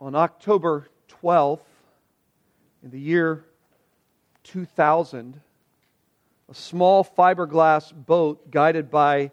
on 0.00 0.14
October 0.14 0.88
12th, 1.22 1.60
in 2.82 2.90
the 2.90 2.98
year 2.98 3.44
2000, 4.44 5.38
a 6.48 6.54
small 6.54 7.04
fiberglass 7.04 7.92
boat 7.94 8.50
guided 8.50 8.90
by 8.90 9.30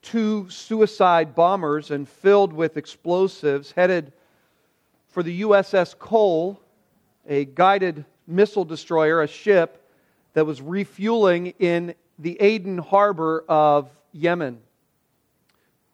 two 0.00 0.48
suicide 0.48 1.34
bombers 1.34 1.90
and 1.90 2.08
filled 2.08 2.52
with 2.52 2.76
explosives 2.76 3.72
headed 3.72 4.12
for 5.08 5.24
the 5.24 5.42
USS 5.42 5.98
Cole, 5.98 6.60
a 7.28 7.44
guided 7.44 8.04
missile 8.28 8.64
destroyer, 8.64 9.20
a 9.20 9.26
ship 9.26 9.90
that 10.34 10.46
was 10.46 10.62
refueling 10.62 11.48
in 11.58 11.94
the 12.20 12.40
Aden 12.40 12.78
harbor 12.78 13.44
of 13.48 13.90
Yemen. 14.12 14.60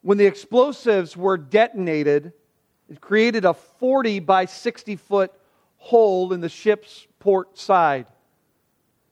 When 0.02 0.18
the 0.18 0.26
explosives 0.26 1.16
were 1.16 1.38
detonated, 1.38 2.34
it 2.88 3.00
created 3.00 3.44
a 3.44 3.54
40 3.54 4.20
by 4.20 4.46
60 4.46 4.96
foot 4.96 5.32
hole 5.76 6.32
in 6.32 6.40
the 6.40 6.48
ship's 6.48 7.06
port 7.18 7.58
side. 7.58 8.06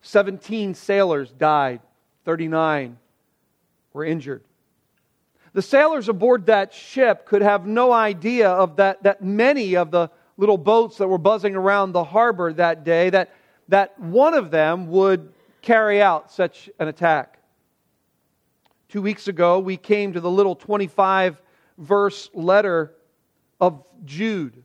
17 0.02 0.74
sailors 0.74 1.30
died, 1.32 1.80
39 2.24 2.98
were 3.92 4.04
injured. 4.04 4.45
The 5.52 5.62
sailors 5.62 6.09
aboard 6.09 6.46
that 6.46 6.74
ship 6.74 7.27
could 7.27 7.42
have 7.42 7.66
no 7.66 7.91
idea 7.91 8.51
of 8.51 8.77
that, 8.77 9.02
that 9.04 9.23
many 9.23 9.74
of 9.74 9.90
the 9.90 10.10
little 10.37 10.59
boats 10.59 10.98
that 10.98 11.09
were 11.09 11.18
buzzing 11.18 11.56
around 11.56 11.93
the 11.93 12.04
harbor 12.04 12.52
that 12.52 12.84
day, 12.84 13.10
that, 13.10 13.34
that 13.68 13.98
one 13.98 14.34
of 14.34 14.51
them 14.51 14.88
would 14.88 15.32
carry 15.62 16.01
out 16.02 16.30
such 16.30 16.68
an 16.79 16.88
attack. 16.88 17.38
Two 18.88 19.02
weeks 19.02 19.29
ago, 19.29 19.59
we 19.59 19.77
came 19.77 20.12
to 20.12 20.20
the 20.20 20.30
little 20.30 20.54
25 20.54 21.43
verse 21.79 22.30
letter 22.34 22.95
of 23.60 23.84
Jude. 24.05 24.62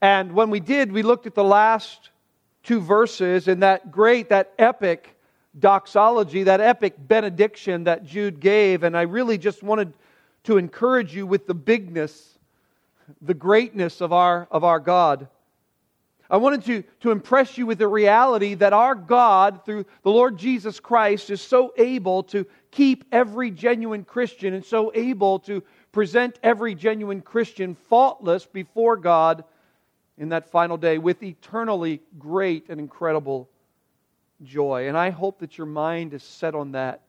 And 0.00 0.32
when 0.32 0.50
we 0.50 0.60
did, 0.60 0.92
we 0.92 1.02
looked 1.02 1.26
at 1.26 1.34
the 1.34 1.44
last 1.44 2.10
two 2.62 2.80
verses 2.80 3.48
and 3.48 3.62
that 3.62 3.90
great, 3.90 4.28
that 4.28 4.52
epic 4.58 5.16
doxology, 5.58 6.44
that 6.44 6.60
epic 6.60 6.94
benediction 6.98 7.84
that 7.84 8.04
Jude 8.04 8.40
gave. 8.40 8.82
And 8.82 8.96
I 8.96 9.02
really 9.02 9.38
just 9.38 9.62
wanted 9.62 9.92
to 10.44 10.56
encourage 10.56 11.14
you 11.14 11.26
with 11.26 11.46
the 11.46 11.54
bigness, 11.54 12.38
the 13.20 13.34
greatness 13.34 14.00
of 14.00 14.12
our, 14.12 14.46
of 14.50 14.64
our 14.64 14.78
God. 14.78 15.28
I 16.30 16.36
wanted 16.36 16.64
to, 16.64 16.82
to 17.00 17.10
impress 17.10 17.56
you 17.56 17.66
with 17.66 17.78
the 17.78 17.88
reality 17.88 18.54
that 18.54 18.74
our 18.74 18.94
God, 18.94 19.64
through 19.64 19.86
the 20.02 20.10
Lord 20.10 20.36
Jesus 20.36 20.78
Christ, 20.78 21.30
is 21.30 21.40
so 21.40 21.72
able 21.78 22.22
to 22.24 22.46
keep 22.70 23.04
every 23.12 23.50
genuine 23.50 24.04
Christian 24.04 24.52
and 24.52 24.64
so 24.64 24.92
able 24.94 25.38
to 25.40 25.62
present 25.90 26.38
every 26.42 26.74
genuine 26.74 27.22
Christian 27.22 27.74
faultless 27.74 28.44
before 28.44 28.98
God 28.98 29.42
in 30.18 30.30
that 30.30 30.50
final 30.50 30.76
day 30.76 30.98
with 30.98 31.22
eternally 31.22 32.02
great 32.18 32.66
and 32.68 32.78
incredible 32.78 33.48
joy. 34.42 34.88
And 34.88 34.98
I 34.98 35.10
hope 35.10 35.38
that 35.38 35.56
your 35.56 35.66
mind 35.66 36.12
is 36.12 36.22
set 36.22 36.54
on 36.54 36.72
that. 36.72 37.00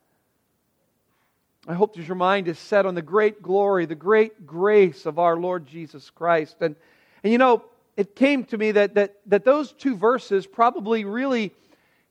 I 1.67 1.73
hope 1.73 1.95
that 1.95 2.07
your 2.07 2.15
mind 2.15 2.47
is 2.47 2.57
set 2.57 2.85
on 2.85 2.95
the 2.95 3.01
great 3.01 3.41
glory, 3.41 3.85
the 3.85 3.95
great 3.95 4.47
grace 4.47 5.05
of 5.05 5.19
our 5.19 5.35
Lord 5.35 5.67
Jesus 5.67 6.09
Christ. 6.09 6.55
And, 6.61 6.77
and 7.21 7.33
you 7.33 7.37
know, 7.37 7.65
it 7.99 8.15
came 8.15 8.45
to 8.45 8.57
me 8.57 8.71
that, 8.71 8.95
that, 8.95 9.17
that 9.25 9.43
those 9.43 9.73
two 9.73 9.93
verses 9.93 10.47
probably 10.47 11.03
really 11.03 11.53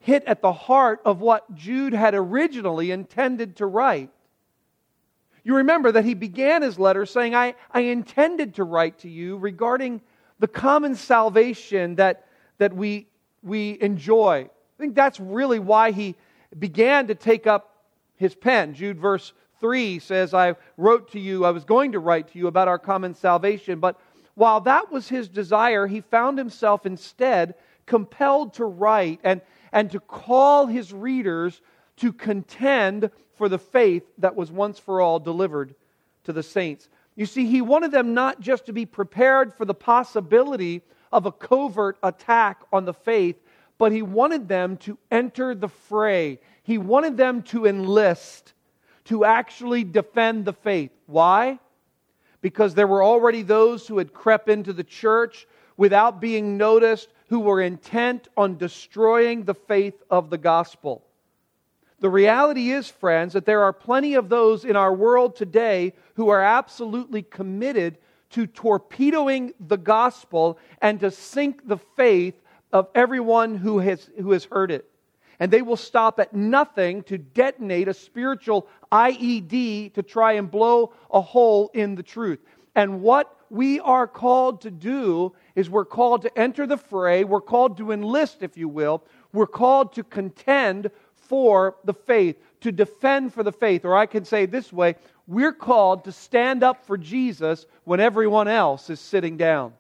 hit 0.01 0.23
at 0.27 0.43
the 0.43 0.53
heart 0.53 1.01
of 1.07 1.23
what 1.23 1.55
Jude 1.55 1.95
had 1.95 2.15
originally 2.15 2.91
intended 2.91 3.57
to 3.57 3.65
write. 3.65 4.11
You 5.45 5.57
remember 5.57 5.91
that 5.93 6.05
he 6.05 6.13
began 6.13 6.61
his 6.61 6.79
letter 6.79 7.07
saying, 7.07 7.35
I, 7.35 7.55
I 7.73 7.81
intended 7.81 8.57
to 8.57 8.65
write 8.65 8.99
to 8.99 9.09
you 9.09 9.39
regarding 9.39 10.03
the 10.39 10.47
common 10.47 10.95
salvation 10.95 11.95
that, 11.95 12.27
that 12.59 12.77
we, 12.77 13.07
we 13.43 13.79
enjoy. 13.81 14.45
I 14.45 14.79
think 14.79 14.95
that's 14.95 15.19
really 15.19 15.59
why 15.59 15.93
he 15.93 16.17
began 16.59 17.07
to 17.07 17.15
take 17.15 17.47
up 17.47 17.77
his 18.17 18.35
pen. 18.35 18.75
Jude, 18.75 19.01
verse 19.01 19.33
3 19.61 20.01
says, 20.01 20.35
I 20.35 20.55
wrote 20.77 21.13
to 21.13 21.19
you, 21.19 21.47
I 21.47 21.51
was 21.51 21.65
going 21.65 21.93
to 21.93 21.99
write 21.99 22.29
to 22.33 22.39
you 22.39 22.47
about 22.47 22.69
our 22.69 22.79
common 22.79 23.15
salvation. 23.15 23.81
But 23.81 23.99
while 24.39 24.61
that 24.61 24.93
was 24.93 25.09
his 25.09 25.29
desire, 25.29 25.89
he 25.89 26.01
found 26.01 26.39
himself 26.39 26.87
instead 26.87 27.55
compelled 27.87 28.55
to 28.55 28.65
write 28.65 29.19
and, 29.25 29.41
and 29.73 29.91
to 29.91 29.99
call 29.99 30.67
his 30.67 30.93
readers 30.93 31.61
to 31.97 32.13
contend 32.13 33.11
for 33.35 33.49
the 33.49 33.59
faith 33.59 34.05
that 34.19 34.37
was 34.37 34.53
once 34.53 34.79
for 34.79 35.01
all 35.01 35.19
delivered 35.19 35.75
to 36.23 36.33
the 36.33 36.45
saints. 36.45 36.89
You 37.17 37.27
see, 37.27 37.47
he 37.47 37.61
wanted 37.61 37.91
them 37.91 38.15
not 38.15 38.39
just 38.39 38.67
to 38.67 38.73
be 38.73 38.87
prepared 38.87 39.53
for 39.55 39.65
the 39.65 39.75
possibility 39.75 40.83
of 41.11 41.27
a 41.27 41.33
covert 41.33 41.99
attack 42.05 42.61
on 42.73 42.85
the 42.85 42.95
faith, 42.95 43.35
but 43.77 43.91
he 43.91 44.03
wanted 44.03 44.47
them 44.47 44.77
to 44.79 44.99
enter 45.11 45.53
the 45.53 45.69
fray. 45.69 46.39
He 46.63 46.79
wanted 46.79 47.17
them 47.17 47.43
to 47.45 47.67
enlist, 47.67 48.53
to 49.07 49.25
actually 49.25 49.83
defend 49.83 50.45
the 50.45 50.53
faith. 50.53 50.93
Why? 51.07 51.59
Because 52.41 52.75
there 52.75 52.87
were 52.87 53.03
already 53.03 53.43
those 53.43 53.87
who 53.87 53.99
had 53.99 54.13
crept 54.13 54.49
into 54.49 54.73
the 54.73 54.85
church 54.85 55.47
without 55.77 56.21
being 56.21 56.57
noticed, 56.57 57.09
who 57.29 57.41
were 57.41 57.61
intent 57.61 58.29
on 58.37 58.57
destroying 58.57 59.45
the 59.45 59.55
faith 59.55 60.03
of 60.11 60.31
the 60.31 60.39
gospel. 60.39 61.05
The 62.01 62.11
reality 62.11 62.71
is, 62.71 62.89
friends, 62.89 63.33
that 63.33 63.45
there 63.45 63.63
are 63.63 63.73
plenty 63.73 64.15
of 64.15 64.29
those 64.29 64.65
in 64.65 64.77
our 64.77 64.95
world 64.95 65.35
today 65.35 65.95
who 66.15 66.29
are 66.29 66.43
absolutely 66.43 67.23
committed 67.23 67.99
to 68.31 68.47
torpedoing 68.47 69.53
the 69.59 69.77
gospel 69.77 70.59
and 70.81 71.01
to 71.01 71.11
sink 71.11 71.67
the 71.67 71.79
faith 71.97 72.41
of 72.73 72.89
everyone 72.95 73.57
who 73.57 73.79
has, 73.79 74.09
who 74.21 74.33
has 74.33 74.45
heard 74.45 74.71
it. 74.71 74.89
And 75.41 75.53
they 75.53 75.63
will 75.63 75.77
stop 75.77 76.19
at 76.19 76.35
nothing 76.35 77.03
to 77.05 77.19
detonate 77.19 77.89
a 77.89 77.95
spiritual 77.95 78.67
IED 78.91 79.95
to 79.95 80.03
try 80.03 80.33
and 80.33 80.51
blow 80.51 80.93
a 81.11 81.21
hole 81.21 81.71
in 81.75 81.95
the 81.95 82.03
truth. 82.03 82.41
And 82.75 83.03
what 83.03 83.35
we 83.51 83.81
are 83.81 84.07
called 84.07 84.61
to 84.63 84.71
do 84.71 85.35
is 85.55 85.71
we're 85.71 85.85
called 85.85 86.23
to 86.23 86.39
enter 86.39 86.67
the 86.67 86.77
fray, 86.77 87.25
we're 87.25 87.41
called 87.41 87.77
to 87.79 87.93
enlist, 87.93 88.43
if 88.43 88.57
you 88.57 88.69
will, 88.69 89.03
we're 89.33 89.47
called 89.47 89.95
to 89.95 90.05
contend 90.05 90.91
for 91.15 91.77
the 91.85 91.95
faith, 91.95 92.37
to 92.61 92.73
defend 92.73 93.33
for 93.33 93.43
the 93.43 93.53
faith. 93.53 93.85
Or 93.85 93.97
I 93.97 94.07
can 94.07 94.25
say 94.25 94.47
this 94.47 94.73
way 94.73 94.97
we're 95.27 95.53
called 95.53 96.05
to 96.05 96.13
stand 96.13 96.63
up 96.63 96.87
for 96.87 96.97
Jesus 96.97 97.67
when 97.85 98.01
everyone 98.01 98.49
else 98.49 98.89
is 98.89 98.99
sitting 98.99 99.37
down. 99.37 99.75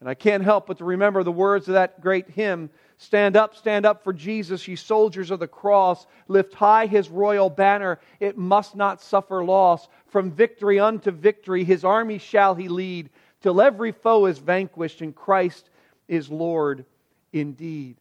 And 0.00 0.08
I 0.08 0.14
can't 0.14 0.42
help 0.42 0.66
but 0.66 0.78
to 0.78 0.84
remember 0.84 1.22
the 1.22 1.32
words 1.32 1.68
of 1.68 1.74
that 1.74 2.00
great 2.00 2.28
hymn 2.28 2.70
Stand 3.00 3.36
up, 3.36 3.54
stand 3.54 3.86
up 3.86 4.02
for 4.02 4.12
Jesus, 4.12 4.66
ye 4.66 4.74
soldiers 4.74 5.30
of 5.30 5.38
the 5.38 5.46
cross. 5.46 6.04
Lift 6.26 6.52
high 6.52 6.86
his 6.86 7.08
royal 7.08 7.48
banner. 7.48 8.00
It 8.18 8.36
must 8.36 8.74
not 8.74 9.00
suffer 9.00 9.44
loss. 9.44 9.86
From 10.08 10.32
victory 10.32 10.80
unto 10.80 11.12
victory, 11.12 11.62
his 11.62 11.84
army 11.84 12.18
shall 12.18 12.56
he 12.56 12.66
lead, 12.68 13.10
till 13.40 13.60
every 13.60 13.92
foe 13.92 14.26
is 14.26 14.40
vanquished, 14.40 15.00
and 15.00 15.14
Christ 15.14 15.70
is 16.08 16.28
Lord 16.28 16.84
indeed. 17.32 17.96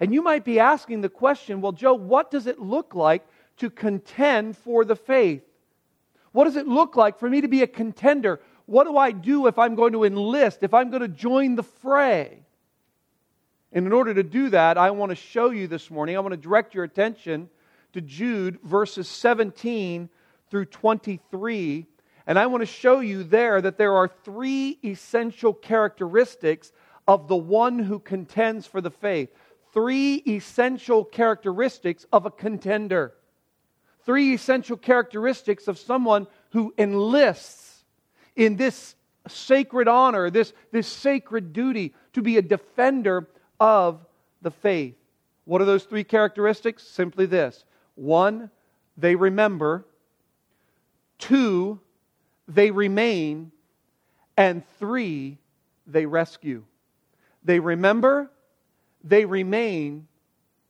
And 0.00 0.12
you 0.12 0.20
might 0.20 0.44
be 0.44 0.58
asking 0.58 1.02
the 1.02 1.08
question 1.08 1.60
well, 1.60 1.72
Joe, 1.72 1.94
what 1.94 2.32
does 2.32 2.48
it 2.48 2.58
look 2.58 2.96
like 2.96 3.24
to 3.58 3.70
contend 3.70 4.56
for 4.56 4.84
the 4.84 4.96
faith? 4.96 5.44
What 6.32 6.44
does 6.44 6.56
it 6.56 6.66
look 6.66 6.96
like 6.96 7.18
for 7.18 7.30
me 7.30 7.40
to 7.42 7.48
be 7.48 7.62
a 7.62 7.68
contender? 7.68 8.40
What 8.66 8.84
do 8.84 8.96
I 8.96 9.12
do 9.12 9.46
if 9.46 9.58
I'm 9.60 9.76
going 9.76 9.92
to 9.92 10.04
enlist, 10.04 10.62
if 10.62 10.74
I'm 10.74 10.90
going 10.90 11.02
to 11.02 11.08
join 11.08 11.54
the 11.54 11.62
fray? 11.62 12.42
And 13.72 13.86
in 13.86 13.92
order 13.92 14.14
to 14.14 14.22
do 14.22 14.50
that, 14.50 14.78
I 14.78 14.90
want 14.90 15.10
to 15.10 15.16
show 15.16 15.50
you 15.50 15.68
this 15.68 15.90
morning, 15.90 16.16
I 16.16 16.20
want 16.20 16.32
to 16.32 16.36
direct 16.36 16.74
your 16.74 16.84
attention 16.84 17.48
to 17.92 18.00
Jude 18.00 18.58
verses 18.62 19.08
17 19.08 20.08
through 20.50 20.66
23. 20.66 21.86
And 22.26 22.38
I 22.38 22.46
want 22.46 22.62
to 22.62 22.66
show 22.66 23.00
you 23.00 23.24
there 23.24 23.60
that 23.60 23.78
there 23.78 23.94
are 23.94 24.08
three 24.08 24.78
essential 24.84 25.52
characteristics 25.52 26.72
of 27.06 27.28
the 27.28 27.36
one 27.36 27.78
who 27.78 27.98
contends 27.98 28.66
for 28.66 28.80
the 28.80 28.90
faith 28.90 29.30
three 29.72 30.16
essential 30.26 31.04
characteristics 31.04 32.04
of 32.12 32.26
a 32.26 32.30
contender. 32.30 33.14
Three 34.04 34.34
essential 34.34 34.76
characteristics 34.76 35.68
of 35.68 35.78
someone 35.78 36.26
who 36.50 36.74
enlists 36.76 37.84
in 38.34 38.56
this 38.56 38.96
sacred 39.28 39.86
honor, 39.86 40.28
this, 40.28 40.52
this 40.72 40.88
sacred 40.88 41.52
duty 41.52 41.94
to 42.14 42.22
be 42.22 42.36
a 42.36 42.42
defender 42.42 43.28
of 43.60 44.04
the 44.42 44.50
faith. 44.50 44.96
What 45.44 45.60
are 45.60 45.66
those 45.66 45.84
three 45.84 46.04
characteristics? 46.04 46.82
Simply 46.82 47.26
this 47.26 47.64
one, 47.94 48.50
they 48.96 49.14
remember, 49.14 49.84
two, 51.18 51.78
they 52.48 52.70
remain, 52.70 53.52
and 54.36 54.62
three, 54.78 55.38
they 55.86 56.06
rescue. 56.06 56.64
They 57.44 57.60
remember, 57.60 58.30
they 59.04 59.24
remain 59.24 60.06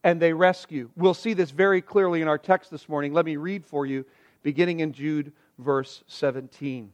and 0.02 0.20
they 0.20 0.32
rescue. 0.32 0.90
We'll 0.96 1.14
see 1.14 1.34
this 1.34 1.50
very 1.50 1.82
clearly 1.82 2.22
in 2.22 2.28
our 2.28 2.38
text 2.38 2.70
this 2.70 2.88
morning. 2.88 3.12
Let 3.12 3.26
me 3.26 3.36
read 3.36 3.66
for 3.66 3.86
you, 3.86 4.04
beginning 4.42 4.80
in 4.80 4.92
Jude, 4.92 5.32
verse 5.58 6.02
17. 6.06 6.92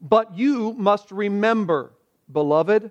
But 0.00 0.36
you 0.36 0.72
must 0.74 1.10
remember, 1.10 1.92
beloved, 2.30 2.90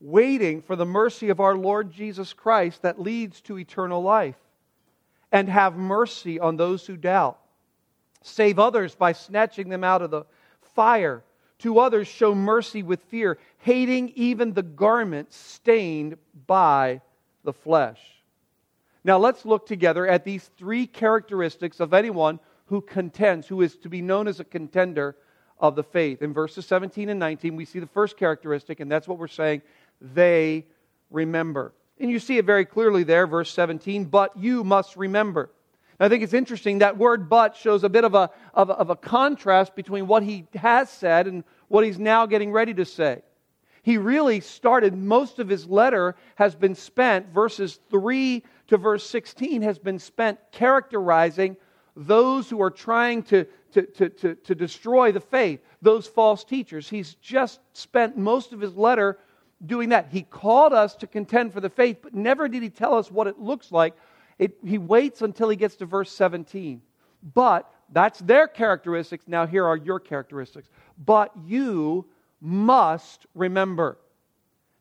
waiting 0.00 0.62
for 0.62 0.76
the 0.76 0.86
mercy 0.86 1.28
of 1.28 1.40
our 1.40 1.54
Lord 1.54 1.92
Jesus 1.92 2.32
Christ 2.32 2.82
that 2.82 3.00
leads 3.00 3.40
to 3.42 3.58
eternal 3.58 4.02
life. 4.02 4.36
And 5.32 5.48
have 5.48 5.76
mercy 5.76 6.40
on 6.40 6.56
those 6.56 6.84
who 6.86 6.96
doubt. 6.96 7.38
Save 8.22 8.58
others 8.58 8.96
by 8.96 9.12
snatching 9.12 9.68
them 9.68 9.84
out 9.84 10.02
of 10.02 10.10
the 10.10 10.24
fire. 10.74 11.22
To 11.60 11.78
others, 11.78 12.08
show 12.08 12.34
mercy 12.34 12.82
with 12.82 13.02
fear, 13.02 13.38
hating 13.58 14.12
even 14.16 14.54
the 14.54 14.62
garment 14.62 15.32
stained 15.32 16.16
by 16.46 17.00
the 17.44 17.52
flesh. 17.52 18.00
Now 19.04 19.18
let's 19.18 19.44
look 19.44 19.66
together 19.66 20.06
at 20.06 20.24
these 20.24 20.50
three 20.58 20.86
characteristics 20.86 21.78
of 21.78 21.94
anyone 21.94 22.40
who 22.66 22.80
contends, 22.80 23.46
who 23.46 23.62
is 23.62 23.76
to 23.78 23.88
be 23.88 24.02
known 24.02 24.26
as 24.26 24.40
a 24.40 24.44
contender 24.44 25.16
of 25.58 25.76
the 25.76 25.82
faith. 25.82 26.22
In 26.22 26.32
verses 26.32 26.66
17 26.66 27.08
and 27.08 27.20
19, 27.20 27.56
we 27.56 27.64
see 27.64 27.78
the 27.78 27.86
first 27.86 28.16
characteristic, 28.16 28.80
and 28.80 28.90
that's 28.90 29.06
what 29.06 29.18
we're 29.18 29.28
saying 29.28 29.62
they 30.00 30.66
remember. 31.10 31.72
And 31.98 32.10
you 32.10 32.18
see 32.18 32.38
it 32.38 32.44
very 32.44 32.64
clearly 32.64 33.02
there, 33.02 33.26
verse 33.26 33.52
17, 33.52 34.06
but 34.06 34.36
you 34.36 34.64
must 34.64 34.96
remember. 34.96 35.50
I 36.00 36.08
think 36.08 36.22
it's 36.22 36.32
interesting 36.32 36.78
that 36.78 36.96
word 36.96 37.28
but 37.28 37.54
shows 37.54 37.84
a 37.84 37.88
bit 37.90 38.04
of 38.04 38.14
a, 38.14 38.30
of 38.54 38.70
of 38.70 38.88
a 38.88 38.96
contrast 38.96 39.76
between 39.76 40.06
what 40.06 40.22
he 40.22 40.46
has 40.54 40.88
said 40.88 41.26
and 41.26 41.44
what 41.68 41.84
he's 41.84 41.98
now 41.98 42.24
getting 42.24 42.52
ready 42.52 42.72
to 42.74 42.86
say. 42.86 43.20
He 43.82 43.98
really 43.98 44.40
started, 44.40 44.94
most 44.94 45.38
of 45.38 45.48
his 45.48 45.66
letter 45.66 46.16
has 46.36 46.54
been 46.54 46.74
spent, 46.74 47.28
verses 47.28 47.80
3 47.90 48.42
to 48.68 48.76
verse 48.76 49.08
16 49.08 49.62
has 49.62 49.78
been 49.78 49.98
spent 49.98 50.38
characterizing 50.52 51.56
those 51.96 52.48
who 52.48 52.62
are 52.62 52.70
trying 52.70 53.22
to, 53.24 53.46
to, 53.72 53.82
to, 53.82 54.08
to, 54.08 54.34
to 54.34 54.54
destroy 54.54 55.12
the 55.12 55.20
faith, 55.20 55.60
those 55.82 56.06
false 56.06 56.44
teachers. 56.44 56.88
He's 56.88 57.14
just 57.14 57.60
spent 57.72 58.16
most 58.16 58.52
of 58.52 58.60
his 58.60 58.74
letter 58.74 59.18
doing 59.64 59.90
that. 59.90 60.08
He 60.10 60.22
called 60.22 60.72
us 60.72 60.94
to 60.96 61.06
contend 61.06 61.52
for 61.52 61.60
the 61.60 61.68
faith, 61.68 61.98
but 62.02 62.14
never 62.14 62.48
did 62.48 62.62
he 62.62 62.70
tell 62.70 62.94
us 62.94 63.10
what 63.10 63.26
it 63.26 63.38
looks 63.38 63.70
like. 63.72 63.94
It, 64.38 64.56
he 64.64 64.78
waits 64.78 65.22
until 65.22 65.48
he 65.48 65.56
gets 65.56 65.76
to 65.76 65.86
verse 65.86 66.10
17. 66.12 66.80
But 67.34 67.70
that's 67.92 68.20
their 68.20 68.48
characteristics. 68.48 69.24
Now, 69.26 69.46
here 69.46 69.66
are 69.66 69.76
your 69.76 70.00
characteristics. 70.00 70.68
But 71.04 71.32
you 71.44 72.06
must 72.40 73.26
remember. 73.34 73.98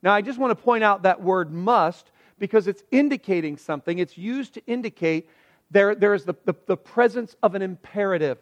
Now, 0.01 0.13
I 0.13 0.21
just 0.21 0.39
want 0.39 0.57
to 0.57 0.63
point 0.63 0.83
out 0.83 1.03
that 1.03 1.21
word 1.21 1.51
must 1.51 2.11
because 2.37 2.67
it's 2.67 2.83
indicating 2.91 3.57
something. 3.57 3.99
It's 3.99 4.17
used 4.17 4.53
to 4.53 4.65
indicate 4.65 5.29
there, 5.71 5.93
there 5.93 6.13
is 6.13 6.25
the, 6.25 6.35
the, 6.45 6.55
the 6.65 6.77
presence 6.77 7.35
of 7.43 7.53
an 7.53 7.61
imperative. 7.61 8.37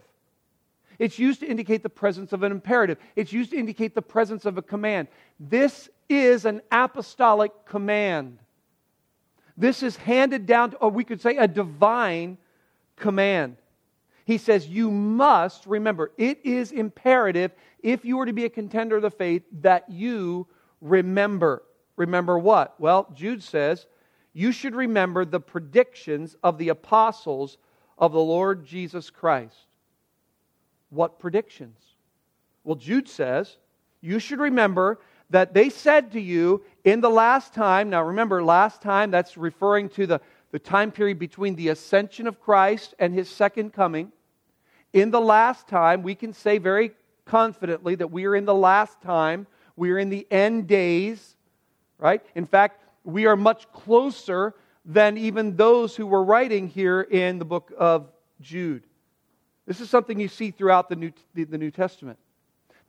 It's 1.00 1.19
used 1.19 1.42
to 1.42 1.48
indicate 1.48 1.83
the 1.83 1.90
presence 1.90 2.33
of 2.33 2.44
an 2.44 2.51
imperative. 2.51 2.98
It's 3.16 3.33
used 3.33 3.51
to 3.51 3.57
indicate 3.57 3.95
the 3.95 4.01
presence 4.01 4.45
of 4.45 4.57
a 4.57 4.62
command. 4.62 5.07
This 5.40 5.90
is 6.09 6.45
an 6.45 6.62
apostolic 6.71 7.51
command. 7.65 8.39
This 9.57 9.83
is 9.83 9.95
handed 9.95 10.45
down 10.45 10.71
to, 10.71 10.77
or 10.77 10.89
we 10.89 11.04
could 11.04 11.21
say, 11.21 11.38
a 11.38 11.48
divine 11.48 12.38
command. 12.95 13.57
He 14.25 14.38
says, 14.38 14.68
You 14.68 14.92
must 14.92 15.65
remember, 15.65 16.12
it 16.18 16.39
is 16.44 16.71
imperative 16.71 17.51
if 17.81 18.06
you 18.06 18.19
are 18.19 18.25
to 18.25 18.33
be 18.33 18.45
a 18.45 18.50
contender 18.50 18.98
of 18.98 19.01
the 19.01 19.12
faith 19.12 19.44
that 19.62 19.89
you 19.89 20.48
remember. 20.81 21.63
Remember 21.95 22.38
what? 22.38 22.80
Well, 22.80 23.12
Jude 23.15 23.42
says, 23.42 23.88
you 24.33 24.51
should 24.51 24.75
remember 24.75 25.25
the 25.25 25.39
predictions 25.39 26.36
of 26.44 26.59
the 26.59 26.69
apostles 26.69 27.57
of 27.98 28.12
the 28.12 28.19
Lord 28.19 28.65
Jesus 28.65 29.09
Christ. 29.09 29.65
What 30.92 31.18
predictions? 31.18 31.80
Well, 32.63 32.75
Jude 32.75 33.09
says, 33.09 33.57
you 34.00 34.19
should 34.19 34.39
remember 34.39 35.00
that 35.30 35.54
they 35.54 35.70
said 35.70 36.12
to 36.14 36.22
you 36.22 36.64
in 36.84 37.02
the 37.02 37.10
last 37.10 37.54
time, 37.54 37.90
now 37.90 38.04
remember, 38.04 38.44
last 38.44 38.82
time, 38.82 39.12
that's 39.12 39.38
referring 39.38 39.90
to 39.90 40.08
the, 40.08 40.22
the 40.52 40.60
time 40.60 40.92
period 40.92 41.20
between 41.20 41.56
the 41.56 41.70
ascension 41.70 42.28
of 42.28 42.40
Christ 42.40 42.94
and 43.00 43.14
his 43.14 43.30
second 43.30 43.74
coming. 43.74 44.12
In 44.94 45.12
the 45.12 45.22
last 45.22 45.68
time, 45.68 46.02
we 46.02 46.16
can 46.16 46.34
say 46.34 46.58
very 46.58 46.92
confidently 47.26 47.96
that 47.96 48.12
we 48.12 48.26
are 48.26 48.36
in 48.36 48.46
the 48.46 48.56
last 48.56 49.02
time, 49.02 49.48
we 49.76 49.92
are 49.92 50.00
in 50.00 50.10
the 50.10 50.26
end 50.32 50.68
days 50.68 51.36
right? 51.98 52.22
In 52.36 52.46
fact, 52.46 52.84
we 53.04 53.26
are 53.26 53.36
much 53.36 53.72
closer 53.72 54.54
than 54.86 55.18
even 55.18 55.56
those 55.56 55.96
who 55.96 56.08
were 56.08 56.24
writing 56.24 56.68
here 56.68 57.02
in 57.02 57.40
the 57.40 57.46
book 57.46 57.72
of 57.78 58.10
Jude. 58.42 58.84
This 59.66 59.82
is 59.82 59.90
something 59.90 60.20
you 60.20 60.30
see 60.30 60.52
throughout 60.52 60.90
the 60.90 60.96
New, 60.96 61.12
the 61.34 61.58
New 61.58 61.72
Testament. 61.72 62.18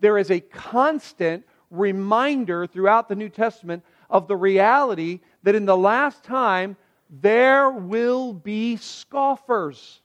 There 0.01 0.19
is 0.19 0.31
a 0.31 0.41
constant 0.41 1.45
reminder 1.71 2.67
throughout 2.67 3.09
the 3.09 3.17
New 3.17 3.29
Testament 3.29 3.85
of 4.11 4.29
the 4.29 4.37
reality 4.37 5.21
that 5.43 5.55
in 5.55 5.67
the 5.67 5.77
last 5.77 6.23
time 6.23 6.77
there 7.11 7.71
will 7.71 8.33
be 8.33 8.77
scoffers, 8.77 10.01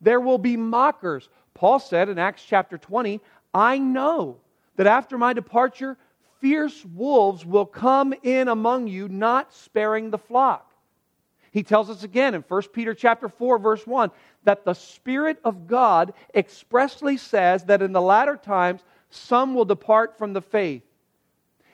there 0.00 0.20
will 0.20 0.38
be 0.38 0.56
mockers. 0.56 1.28
Paul 1.54 1.78
said 1.78 2.08
in 2.08 2.18
Acts 2.18 2.44
chapter 2.44 2.78
20, 2.78 3.20
I 3.54 3.78
know 3.78 4.36
that 4.76 4.86
after 4.86 5.16
my 5.16 5.32
departure, 5.32 5.96
fierce 6.40 6.84
wolves 6.84 7.44
will 7.44 7.66
come 7.66 8.14
in 8.22 8.48
among 8.48 8.86
you, 8.88 9.08
not 9.08 9.52
sparing 9.52 10.10
the 10.10 10.18
flock. 10.18 10.70
He 11.50 11.62
tells 11.62 11.88
us 11.88 12.02
again 12.02 12.34
in 12.34 12.42
1 12.42 12.62
Peter 12.74 12.92
chapter 12.92 13.30
4 13.30 13.58
verse 13.58 13.86
1 13.86 14.10
that 14.44 14.66
the 14.66 14.74
spirit 14.74 15.38
of 15.42 15.66
God 15.66 16.12
expressly 16.34 17.16
says 17.16 17.64
that 17.64 17.80
in 17.80 17.92
the 17.92 18.00
latter 18.00 18.36
times 18.36 18.82
some 19.16 19.54
will 19.54 19.64
depart 19.64 20.18
from 20.18 20.32
the 20.32 20.42
faith. 20.42 20.82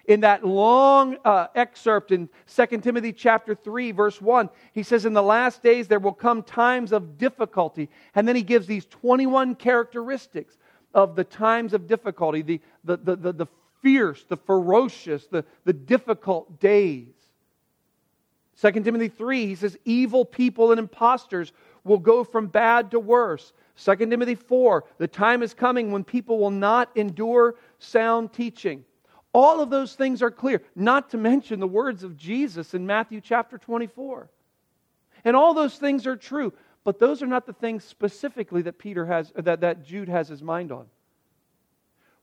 In 0.06 0.20
that 0.20 0.44
long 0.44 1.16
uh, 1.24 1.46
excerpt 1.54 2.10
in 2.10 2.28
2 2.54 2.78
Timothy 2.78 3.12
chapter 3.12 3.54
3 3.54 3.92
verse 3.92 4.20
1, 4.20 4.50
he 4.72 4.82
says 4.82 5.04
in 5.06 5.12
the 5.12 5.22
last 5.22 5.62
days 5.62 5.86
there 5.86 6.00
will 6.00 6.12
come 6.12 6.42
times 6.42 6.92
of 6.92 7.18
difficulty. 7.18 7.88
And 8.14 8.26
then 8.26 8.34
he 8.34 8.42
gives 8.42 8.66
these 8.66 8.84
21 8.86 9.54
characteristics 9.54 10.58
of 10.92 11.14
the 11.14 11.24
times 11.24 11.72
of 11.72 11.86
difficulty, 11.86 12.42
the, 12.42 12.60
the, 12.84 12.96
the, 12.96 13.16
the, 13.16 13.32
the 13.32 13.46
fierce, 13.80 14.24
the 14.24 14.36
ferocious, 14.36 15.26
the, 15.26 15.44
the 15.64 15.72
difficult 15.72 16.60
days. 16.60 17.14
2 18.60 18.70
Timothy 18.82 19.08
3, 19.08 19.46
he 19.46 19.54
says, 19.54 19.78
evil 19.84 20.24
people 20.24 20.70
and 20.70 20.78
impostors 20.78 21.52
will 21.84 21.98
go 21.98 22.22
from 22.22 22.46
bad 22.46 22.90
to 22.90 23.00
worse. 23.00 23.52
2 23.84 23.96
Timothy 23.96 24.34
4, 24.34 24.84
the 24.98 25.08
time 25.08 25.42
is 25.42 25.54
coming 25.54 25.90
when 25.90 26.04
people 26.04 26.38
will 26.38 26.50
not 26.50 26.90
endure 26.96 27.56
sound 27.78 28.32
teaching. 28.32 28.84
All 29.32 29.60
of 29.60 29.70
those 29.70 29.94
things 29.94 30.22
are 30.22 30.30
clear, 30.30 30.62
not 30.76 31.10
to 31.10 31.18
mention 31.18 31.58
the 31.58 31.66
words 31.66 32.04
of 32.04 32.16
Jesus 32.16 32.74
in 32.74 32.86
Matthew 32.86 33.20
chapter 33.20 33.58
24. 33.58 34.28
And 35.24 35.34
all 35.34 35.54
those 35.54 35.76
things 35.76 36.06
are 36.06 36.16
true, 36.16 36.52
but 36.84 36.98
those 36.98 37.22
are 37.22 37.26
not 37.26 37.46
the 37.46 37.52
things 37.52 37.84
specifically 37.84 38.62
that 38.62 38.78
Peter 38.78 39.06
has 39.06 39.32
uh, 39.36 39.42
that, 39.42 39.60
that 39.60 39.84
Jude 39.84 40.08
has 40.08 40.28
his 40.28 40.42
mind 40.42 40.70
on. 40.70 40.86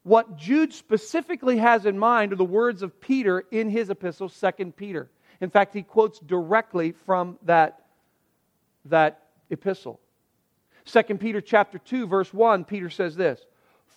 What 0.03 0.37
Jude 0.37 0.73
specifically 0.73 1.57
has 1.57 1.85
in 1.85 1.97
mind 1.97 2.31
are 2.31 2.37
the 2.37 2.45
words 2.45 2.83
of 2.83 2.99
Peter 3.01 3.43
in 3.51 3.69
his 3.69 3.89
epistle, 3.89 4.29
2 4.29 4.71
Peter. 4.71 5.09
In 5.41 5.49
fact, 5.49 5.73
he 5.73 5.83
quotes 5.83 6.19
directly 6.19 6.93
from 7.05 7.37
that, 7.43 7.85
that 8.85 9.23
epistle. 9.49 9.99
2 10.91 11.03
Peter 11.17 11.41
chapter 11.41 11.77
2 11.77 12.07
verse 12.07 12.33
1 12.33 12.65
Peter 12.65 12.89
says 12.89 13.15
this 13.15 13.45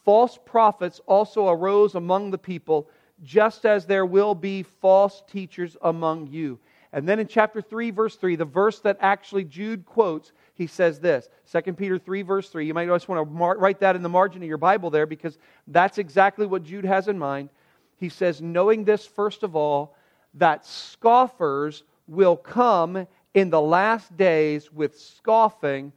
false 0.05 0.39
prophets 0.45 1.01
also 1.07 1.49
arose 1.49 1.95
among 1.95 2.31
the 2.31 2.39
people 2.39 2.89
just 3.23 3.65
as 3.65 3.87
there 3.87 4.07
will 4.07 4.35
be 4.35 4.63
false 4.63 5.23
teachers 5.31 5.77
among 5.83 6.27
you 6.27 6.59
and 6.93 7.09
then 7.09 7.19
in 7.19 7.27
chapter 7.27 7.61
3 7.61 7.91
verse 7.91 8.17
3 8.17 8.37
the 8.37 8.45
verse 8.45 8.81
that 8.81 8.99
actually 9.01 9.45
Jude 9.45 9.87
quotes 9.87 10.33
he 10.55 10.67
says 10.67 11.01
this 11.01 11.29
2 11.51 11.73
Peter 11.73 11.99
3, 11.99 12.23
verse 12.23 12.49
3. 12.49 12.67
You 12.67 12.75
might 12.75 12.87
just 12.87 13.09
want 13.09 13.27
to 13.27 13.35
mar- 13.35 13.59
write 13.59 13.81
that 13.81 13.97
in 13.97 14.03
the 14.03 14.09
margin 14.09 14.43
of 14.43 14.49
your 14.49 14.59
Bible 14.59 14.91
there 14.91 15.07
because 15.07 15.39
that's 15.67 15.99
exactly 15.99 16.47
what 16.47 16.63
Jude 16.63 16.85
has 16.85 17.09
in 17.09 17.19
mind. 17.19 17.49
He 17.97 18.09
says, 18.09 18.41
Knowing 18.41 18.85
this, 18.85 19.07
first 19.07 19.43
of 19.43 19.57
all, 19.57 19.97
that 20.35 20.65
scoffers 20.65 21.85
will 22.07 22.37
come 22.37 23.07
in 23.35 23.51
the 23.51 23.61
last 23.61 24.17
days 24.17 24.73
with 24.73 24.99
scoffing, 24.99 25.93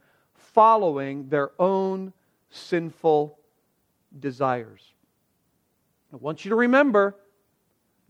following 0.56 1.28
their 1.28 1.50
own 1.60 2.14
sinful 2.48 3.38
desires. 4.18 4.80
I 6.10 6.16
want 6.16 6.46
you 6.46 6.48
to 6.48 6.56
remember, 6.56 7.14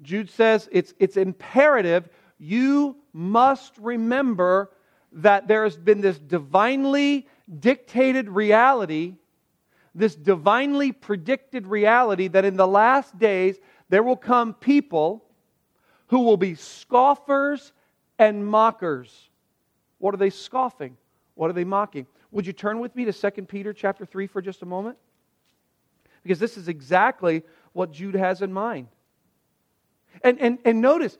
Jude 0.00 0.30
says 0.30 0.68
it's, 0.70 0.94
it's 1.00 1.16
imperative. 1.16 2.08
You 2.38 2.98
must 3.12 3.72
remember 3.78 4.70
that 5.10 5.48
there 5.48 5.64
has 5.64 5.76
been 5.76 6.00
this 6.00 6.20
divinely 6.20 7.26
dictated 7.58 8.28
reality, 8.28 9.16
this 9.92 10.14
divinely 10.14 10.92
predicted 10.92 11.66
reality 11.66 12.28
that 12.28 12.44
in 12.44 12.56
the 12.56 12.68
last 12.68 13.18
days 13.18 13.56
there 13.88 14.04
will 14.04 14.16
come 14.16 14.54
people 14.54 15.24
who 16.06 16.20
will 16.20 16.36
be 16.36 16.54
scoffers 16.54 17.72
and 18.20 18.46
mockers. 18.46 19.30
What 19.98 20.14
are 20.14 20.18
they 20.18 20.30
scoffing? 20.30 20.96
What 21.34 21.50
are 21.50 21.54
they 21.54 21.64
mocking? 21.64 22.06
Would 22.36 22.46
you 22.46 22.52
turn 22.52 22.80
with 22.80 22.94
me 22.94 23.06
to 23.06 23.14
2 23.14 23.42
Peter 23.46 23.72
chapter 23.72 24.04
3 24.04 24.26
for 24.26 24.42
just 24.42 24.60
a 24.60 24.66
moment? 24.66 24.98
Because 26.22 26.38
this 26.38 26.58
is 26.58 26.68
exactly 26.68 27.42
what 27.72 27.92
Jude 27.92 28.14
has 28.14 28.42
in 28.42 28.52
mind. 28.52 28.88
And, 30.22 30.38
and, 30.38 30.58
and 30.66 30.82
notice, 30.82 31.16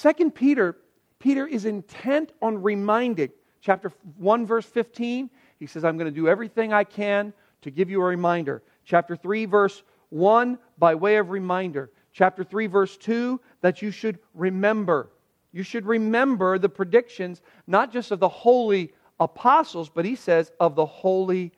2 0.00 0.30
Peter, 0.30 0.78
Peter 1.18 1.46
is 1.46 1.66
intent 1.66 2.32
on 2.40 2.62
reminding, 2.62 3.32
chapter 3.60 3.92
1, 4.16 4.46
verse 4.46 4.64
15, 4.64 5.28
he 5.58 5.66
says, 5.66 5.84
I'm 5.84 5.98
going 5.98 6.10
to 6.10 6.20
do 6.20 6.26
everything 6.26 6.72
I 6.72 6.84
can 6.84 7.34
to 7.60 7.70
give 7.70 7.90
you 7.90 8.00
a 8.00 8.06
reminder. 8.06 8.62
Chapter 8.86 9.14
3, 9.14 9.44
verse 9.44 9.82
1, 10.08 10.58
by 10.78 10.94
way 10.94 11.16
of 11.16 11.28
reminder. 11.28 11.90
Chapter 12.14 12.42
3, 12.42 12.66
verse 12.66 12.96
2, 12.96 13.38
that 13.60 13.82
you 13.82 13.90
should 13.90 14.18
remember. 14.32 15.10
You 15.52 15.62
should 15.62 15.84
remember 15.84 16.58
the 16.58 16.70
predictions, 16.70 17.42
not 17.66 17.92
just 17.92 18.10
of 18.10 18.20
the 18.20 18.28
holy 18.30 18.94
apostles, 19.18 19.88
but 19.88 20.04
he 20.04 20.16
says 20.16 20.50
of 20.60 20.74
the 20.74 20.86
holy 20.86 21.52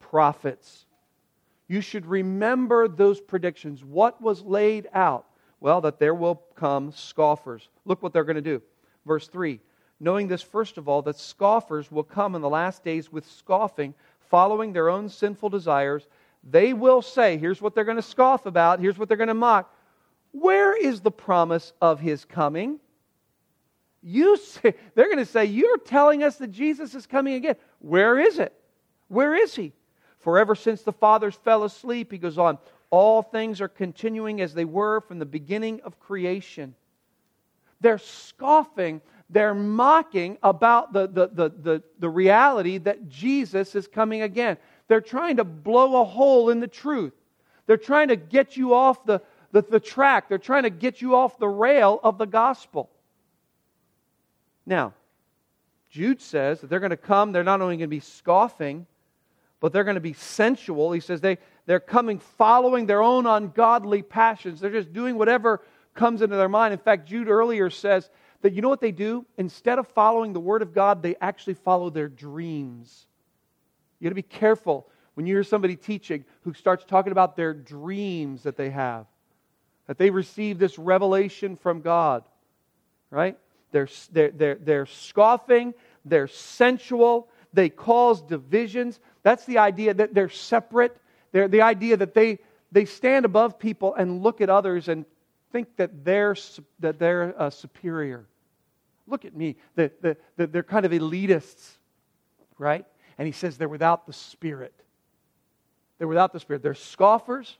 prophets. 0.00 0.86
You 1.68 1.80
should 1.80 2.06
remember 2.06 2.88
those 2.88 3.20
predictions. 3.20 3.84
What 3.84 4.20
was 4.22 4.42
laid 4.42 4.88
out? 4.92 5.26
Well, 5.60 5.80
that 5.80 5.98
there 5.98 6.14
will 6.14 6.42
come 6.54 6.92
scoffers. 6.92 7.68
Look 7.84 8.02
what 8.02 8.12
they're 8.12 8.24
going 8.24 8.36
to 8.36 8.42
do. 8.42 8.62
Verse 9.04 9.28
3 9.28 9.60
Knowing 9.98 10.28
this, 10.28 10.42
first 10.42 10.76
of 10.76 10.88
all, 10.88 11.00
that 11.02 11.18
scoffers 11.18 11.90
will 11.90 12.04
come 12.04 12.34
in 12.34 12.42
the 12.42 12.48
last 12.48 12.84
days 12.84 13.10
with 13.10 13.26
scoffing, 13.26 13.94
following 14.28 14.72
their 14.72 14.90
own 14.90 15.08
sinful 15.08 15.48
desires. 15.48 16.06
They 16.44 16.74
will 16.74 17.00
say, 17.00 17.38
here's 17.38 17.62
what 17.62 17.74
they're 17.74 17.84
going 17.84 17.96
to 17.96 18.02
scoff 18.02 18.46
about, 18.46 18.78
here's 18.78 18.98
what 18.98 19.08
they're 19.08 19.16
going 19.16 19.28
to 19.28 19.34
mock. 19.34 19.74
Where 20.32 20.76
is 20.76 21.00
the 21.00 21.10
promise 21.10 21.72
of 21.80 21.98
his 21.98 22.24
coming? 22.26 22.78
You 24.08 24.36
say, 24.36 24.74
they're 24.94 25.06
going 25.06 25.18
to 25.18 25.26
say, 25.26 25.46
You're 25.46 25.78
telling 25.78 26.22
us 26.22 26.36
that 26.36 26.52
Jesus 26.52 26.94
is 26.94 27.06
coming 27.06 27.34
again. 27.34 27.56
Where 27.80 28.20
is 28.20 28.38
it? 28.38 28.52
Where 29.08 29.34
is 29.34 29.56
he? 29.56 29.72
For 30.20 30.38
ever 30.38 30.54
since 30.54 30.82
the 30.82 30.92
fathers 30.92 31.34
fell 31.34 31.64
asleep, 31.64 32.12
he 32.12 32.18
goes 32.18 32.38
on, 32.38 32.58
all 32.90 33.20
things 33.20 33.60
are 33.60 33.66
continuing 33.66 34.40
as 34.40 34.54
they 34.54 34.64
were 34.64 35.00
from 35.00 35.18
the 35.18 35.26
beginning 35.26 35.80
of 35.82 35.98
creation. 35.98 36.76
They're 37.80 37.98
scoffing, 37.98 39.00
they're 39.28 39.54
mocking 39.54 40.38
about 40.40 40.92
the, 40.92 41.08
the, 41.08 41.26
the, 41.26 41.48
the, 41.48 41.82
the 41.98 42.08
reality 42.08 42.78
that 42.78 43.08
Jesus 43.08 43.74
is 43.74 43.88
coming 43.88 44.22
again. 44.22 44.56
They're 44.86 45.00
trying 45.00 45.38
to 45.38 45.44
blow 45.44 46.00
a 46.00 46.04
hole 46.04 46.50
in 46.50 46.60
the 46.60 46.68
truth. 46.68 47.12
They're 47.66 47.76
trying 47.76 48.08
to 48.08 48.16
get 48.16 48.56
you 48.56 48.72
off 48.72 49.04
the, 49.04 49.20
the, 49.50 49.62
the 49.62 49.80
track. 49.80 50.28
They're 50.28 50.38
trying 50.38 50.62
to 50.62 50.70
get 50.70 51.02
you 51.02 51.16
off 51.16 51.40
the 51.40 51.48
rail 51.48 51.98
of 52.04 52.18
the 52.18 52.26
gospel. 52.26 52.90
Now, 54.66 54.94
Jude 55.88 56.20
says 56.20 56.60
that 56.60 56.68
they're 56.68 56.80
going 56.80 56.90
to 56.90 56.96
come, 56.96 57.32
they're 57.32 57.44
not 57.44 57.60
only 57.62 57.76
going 57.76 57.88
to 57.88 57.96
be 57.96 58.00
scoffing, 58.00 58.86
but 59.60 59.72
they're 59.72 59.84
going 59.84 59.94
to 59.94 60.00
be 60.00 60.12
sensual. 60.12 60.92
He 60.92 61.00
says 61.00 61.20
they, 61.20 61.38
they're 61.64 61.80
coming 61.80 62.18
following 62.18 62.86
their 62.86 63.02
own 63.02 63.26
ungodly 63.26 64.02
passions. 64.02 64.60
They're 64.60 64.70
just 64.70 64.92
doing 64.92 65.16
whatever 65.16 65.62
comes 65.94 66.20
into 66.22 66.36
their 66.36 66.48
mind. 66.48 66.72
In 66.72 66.78
fact, 66.78 67.08
Jude 67.08 67.28
earlier 67.28 67.70
says 67.70 68.10
that 68.42 68.52
you 68.52 68.60
know 68.62 68.68
what 68.68 68.80
they 68.80 68.92
do? 68.92 69.24
Instead 69.38 69.78
of 69.78 69.88
following 69.88 70.32
the 70.32 70.40
Word 70.40 70.62
of 70.62 70.74
God, 70.74 71.02
they 71.02 71.16
actually 71.20 71.54
follow 71.54 71.88
their 71.88 72.08
dreams. 72.08 73.06
You 73.98 74.04
got 74.04 74.10
to 74.10 74.14
be 74.14 74.22
careful 74.22 74.88
when 75.14 75.26
you 75.26 75.34
hear 75.34 75.42
somebody 75.44 75.76
teaching 75.76 76.24
who 76.42 76.52
starts 76.52 76.84
talking 76.84 77.12
about 77.12 77.36
their 77.36 77.54
dreams 77.54 78.42
that 78.42 78.56
they 78.56 78.68
have, 78.68 79.06
that 79.86 79.96
they 79.96 80.10
receive 80.10 80.58
this 80.58 80.78
revelation 80.78 81.56
from 81.56 81.80
God, 81.80 82.24
right? 83.10 83.38
They're, 83.72 83.88
they're, 84.12 84.30
they're, 84.30 84.54
they're 84.54 84.86
scoffing, 84.86 85.74
they're 86.04 86.28
sensual, 86.28 87.28
they 87.52 87.68
cause 87.68 88.22
divisions. 88.22 89.00
That's 89.22 89.44
the 89.44 89.58
idea 89.58 89.94
that 89.94 90.14
they're 90.14 90.28
separate. 90.28 90.96
They're 91.32 91.48
the 91.48 91.62
idea 91.62 91.96
that 91.96 92.14
they, 92.14 92.38
they 92.70 92.84
stand 92.84 93.24
above 93.24 93.58
people 93.58 93.94
and 93.94 94.22
look 94.22 94.40
at 94.40 94.50
others 94.50 94.88
and 94.88 95.04
think 95.52 95.76
that 95.76 96.04
they're, 96.04 96.36
that 96.80 96.98
they're 96.98 97.34
uh, 97.40 97.50
superior. 97.50 98.26
Look 99.06 99.24
at 99.24 99.34
me. 99.34 99.56
The, 99.74 99.90
the, 100.00 100.16
the, 100.36 100.46
they're 100.46 100.62
kind 100.62 100.84
of 100.84 100.92
elitists, 100.92 101.76
right? 102.58 102.84
And 103.18 103.26
he 103.26 103.32
says 103.32 103.56
they're 103.56 103.68
without 103.68 104.06
the 104.06 104.12
Spirit. 104.12 104.74
They're 105.98 106.08
without 106.08 106.32
the 106.32 106.40
Spirit. 106.40 106.62
They're 106.62 106.74
scoffers. 106.74 107.56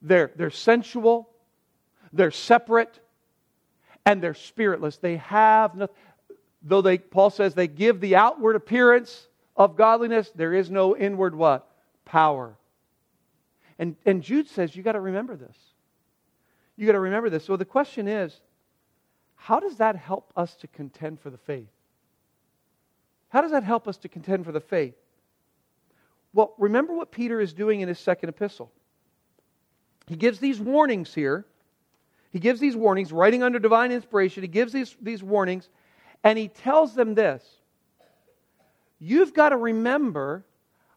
They're, 0.00 0.30
they're 0.36 0.50
sensual. 0.50 1.28
They're 2.12 2.30
separate 2.30 3.00
and 4.08 4.22
they're 4.22 4.32
spiritless. 4.32 4.96
They 4.96 5.18
have 5.18 5.74
nothing. 5.74 5.94
Though 6.62 6.80
they, 6.80 6.96
Paul 6.96 7.28
says 7.28 7.54
they 7.54 7.68
give 7.68 8.00
the 8.00 8.16
outward 8.16 8.56
appearance 8.56 9.28
of 9.54 9.76
godliness, 9.76 10.30
there 10.34 10.54
is 10.54 10.70
no 10.70 10.96
inward 10.96 11.34
what? 11.34 11.68
Power. 12.06 12.56
And, 13.78 13.96
and 14.06 14.22
Jude 14.22 14.48
says 14.48 14.74
you 14.74 14.82
got 14.82 14.92
to 14.92 15.00
remember 15.00 15.36
this. 15.36 15.56
You 16.76 16.86
got 16.86 16.92
to 16.92 17.00
remember 17.00 17.28
this. 17.28 17.44
So 17.44 17.56
the 17.56 17.66
question 17.66 18.08
is, 18.08 18.34
how 19.36 19.60
does 19.60 19.76
that 19.76 19.94
help 19.94 20.32
us 20.36 20.56
to 20.56 20.66
contend 20.68 21.20
for 21.20 21.28
the 21.28 21.38
faith? 21.38 21.68
How 23.28 23.42
does 23.42 23.50
that 23.50 23.62
help 23.62 23.86
us 23.86 23.98
to 23.98 24.08
contend 24.08 24.46
for 24.46 24.52
the 24.52 24.60
faith? 24.60 24.94
Well, 26.32 26.54
remember 26.56 26.94
what 26.94 27.12
Peter 27.12 27.40
is 27.40 27.52
doing 27.52 27.82
in 27.82 27.88
his 27.88 27.98
second 27.98 28.30
epistle. 28.30 28.72
He 30.06 30.16
gives 30.16 30.38
these 30.38 30.58
warnings 30.58 31.12
here 31.12 31.44
he 32.30 32.38
gives 32.38 32.60
these 32.60 32.76
warnings, 32.76 33.12
writing 33.12 33.42
under 33.42 33.58
divine 33.58 33.90
inspiration. 33.90 34.42
He 34.42 34.48
gives 34.48 34.72
these, 34.72 34.96
these 35.00 35.22
warnings, 35.22 35.68
and 36.24 36.38
he 36.38 36.48
tells 36.48 36.94
them 36.94 37.14
this 37.14 37.44
You've 38.98 39.32
got 39.32 39.50
to 39.50 39.56
remember, 39.56 40.44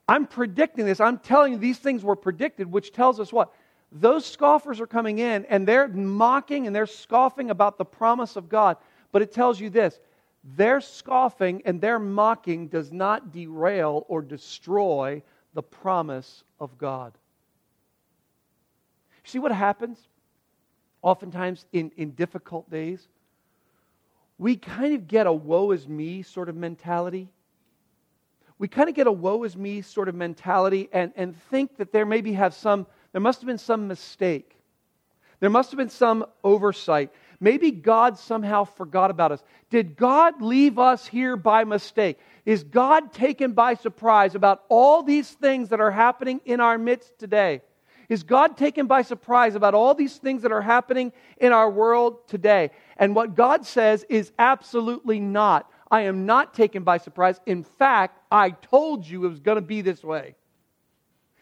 I'm 0.07 0.25
predicting 0.25 0.85
this. 0.85 0.99
I'm 0.99 1.19
telling 1.19 1.53
you 1.53 1.59
these 1.59 1.77
things 1.77 2.03
were 2.03 2.15
predicted, 2.15 2.71
which 2.71 2.91
tells 2.91 3.19
us 3.19 3.31
what? 3.31 3.53
Those 3.91 4.25
scoffers 4.25 4.79
are 4.79 4.87
coming 4.87 5.19
in 5.19 5.45
and 5.45 5.67
they're 5.67 5.87
mocking 5.87 6.65
and 6.65 6.75
they're 6.75 6.85
scoffing 6.85 7.49
about 7.49 7.77
the 7.77 7.85
promise 7.85 8.35
of 8.35 8.49
God. 8.49 8.77
But 9.11 9.21
it 9.21 9.31
tells 9.31 9.59
you 9.59 9.69
this 9.69 9.99
their 10.55 10.81
scoffing 10.81 11.61
and 11.65 11.79
their 11.79 11.99
mocking 11.99 12.67
does 12.67 12.91
not 12.91 13.31
derail 13.31 14.05
or 14.07 14.21
destroy 14.21 15.21
the 15.53 15.61
promise 15.61 16.43
of 16.59 16.77
God. 16.77 17.13
See 19.23 19.39
what 19.39 19.51
happens? 19.51 19.99
Oftentimes 21.01 21.65
in, 21.71 21.91
in 21.97 22.11
difficult 22.11 22.69
days, 22.69 23.07
we 24.37 24.55
kind 24.55 24.95
of 24.95 25.07
get 25.07 25.27
a 25.27 25.33
woe 25.33 25.71
is 25.71 25.87
me 25.87 26.23
sort 26.23 26.49
of 26.49 26.55
mentality. 26.55 27.29
We 28.57 28.67
kind 28.67 28.89
of 28.89 28.95
get 28.95 29.07
a 29.07 29.11
woe 29.11 29.43
is 29.43 29.55
me 29.55 29.81
sort 29.81 30.09
of 30.09 30.15
mentality 30.15 30.89
and, 30.91 31.11
and 31.15 31.35
think 31.49 31.77
that 31.77 31.91
there 31.91 32.05
maybe 32.05 32.33
have 32.33 32.53
some, 32.53 32.87
there 33.11 33.21
must 33.21 33.41
have 33.41 33.47
been 33.47 33.57
some 33.57 33.87
mistake. 33.87 34.55
There 35.39 35.49
must 35.49 35.71
have 35.71 35.77
been 35.77 35.89
some 35.89 36.25
oversight. 36.43 37.11
Maybe 37.39 37.71
God 37.71 38.19
somehow 38.19 38.63
forgot 38.63 39.09
about 39.09 39.31
us. 39.31 39.43
Did 39.71 39.97
God 39.97 40.41
leave 40.41 40.77
us 40.77 41.07
here 41.07 41.35
by 41.35 41.63
mistake? 41.63 42.19
Is 42.45 42.63
God 42.63 43.11
taken 43.13 43.53
by 43.53 43.73
surprise 43.73 44.35
about 44.35 44.63
all 44.69 45.01
these 45.01 45.29
things 45.29 45.69
that 45.69 45.81
are 45.81 45.91
happening 45.91 46.41
in 46.45 46.59
our 46.59 46.77
midst 46.77 47.17
today? 47.17 47.61
Is 48.11 48.23
God 48.23 48.57
taken 48.57 48.87
by 48.87 49.03
surprise 49.03 49.55
about 49.55 49.73
all 49.73 49.93
these 49.93 50.17
things 50.17 50.41
that 50.41 50.51
are 50.51 50.61
happening 50.61 51.13
in 51.37 51.53
our 51.53 51.71
world 51.71 52.27
today? 52.27 52.71
And 52.97 53.15
what 53.15 53.35
God 53.35 53.65
says 53.65 54.05
is 54.09 54.33
absolutely 54.37 55.21
not. 55.21 55.71
I 55.89 56.01
am 56.01 56.25
not 56.25 56.53
taken 56.53 56.83
by 56.83 56.97
surprise. 56.97 57.39
In 57.45 57.63
fact, 57.63 58.19
I 58.29 58.49
told 58.49 59.07
you 59.07 59.23
it 59.23 59.29
was 59.29 59.39
going 59.39 59.55
to 59.55 59.61
be 59.61 59.79
this 59.79 60.03
way. 60.03 60.35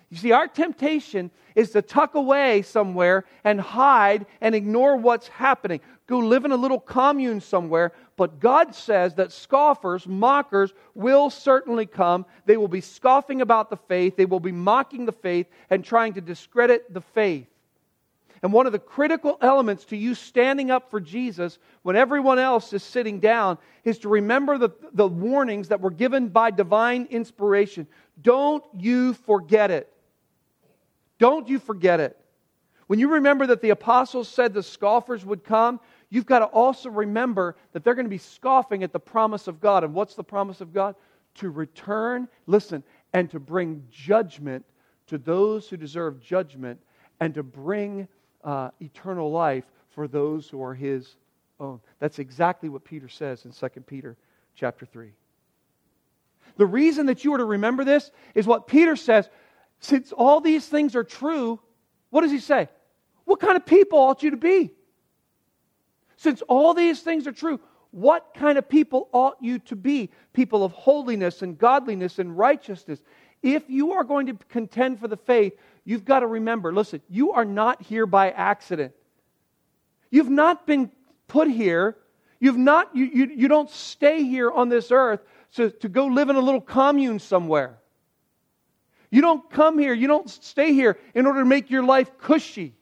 You 0.09 0.17
see, 0.17 0.31
our 0.31 0.47
temptation 0.47 1.29
is 1.53 1.71
to 1.71 1.81
tuck 1.81 2.15
away 2.15 2.63
somewhere 2.63 3.25
and 3.43 3.61
hide 3.61 4.25
and 4.41 4.55
ignore 4.55 4.95
what's 4.95 5.27
happening. 5.27 5.81
Go 6.07 6.17
live 6.17 6.45
in 6.45 6.51
a 6.51 6.55
little 6.55 6.79
commune 6.79 7.41
somewhere. 7.41 7.91
But 8.15 8.39
God 8.39 8.73
says 8.73 9.13
that 9.15 9.31
scoffers, 9.31 10.07
mockers, 10.07 10.73
will 10.95 11.29
certainly 11.29 11.85
come. 11.85 12.25
They 12.45 12.57
will 12.57 12.67
be 12.67 12.81
scoffing 12.81 13.41
about 13.41 13.69
the 13.69 13.77
faith, 13.77 14.15
they 14.17 14.25
will 14.25 14.39
be 14.39 14.51
mocking 14.51 15.05
the 15.05 15.11
faith 15.11 15.47
and 15.69 15.85
trying 15.85 16.13
to 16.13 16.21
discredit 16.21 16.91
the 16.91 17.01
faith. 17.01 17.47
And 18.41 18.53
one 18.53 18.65
of 18.65 18.71
the 18.71 18.79
critical 18.79 19.37
elements 19.41 19.83
to 19.85 19.97
you 19.97 20.15
standing 20.15 20.71
up 20.71 20.89
for 20.89 21.01
Jesus 21.01 21.59
when 21.81 21.97
everyone 21.97 22.39
else 22.39 22.71
is 22.71 22.83
sitting 22.83 23.19
down 23.19 23.57
is 23.83 23.99
to 23.99 24.09
remember 24.09 24.57
the, 24.57 24.69
the 24.93 25.07
warnings 25.07 25.67
that 25.67 25.81
were 25.81 25.91
given 25.91 26.29
by 26.29 26.49
divine 26.49 27.05
inspiration. 27.11 27.85
Don't 28.21 28.63
you 28.77 29.13
forget 29.13 29.71
it. 29.71 29.91
Don't 31.19 31.47
you 31.47 31.59
forget 31.59 31.99
it. 31.99 32.17
When 32.87 32.97
you 32.97 33.09
remember 33.09 33.45
that 33.47 33.61
the 33.61 33.69
apostles 33.69 34.27
said 34.27 34.53
the 34.53 34.63
scoffers 34.63 35.23
would 35.23 35.43
come, 35.43 35.79
you've 36.09 36.25
got 36.25 36.39
to 36.39 36.45
also 36.45 36.89
remember 36.89 37.55
that 37.73 37.83
they're 37.83 37.93
going 37.93 38.07
to 38.07 38.09
be 38.09 38.17
scoffing 38.17 38.83
at 38.83 38.91
the 38.91 38.99
promise 38.99 39.47
of 39.47 39.61
God. 39.61 39.83
And 39.83 39.93
what's 39.93 40.15
the 40.15 40.23
promise 40.23 40.59
of 40.59 40.73
God? 40.73 40.95
To 41.35 41.51
return, 41.51 42.27
listen, 42.47 42.83
and 43.13 43.29
to 43.29 43.39
bring 43.39 43.83
judgment 43.91 44.65
to 45.07 45.19
those 45.19 45.69
who 45.69 45.77
deserve 45.77 46.19
judgment 46.19 46.79
and 47.19 47.33
to 47.35 47.43
bring 47.43 48.07
uh, 48.43 48.71
eternal 48.79 49.29
life 49.29 49.65
for 49.89 50.07
those 50.07 50.49
who 50.49 50.63
are 50.63 50.73
his 50.73 51.15
own. 51.59 51.79
That's 51.99 52.19
exactly 52.19 52.69
what 52.69 52.83
Peter 52.83 53.09
says 53.09 53.45
in 53.45 53.51
2 53.51 53.81
Peter 53.81 54.17
chapter 54.55 54.85
3. 54.85 55.11
The 56.57 56.65
reason 56.65 57.05
that 57.05 57.23
you 57.23 57.33
are 57.33 57.37
to 57.37 57.45
remember 57.45 57.83
this 57.83 58.11
is 58.33 58.47
what 58.47 58.67
Peter 58.67 58.95
says. 58.95 59.29
Since 59.79 60.11
all 60.11 60.41
these 60.41 60.67
things 60.67 60.95
are 60.95 61.03
true, 61.03 61.59
what 62.09 62.21
does 62.21 62.31
he 62.31 62.39
say? 62.39 62.69
What 63.25 63.39
kind 63.39 63.55
of 63.55 63.65
people 63.65 63.99
ought 63.99 64.23
you 64.23 64.31
to 64.31 64.37
be? 64.37 64.71
Since 66.17 66.41
all 66.47 66.73
these 66.73 67.01
things 67.01 67.27
are 67.27 67.31
true, 67.31 67.59
what 67.91 68.33
kind 68.33 68.57
of 68.57 68.67
people 68.67 69.07
ought 69.13 69.37
you 69.41 69.59
to 69.59 69.75
be? 69.75 70.09
People 70.33 70.63
of 70.63 70.71
holiness 70.73 71.41
and 71.41 71.57
godliness 71.57 72.19
and 72.19 72.37
righteousness. 72.37 72.99
If 73.41 73.69
you 73.69 73.93
are 73.93 74.03
going 74.03 74.27
to 74.27 74.33
contend 74.49 74.99
for 74.99 75.07
the 75.07 75.17
faith, 75.17 75.53
you've 75.85 76.05
got 76.05 76.19
to 76.19 76.27
remember 76.27 76.73
listen, 76.73 77.01
you 77.09 77.31
are 77.31 77.45
not 77.45 77.81
here 77.81 78.05
by 78.05 78.31
accident. 78.31 78.93
You've 80.11 80.29
not 80.29 80.67
been 80.67 80.91
put 81.27 81.49
here. 81.49 81.95
You've 82.39 82.57
not, 82.57 82.95
you, 82.95 83.05
you, 83.05 83.25
you 83.27 83.47
don't 83.47 83.69
stay 83.69 84.23
here 84.23 84.51
on 84.51 84.69
this 84.69 84.91
earth 84.91 85.21
to, 85.55 85.69
to 85.71 85.89
go 85.89 86.07
live 86.07 86.29
in 86.29 86.35
a 86.35 86.41
little 86.41 86.61
commune 86.61 87.19
somewhere. 87.19 87.77
You 89.11 89.21
don't 89.21 89.49
come 89.49 89.79
here, 89.79 89.93
you 89.93 90.07
don't 90.07 90.29
stay 90.29 90.73
here 90.73 90.97
in 91.15 91.25
order 91.25 91.39
to 91.39 91.45
make 91.45 91.69
your 91.69 91.83
life 91.83 92.17
cushy. 92.19 92.73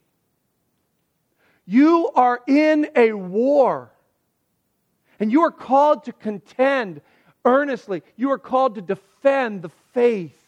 You 1.66 2.10
are 2.16 2.42
in 2.48 2.90
a 2.96 3.14
war. 3.14 3.92
And 5.20 5.32
you 5.32 5.42
are 5.42 5.52
called 5.52 6.06
to 6.06 6.14
contend 6.14 7.02
earnestly. 7.44 8.04
You 8.16 8.32
are 8.32 8.38
called 8.38 8.76
to 8.76 8.82
defend 8.82 9.62
the 9.62 9.70
faith, 9.94 10.40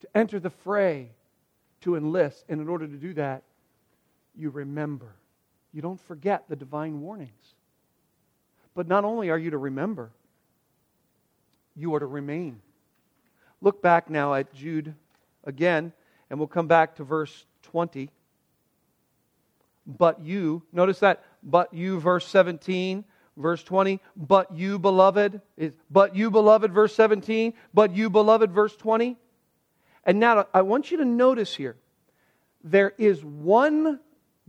to 0.00 0.08
enter 0.14 0.40
the 0.40 0.50
fray, 0.50 1.10
to 1.82 1.96
enlist. 1.96 2.44
And 2.48 2.60
in 2.60 2.68
order 2.68 2.86
to 2.86 2.96
do 2.96 3.14
that, 3.14 3.42
you 4.36 4.50
remember. 4.50 5.14
You 5.72 5.82
don't 5.82 6.00
forget 6.00 6.44
the 6.48 6.56
divine 6.56 7.00
warnings. 7.00 7.54
But 8.74 8.88
not 8.88 9.04
only 9.04 9.30
are 9.30 9.38
you 9.38 9.50
to 9.50 9.58
remember, 9.58 10.10
you 11.74 11.94
are 11.94 12.00
to 12.00 12.06
remain. 12.06 12.60
Look 13.60 13.82
back 13.82 14.10
now 14.10 14.34
at 14.34 14.52
Jude 14.54 14.94
again, 15.44 15.92
and 16.30 16.38
we'll 16.38 16.48
come 16.48 16.66
back 16.66 16.96
to 16.96 17.04
verse 17.04 17.46
20. 17.62 18.10
But 19.86 20.20
you, 20.20 20.62
notice 20.72 21.00
that, 21.00 21.24
but 21.42 21.72
you, 21.72 22.00
verse 22.00 22.26
17, 22.26 23.04
verse 23.36 23.62
20, 23.62 24.00
but 24.16 24.54
you, 24.54 24.78
beloved, 24.78 25.40
is 25.56 25.72
but 25.90 26.16
you, 26.16 26.30
beloved, 26.30 26.72
verse 26.72 26.94
17, 26.94 27.54
but 27.72 27.94
you, 27.94 28.10
beloved, 28.10 28.50
verse 28.50 28.74
20. 28.76 29.16
And 30.04 30.20
now 30.20 30.46
I 30.52 30.62
want 30.62 30.90
you 30.90 30.98
to 30.98 31.04
notice 31.04 31.54
here 31.54 31.76
there 32.62 32.92
is 32.98 33.24
one 33.24 34.00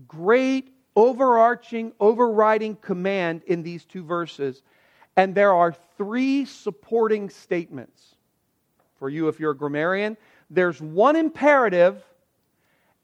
great 0.08 0.74
overarching, 0.96 1.94
overriding 2.00 2.76
command 2.76 3.44
in 3.46 3.62
these 3.62 3.86
two 3.86 4.04
verses, 4.04 4.64
and 5.16 5.36
there 5.36 5.54
are 5.54 5.76
three 5.98 6.46
supporting 6.46 7.30
statements. 7.30 8.17
For 9.00 9.10
you, 9.10 9.28
if 9.28 9.40
you're 9.40 9.52
a 9.52 9.58
grammarian, 9.58 10.18
there's 10.50 10.82
one 10.82 11.16
imperative 11.16 12.04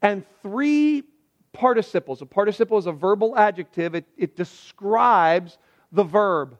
and 0.02 0.24
three 0.42 1.04
participles. 1.52 2.20
A 2.20 2.26
participle 2.26 2.78
is 2.78 2.86
a 2.86 2.92
verbal 2.92 3.36
adjective, 3.36 3.94
it, 3.94 4.04
it 4.16 4.36
describes 4.36 5.56
the 5.92 6.04
verb. 6.04 6.58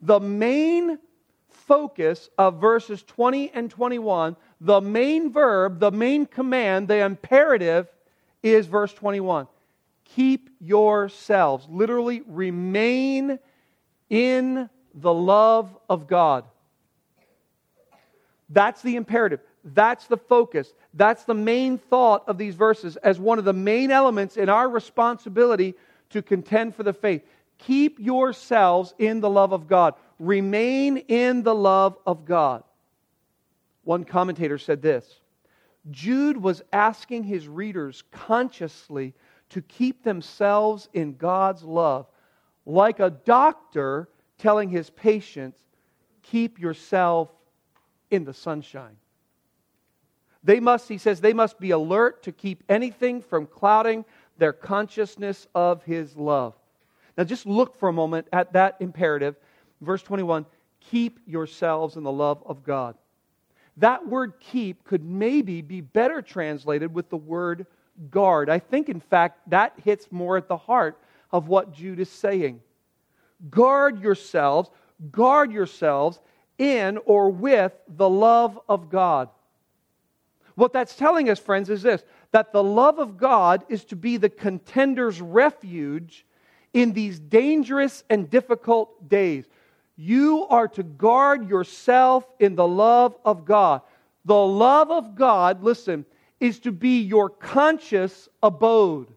The 0.00 0.20
main 0.20 0.98
focus 1.48 2.28
of 2.36 2.60
verses 2.60 3.02
20 3.02 3.50
and 3.52 3.70
21, 3.70 4.36
the 4.60 4.80
main 4.80 5.32
verb, 5.32 5.78
the 5.80 5.90
main 5.90 6.26
command, 6.26 6.88
the 6.88 7.04
imperative 7.04 7.88
is 8.42 8.66
verse 8.66 8.92
21. 8.92 9.46
Keep 10.04 10.50
yourselves, 10.60 11.66
literally, 11.70 12.22
remain 12.26 13.38
in 14.10 14.68
the 14.94 15.12
love 15.12 15.76
of 15.88 16.06
God. 16.06 16.44
That's 18.48 18.82
the 18.82 18.96
imperative. 18.96 19.40
That's 19.64 20.06
the 20.06 20.16
focus. 20.16 20.74
That's 20.92 21.24
the 21.24 21.34
main 21.34 21.78
thought 21.78 22.24
of 22.28 22.38
these 22.38 22.54
verses 22.54 22.96
as 22.96 23.18
one 23.18 23.38
of 23.38 23.44
the 23.44 23.52
main 23.52 23.90
elements 23.90 24.36
in 24.36 24.48
our 24.48 24.68
responsibility 24.68 25.74
to 26.10 26.22
contend 26.22 26.74
for 26.74 26.82
the 26.82 26.92
faith. 26.92 27.22
Keep 27.58 27.98
yourselves 27.98 28.94
in 28.98 29.20
the 29.20 29.30
love 29.30 29.52
of 29.52 29.66
God. 29.66 29.94
Remain 30.18 30.98
in 30.98 31.42
the 31.42 31.54
love 31.54 31.96
of 32.06 32.24
God. 32.24 32.62
One 33.84 34.04
commentator 34.04 34.58
said 34.58 34.82
this 34.82 35.20
Jude 35.90 36.36
was 36.36 36.62
asking 36.72 37.24
his 37.24 37.48
readers 37.48 38.02
consciously 38.10 39.14
to 39.50 39.62
keep 39.62 40.02
themselves 40.02 40.88
in 40.92 41.16
God's 41.16 41.62
love 41.62 42.06
like 42.66 43.00
a 43.00 43.10
doctor 43.10 44.08
telling 44.38 44.68
his 44.68 44.90
patients, 44.90 45.60
keep 46.22 46.58
yourself 46.58 47.30
in 48.14 48.24
the 48.24 48.34
sunshine. 48.34 48.96
They 50.42 50.60
must, 50.60 50.88
he 50.88 50.98
says, 50.98 51.20
they 51.20 51.32
must 51.32 51.58
be 51.58 51.70
alert 51.70 52.22
to 52.24 52.32
keep 52.32 52.62
anything 52.68 53.22
from 53.22 53.46
clouding 53.46 54.04
their 54.36 54.52
consciousness 54.52 55.46
of 55.54 55.82
his 55.84 56.16
love. 56.16 56.54
Now, 57.16 57.24
just 57.24 57.46
look 57.46 57.76
for 57.76 57.88
a 57.88 57.92
moment 57.92 58.26
at 58.32 58.52
that 58.52 58.76
imperative. 58.80 59.36
Verse 59.80 60.02
21 60.02 60.46
keep 60.90 61.18
yourselves 61.26 61.96
in 61.96 62.02
the 62.02 62.12
love 62.12 62.42
of 62.44 62.62
God. 62.62 62.94
That 63.78 64.06
word 64.06 64.34
keep 64.38 64.84
could 64.84 65.02
maybe 65.02 65.62
be 65.62 65.80
better 65.80 66.20
translated 66.20 66.92
with 66.92 67.08
the 67.08 67.16
word 67.16 67.66
guard. 68.10 68.50
I 68.50 68.58
think, 68.58 68.88
in 68.88 69.00
fact, 69.00 69.48
that 69.48 69.72
hits 69.82 70.12
more 70.12 70.36
at 70.36 70.46
the 70.46 70.56
heart 70.56 71.00
of 71.32 71.48
what 71.48 71.72
Jude 71.72 72.00
is 72.00 72.10
saying. 72.10 72.60
Guard 73.50 74.00
yourselves, 74.02 74.70
guard 75.10 75.52
yourselves 75.52 76.20
in 76.58 76.98
or 77.04 77.30
with 77.30 77.72
the 77.88 78.08
love 78.08 78.58
of 78.68 78.90
God. 78.90 79.28
What 80.54 80.72
that's 80.72 80.94
telling 80.94 81.28
us, 81.30 81.38
friends, 81.38 81.70
is 81.70 81.82
this 81.82 82.02
that 82.32 82.52
the 82.52 82.62
love 82.62 82.98
of 82.98 83.16
God 83.16 83.64
is 83.68 83.84
to 83.86 83.96
be 83.96 84.16
the 84.16 84.28
contender's 84.28 85.20
refuge 85.20 86.26
in 86.72 86.92
these 86.92 87.20
dangerous 87.20 88.02
and 88.10 88.28
difficult 88.28 89.08
days. 89.08 89.44
You 89.96 90.46
are 90.48 90.66
to 90.68 90.82
guard 90.82 91.48
yourself 91.48 92.24
in 92.40 92.56
the 92.56 92.66
love 92.66 93.16
of 93.24 93.44
God. 93.44 93.82
The 94.24 94.34
love 94.34 94.90
of 94.90 95.14
God, 95.14 95.62
listen, 95.62 96.04
is 96.40 96.58
to 96.60 96.72
be 96.72 97.02
your 97.02 97.30
conscious 97.30 98.28
abode. 98.42 99.08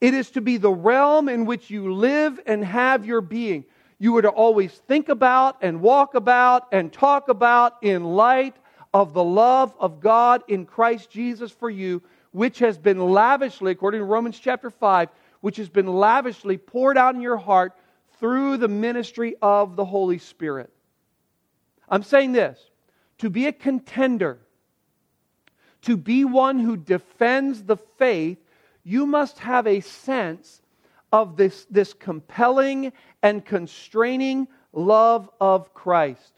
It 0.00 0.14
is 0.14 0.30
to 0.32 0.40
be 0.40 0.58
the 0.58 0.70
realm 0.70 1.28
in 1.28 1.46
which 1.46 1.70
you 1.70 1.94
live 1.94 2.38
and 2.46 2.64
have 2.64 3.06
your 3.06 3.20
being. 3.20 3.64
You 3.98 4.12
were 4.12 4.22
to 4.22 4.28
always 4.28 4.72
think 4.72 5.08
about 5.08 5.56
and 5.60 5.80
walk 5.80 6.14
about 6.14 6.68
and 6.72 6.92
talk 6.92 7.28
about 7.28 7.82
in 7.82 8.04
light 8.04 8.56
of 8.94 9.12
the 9.12 9.24
love 9.24 9.74
of 9.78 10.00
God 10.00 10.42
in 10.48 10.66
Christ 10.66 11.10
Jesus 11.10 11.50
for 11.50 11.68
you, 11.68 12.02
which 12.30 12.60
has 12.60 12.78
been 12.78 12.98
lavishly, 12.98 13.72
according 13.72 14.00
to 14.00 14.04
Romans 14.04 14.38
chapter 14.38 14.70
5, 14.70 15.08
which 15.40 15.56
has 15.56 15.68
been 15.68 15.86
lavishly 15.86 16.56
poured 16.56 16.96
out 16.96 17.14
in 17.14 17.20
your 17.20 17.36
heart 17.36 17.72
through 18.20 18.56
the 18.56 18.68
ministry 18.68 19.36
of 19.42 19.76
the 19.76 19.84
Holy 19.84 20.18
Spirit. 20.18 20.70
I'm 21.88 22.02
saying 22.02 22.32
this 22.32 22.58
to 23.18 23.30
be 23.30 23.46
a 23.46 23.52
contender, 23.52 24.38
to 25.82 25.96
be 25.96 26.24
one 26.24 26.58
who 26.60 26.76
defends 26.76 27.64
the 27.64 27.76
faith, 27.76 28.38
you 28.84 29.06
must 29.06 29.38
have 29.40 29.66
a 29.66 29.80
sense 29.80 30.60
of 31.12 31.36
this, 31.36 31.66
this 31.70 31.94
compelling 31.94 32.92
and 33.22 33.44
constraining 33.44 34.48
love 34.72 35.28
of 35.40 35.72
Christ. 35.74 36.32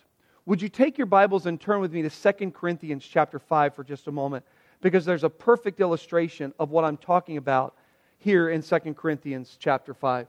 Would 0.47 0.63
you 0.63 0.69
take 0.69 0.99
your 0.99 1.07
Bibles 1.07 1.47
and 1.47 1.61
turn 1.61 1.81
with 1.81 1.93
me 1.93 2.03
to 2.03 2.11
2 2.11 2.51
Corinthians 2.51 3.07
chapter 3.07 3.39
5 3.39 3.75
for 3.75 3.85
just 3.85 4.07
a 4.07 4.13
moment? 4.13 4.45
Because 4.81 5.05
there's 5.05 5.25
a 5.25 5.31
perfect 5.31 5.81
illustration 5.81 6.55
of 6.59 6.71
what 6.71 6.85
I'm 6.85 6.97
talking 6.97 7.37
about 7.37 7.77
here 8.19 8.49
in 8.49 8.63
2 8.63 8.79
Corinthians 8.95 9.57
chapter 9.61 9.95
5. 9.95 10.27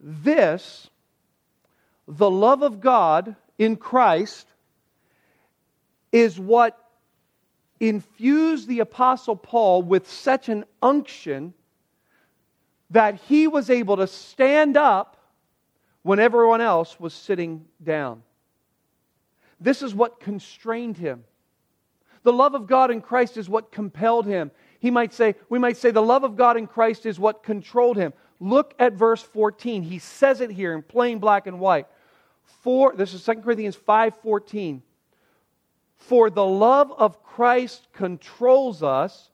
This, 0.00 0.88
the 2.08 2.30
love 2.30 2.62
of 2.62 2.80
God 2.80 3.36
in 3.58 3.76
Christ, 3.76 4.46
is 6.12 6.38
what 6.38 6.79
infused 7.80 8.68
the 8.68 8.80
Apostle 8.80 9.34
Paul 9.34 9.82
with 9.82 10.08
such 10.08 10.48
an 10.48 10.64
unction 10.82 11.54
that 12.90 13.14
he 13.14 13.46
was 13.46 13.70
able 13.70 13.96
to 13.96 14.06
stand 14.06 14.76
up 14.76 15.16
when 16.02 16.18
everyone 16.18 16.60
else 16.60 17.00
was 17.00 17.14
sitting 17.14 17.64
down. 17.82 18.22
This 19.60 19.82
is 19.82 19.94
what 19.94 20.20
constrained 20.20 20.96
him. 20.96 21.24
The 22.22 22.32
love 22.32 22.54
of 22.54 22.66
God 22.66 22.90
in 22.90 23.00
Christ 23.00 23.36
is 23.36 23.48
what 23.48 23.72
compelled 23.72 24.26
him. 24.26 24.50
He 24.78 24.90
might 24.90 25.14
say, 25.14 25.34
we 25.48 25.58
might 25.58 25.76
say, 25.76 25.90
the 25.90 26.02
love 26.02 26.24
of 26.24 26.36
God 26.36 26.56
in 26.56 26.66
Christ 26.66 27.06
is 27.06 27.18
what 27.18 27.42
controlled 27.42 27.96
him. 27.96 28.12
Look 28.40 28.74
at 28.78 28.94
verse 28.94 29.22
14. 29.22 29.82
He 29.82 29.98
says 29.98 30.40
it 30.40 30.50
here 30.50 30.74
in 30.74 30.82
plain 30.82 31.18
black 31.18 31.46
and 31.46 31.60
white. 31.60 31.86
For 32.62 32.94
this 32.94 33.14
is 33.14 33.24
2 33.24 33.36
Corinthians 33.36 33.76
5:14. 33.76 34.82
For 36.00 36.30
the 36.30 36.44
love 36.44 36.92
of 36.92 37.22
Christ 37.22 37.86
controls 37.92 38.82
us 38.82 39.30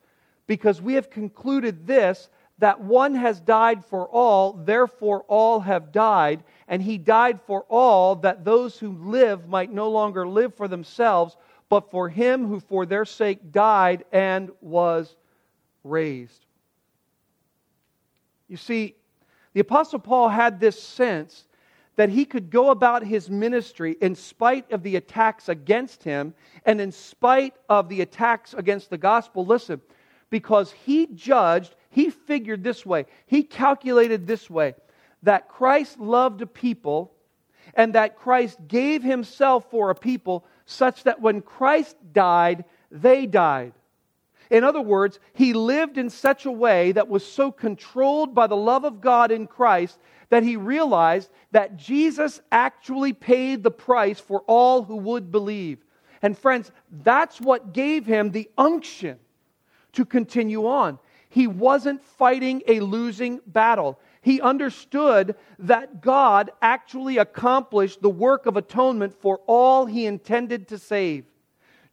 because 0.47 0.83
we 0.83 0.95
have 0.95 1.09
concluded 1.09 1.87
this 1.87 2.29
that 2.59 2.81
one 2.81 3.15
has 3.15 3.41
died 3.41 3.85
for 3.85 4.09
all, 4.09 4.53
therefore 4.53 5.25
all 5.29 5.61
have 5.61 5.93
died, 5.93 6.43
and 6.69 6.83
he 6.83 6.99
died 6.99 7.41
for 7.43 7.65
all 7.69 8.17
that 8.17 8.45
those 8.45 8.79
who 8.79 8.93
live 8.93 9.49
might 9.49 9.71
no 9.71 9.91
longer 9.91 10.27
live 10.27 10.55
for 10.55 10.67
themselves, 10.67 11.37
but 11.69 11.91
for 11.91 12.09
him 12.09 12.47
who 12.47 12.61
for 12.61 12.87
their 12.87 13.05
sake 13.05 13.53
died 13.53 14.05
and 14.11 14.51
was 14.61 15.17
raised. 15.85 16.47
You 18.49 18.57
see, 18.57 18.95
the 19.53 19.61
Apostle 19.61 19.99
Paul 19.99 20.29
had 20.29 20.61
this 20.61 20.83
sense 20.83 21.47
that 21.97 22.11
he 22.11 22.25
could 22.25 22.51
go 22.51 22.71
about 22.71 23.03
his 23.03 23.29
ministry 23.29 23.97
in 24.01 24.15
spite 24.15 24.71
of 24.71 24.83
the 24.83 24.97
attacks 24.97 25.49
against 25.49 26.05
him 26.05 26.35
and 26.65 26.81
in 26.81 26.93
spite 26.93 27.55
of 27.69 27.89
the 27.89 28.03
attacks 28.03 28.55
against 28.55 28.91
the 28.91 28.99
gospel. 28.99 29.45
Listen, 29.45 29.81
because 30.31 30.73
he 30.73 31.07
judged, 31.07 31.75
he 31.91 32.11
figured 32.11 32.63
this 32.63 32.85
way, 32.85 33.07
he 33.27 33.43
calculated 33.43 34.27
this 34.27 34.49
way 34.51 34.75
that 35.23 35.49
Christ 35.49 35.99
loved 35.99 36.43
a 36.43 36.47
people 36.47 37.13
and 37.75 37.95
that 37.95 38.17
Christ 38.17 38.59
gave 38.69 39.03
himself 39.03 39.71
for 39.71 39.91
a 39.91 39.95
people 39.95 40.45
such 40.67 41.05
that 41.05 41.21
when 41.21 41.41
Christ 41.41 41.97
died, 42.13 42.65
they 42.91 43.27
died. 43.27 43.73
In 44.51 44.63
other 44.63 44.81
words, 44.81 45.19
he 45.33 45.53
lived 45.53 45.99
in 45.99 46.11
such 46.11 46.47
a 46.47 46.53
way 46.53 46.93
that 46.93 47.09
was 47.09 47.27
so 47.27 47.51
controlled 47.51 48.35
by 48.35 48.47
the 48.47 48.57
love 48.57 48.85
of 48.85 49.01
God 49.01 49.33
in 49.33 49.47
Christ 49.47 49.99
that 50.29 50.43
he 50.43 50.57
realized 50.57 51.31
that 51.53 51.77
Jesus 51.77 52.41
actually 52.51 53.13
paid 53.13 53.63
the 53.63 53.71
price 53.71 54.19
for 54.19 54.41
all 54.47 54.83
who 54.83 54.97
would 54.97 55.31
believe. 55.31 55.85
And 56.23 56.37
friends, 56.37 56.73
that's 57.03 57.41
what 57.41 57.73
gave 57.73 58.07
him 58.07 58.31
the 58.31 58.51
unction 58.59 59.19
to 59.93 60.05
continue 60.05 60.67
on. 60.67 60.99
He 61.29 61.47
wasn't 61.47 62.03
fighting 62.03 62.63
a 62.67 62.81
losing 62.81 63.41
battle. 63.47 63.99
He 64.23 64.41
understood 64.41 65.37
that 65.61 66.01
God 66.01 66.51
actually 66.63 67.19
accomplished 67.19 68.03
the 68.03 68.11
work 68.11 68.47
of 68.47 68.57
atonement 68.57 69.15
for 69.15 69.41
all 69.47 69.87
he 69.87 70.07
intended 70.07 70.69
to 70.69 70.79
save. 70.79 71.25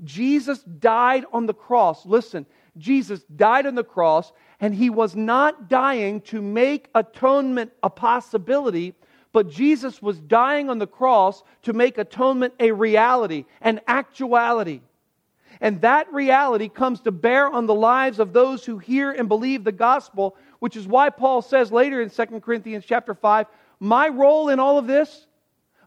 Jesus 0.03 0.63
died 0.63 1.25
on 1.31 1.45
the 1.45 1.53
cross. 1.53 2.05
Listen, 2.05 2.45
Jesus 2.77 3.23
died 3.35 3.65
on 3.65 3.75
the 3.75 3.83
cross, 3.83 4.31
and 4.59 4.73
he 4.73 4.89
was 4.89 5.15
not 5.15 5.69
dying 5.69 6.21
to 6.21 6.41
make 6.41 6.89
atonement 6.95 7.71
a 7.83 7.89
possibility, 7.89 8.95
but 9.31 9.49
Jesus 9.49 10.01
was 10.01 10.19
dying 10.19 10.69
on 10.69 10.79
the 10.79 10.87
cross 10.87 11.43
to 11.63 11.73
make 11.73 11.97
atonement 11.97 12.53
a 12.59 12.71
reality, 12.71 13.45
an 13.61 13.81
actuality. 13.87 14.81
And 15.61 15.81
that 15.81 16.11
reality 16.11 16.67
comes 16.67 17.01
to 17.01 17.11
bear 17.11 17.47
on 17.47 17.67
the 17.67 17.75
lives 17.75 18.19
of 18.19 18.33
those 18.33 18.65
who 18.65 18.79
hear 18.79 19.11
and 19.11 19.29
believe 19.29 19.63
the 19.63 19.71
gospel, 19.71 20.35
which 20.59 20.75
is 20.75 20.87
why 20.87 21.09
Paul 21.09 21.41
says 21.41 21.71
later 21.71 22.01
in 22.01 22.09
2 22.09 22.39
Corinthians 22.39 22.85
chapter 22.87 23.13
5, 23.13 23.45
my 23.79 24.07
role 24.07 24.49
in 24.49 24.59
all 24.59 24.77
of 24.77 24.87
this, 24.87 25.27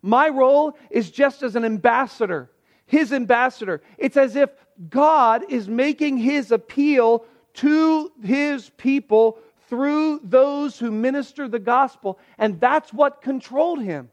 my 0.03 0.29
role 0.29 0.77
is 0.91 1.11
just 1.11 1.43
as 1.43 1.57
an 1.57 1.65
ambassador 1.65 2.51
his 2.87 3.13
ambassador. 3.13 3.83
It's 3.99 4.17
as 4.17 4.37
if 4.37 4.51
God 4.89 5.45
is 5.51 5.69
making 5.69 6.19
his 6.19 6.53
appeal 6.53 7.25
to 7.55 8.13
his 8.23 8.71
people 8.71 9.39
through 9.69 10.21
those 10.23 10.79
who 10.79 10.91
minister 10.91 11.49
the 11.49 11.59
gospel, 11.59 12.19
and 12.39 12.61
that's 12.61 12.93
what 12.93 13.21
controlled 13.23 13.83
him. 13.83 14.11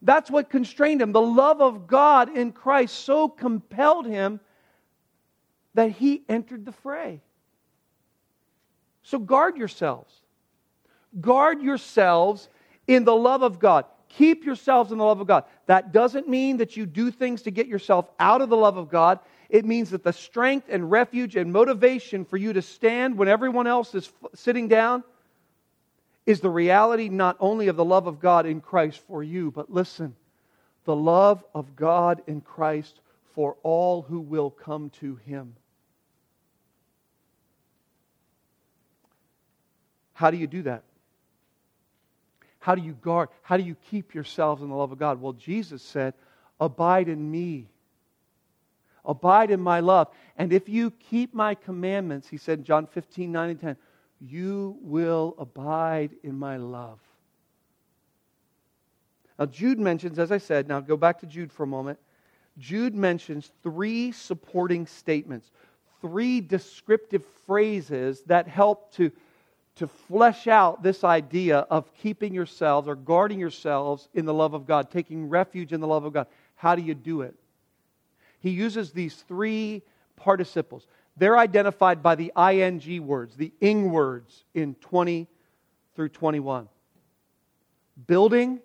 That's 0.00 0.30
what 0.30 0.48
constrained 0.48 1.02
him. 1.02 1.10
The 1.10 1.20
love 1.20 1.60
of 1.60 1.88
God 1.88 2.36
in 2.36 2.52
Christ 2.52 2.94
so 3.04 3.28
compelled 3.28 4.06
him 4.06 4.38
that 5.74 5.90
he 5.90 6.22
entered 6.28 6.64
the 6.64 6.72
fray. 6.72 7.20
So 9.02 9.18
guard 9.18 9.56
yourselves. 9.56 10.14
Guard 11.20 11.62
yourselves 11.62 12.48
in 12.86 13.04
the 13.04 13.16
love 13.16 13.42
of 13.42 13.58
God. 13.58 13.86
Keep 14.08 14.44
yourselves 14.44 14.90
in 14.90 14.98
the 14.98 15.04
love 15.04 15.20
of 15.20 15.26
God. 15.26 15.44
That 15.66 15.92
doesn't 15.92 16.28
mean 16.28 16.56
that 16.58 16.76
you 16.76 16.86
do 16.86 17.10
things 17.10 17.42
to 17.42 17.50
get 17.50 17.66
yourself 17.66 18.08
out 18.18 18.40
of 18.40 18.48
the 18.48 18.56
love 18.56 18.76
of 18.76 18.88
God. 18.88 19.18
It 19.48 19.64
means 19.64 19.90
that 19.90 20.02
the 20.02 20.12
strength 20.12 20.66
and 20.70 20.90
refuge 20.90 21.36
and 21.36 21.52
motivation 21.52 22.24
for 22.24 22.36
you 22.36 22.52
to 22.54 22.62
stand 22.62 23.18
when 23.18 23.28
everyone 23.28 23.66
else 23.66 23.94
is 23.94 24.10
sitting 24.34 24.68
down 24.68 25.04
is 26.26 26.40
the 26.40 26.50
reality 26.50 27.08
not 27.08 27.36
only 27.40 27.68
of 27.68 27.76
the 27.76 27.84
love 27.84 28.06
of 28.06 28.20
God 28.20 28.44
in 28.44 28.60
Christ 28.60 29.00
for 29.06 29.22
you, 29.22 29.50
but 29.50 29.72
listen, 29.72 30.14
the 30.84 30.96
love 30.96 31.44
of 31.54 31.76
God 31.76 32.22
in 32.26 32.40
Christ 32.40 33.00
for 33.34 33.56
all 33.62 34.02
who 34.02 34.20
will 34.20 34.50
come 34.50 34.90
to 35.00 35.16
Him. 35.16 35.54
How 40.12 40.30
do 40.30 40.36
you 40.36 40.46
do 40.46 40.62
that? 40.62 40.82
How 42.58 42.74
do 42.74 42.82
you 42.82 42.92
guard? 42.92 43.28
How 43.42 43.56
do 43.56 43.62
you 43.62 43.76
keep 43.90 44.14
yourselves 44.14 44.62
in 44.62 44.68
the 44.68 44.74
love 44.74 44.92
of 44.92 44.98
God? 44.98 45.20
Well, 45.20 45.32
Jesus 45.32 45.82
said, 45.82 46.14
Abide 46.60 47.08
in 47.08 47.30
me. 47.30 47.68
Abide 49.04 49.50
in 49.50 49.60
my 49.60 49.80
love. 49.80 50.08
And 50.36 50.52
if 50.52 50.68
you 50.68 50.90
keep 50.90 51.32
my 51.32 51.54
commandments, 51.54 52.28
he 52.28 52.36
said 52.36 52.58
in 52.58 52.64
John 52.64 52.86
15, 52.86 53.30
9 53.30 53.50
and 53.50 53.60
10, 53.60 53.76
you 54.20 54.76
will 54.82 55.34
abide 55.38 56.10
in 56.22 56.38
my 56.38 56.56
love. 56.56 56.98
Now, 59.38 59.46
Jude 59.46 59.78
mentions, 59.78 60.18
as 60.18 60.32
I 60.32 60.38
said, 60.38 60.66
now 60.66 60.80
go 60.80 60.96
back 60.96 61.20
to 61.20 61.26
Jude 61.26 61.52
for 61.52 61.62
a 61.62 61.66
moment. 61.66 61.98
Jude 62.58 62.94
mentions 62.94 63.52
three 63.62 64.10
supporting 64.10 64.84
statements, 64.86 65.52
three 66.00 66.40
descriptive 66.40 67.24
phrases 67.46 68.22
that 68.22 68.48
help 68.48 68.92
to 68.94 69.12
to 69.78 69.86
flesh 69.86 70.48
out 70.48 70.82
this 70.82 71.04
idea 71.04 71.58
of 71.70 71.94
keeping 71.94 72.34
yourselves 72.34 72.88
or 72.88 72.96
guarding 72.96 73.38
yourselves 73.38 74.08
in 74.12 74.24
the 74.24 74.34
love 74.34 74.52
of 74.52 74.66
God, 74.66 74.90
taking 74.90 75.28
refuge 75.28 75.72
in 75.72 75.80
the 75.80 75.86
love 75.86 76.04
of 76.04 76.12
God. 76.12 76.26
How 76.56 76.74
do 76.74 76.82
you 76.82 76.94
do 76.94 77.22
it? 77.22 77.34
He 78.40 78.50
uses 78.50 78.90
these 78.90 79.14
three 79.28 79.82
participles. 80.16 80.86
They're 81.16 81.38
identified 81.38 82.02
by 82.02 82.16
the 82.16 82.32
ing 82.36 83.06
words, 83.06 83.36
the 83.36 83.52
ing 83.60 83.90
words 83.90 84.44
in 84.54 84.74
20 84.74 85.28
through 85.94 86.08
21. 86.08 86.68
Building, 88.06 88.60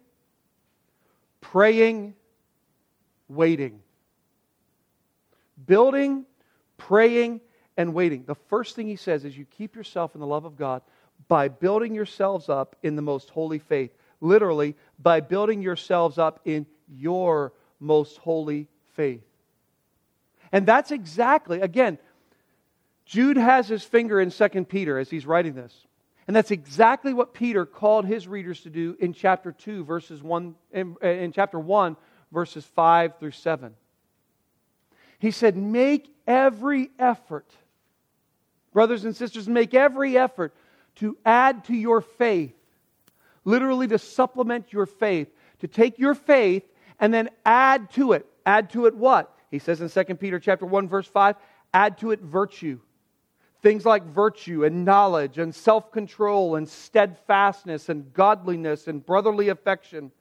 praying, 1.41 2.15
waiting. 3.27 3.81
Building, 5.65 6.25
praying, 6.77 7.41
and 7.77 7.93
waiting. 7.93 8.23
The 8.25 8.35
first 8.35 8.75
thing 8.75 8.87
he 8.87 8.95
says 8.95 9.25
is 9.25 9.37
you 9.37 9.45
keep 9.45 9.75
yourself 9.75 10.15
in 10.15 10.21
the 10.21 10.27
love 10.27 10.45
of 10.45 10.57
God 10.57 10.81
by 11.27 11.47
building 11.47 11.93
yourselves 11.93 12.49
up 12.49 12.75
in 12.83 12.95
the 12.95 13.01
most 13.01 13.29
holy 13.29 13.59
faith. 13.59 13.91
Literally, 14.21 14.75
by 14.99 15.19
building 15.19 15.61
yourselves 15.61 16.17
up 16.17 16.39
in 16.45 16.65
your 16.87 17.53
most 17.79 18.17
holy 18.17 18.67
faith. 18.95 19.23
And 20.51 20.65
that's 20.65 20.91
exactly, 20.91 21.61
again, 21.61 21.97
Jude 23.05 23.37
has 23.37 23.67
his 23.67 23.83
finger 23.83 24.21
in 24.21 24.31
2 24.31 24.47
Peter 24.65 24.97
as 24.97 25.09
he's 25.09 25.25
writing 25.25 25.53
this. 25.53 25.73
And 26.27 26.35
that's 26.35 26.51
exactly 26.51 27.13
what 27.13 27.33
Peter 27.33 27.65
called 27.65 28.05
his 28.05 28.27
readers 28.27 28.61
to 28.61 28.69
do 28.69 28.95
in 28.99 29.13
chapter 29.13 29.51
2, 29.51 29.83
verses 29.83 30.23
1, 30.23 30.55
in, 30.71 30.95
in 31.01 31.31
chapter 31.33 31.59
1, 31.59 31.97
verses 32.31 32.65
5 32.65 33.19
through 33.19 33.31
7. 33.31 33.73
He 35.19 35.31
said, 35.31 35.57
Make 35.57 36.13
every 36.25 36.91
effort, 36.97 37.49
brothers 38.71 39.03
and 39.03 39.15
sisters, 39.15 39.49
make 39.49 39.73
every 39.73 40.17
effort 40.17 40.53
to 40.95 41.17
add 41.25 41.65
to 41.65 41.73
your 41.73 42.01
faith, 42.01 42.53
literally 43.45 43.87
to 43.87 43.97
supplement 43.97 44.71
your 44.71 44.85
faith, 44.85 45.29
to 45.59 45.67
take 45.67 45.99
your 45.99 46.13
faith 46.13 46.63
and 46.99 47.13
then 47.13 47.29
add 47.45 47.91
to 47.91 48.13
it. 48.13 48.25
Add 48.45 48.69
to 48.71 48.85
it 48.85 48.95
what? 48.95 49.35
He 49.49 49.59
says 49.59 49.81
in 49.81 49.89
2 49.89 50.15
Peter 50.15 50.39
chapter 50.39 50.65
1 50.65 50.87
verse 50.87 51.07
5, 51.07 51.35
add 51.73 51.97
to 51.99 52.11
it 52.11 52.21
virtue. 52.21 52.79
Things 53.61 53.85
like 53.85 54.03
virtue 54.03 54.65
and 54.65 54.83
knowledge 54.83 55.37
and 55.37 55.55
self-control 55.55 56.55
and 56.55 56.67
steadfastness 56.67 57.87
and 57.87 58.13
godliness 58.13 58.87
and 58.87 59.05
brotherly 59.05 59.49
affection 59.49 60.11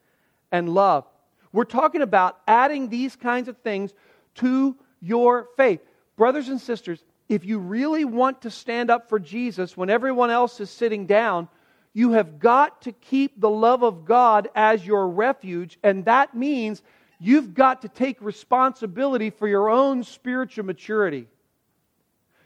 and 0.53 0.69
love. 0.69 1.05
We're 1.53 1.65
talking 1.65 2.03
about 2.03 2.41
adding 2.47 2.89
these 2.89 3.17
kinds 3.17 3.49
of 3.49 3.59
things 3.59 3.93
to 4.37 4.77
your 5.01 5.49
faith. 5.57 5.81
Brothers 6.17 6.49
and 6.49 6.61
sisters, 6.61 7.03
if 7.29 7.45
you 7.45 7.59
really 7.59 8.05
want 8.05 8.43
to 8.43 8.51
stand 8.51 8.91
up 8.91 9.09
for 9.09 9.19
Jesus 9.19 9.77
when 9.77 9.91
everyone 9.91 10.31
else 10.31 10.61
is 10.61 10.71
sitting 10.71 11.07
down, 11.07 11.49
you 11.95 12.13
have 12.13 12.39
got 12.39 12.83
to 12.83 12.93
keep 12.93 13.41
the 13.41 13.51
love 13.51 13.83
of 13.83 14.05
God 14.05 14.49
as 14.55 14.87
your 14.87 15.09
refuge, 15.09 15.79
and 15.83 16.05
that 16.07 16.35
means 16.35 16.83
You've 17.25 17.55
got 17.55 17.83
to 17.83 17.89
take 17.89 18.21
responsibility 18.21 19.31
for 19.31 19.47
your 19.47 19.71
own 19.71 20.03
spiritual 20.03 20.65
maturity. 20.65 21.29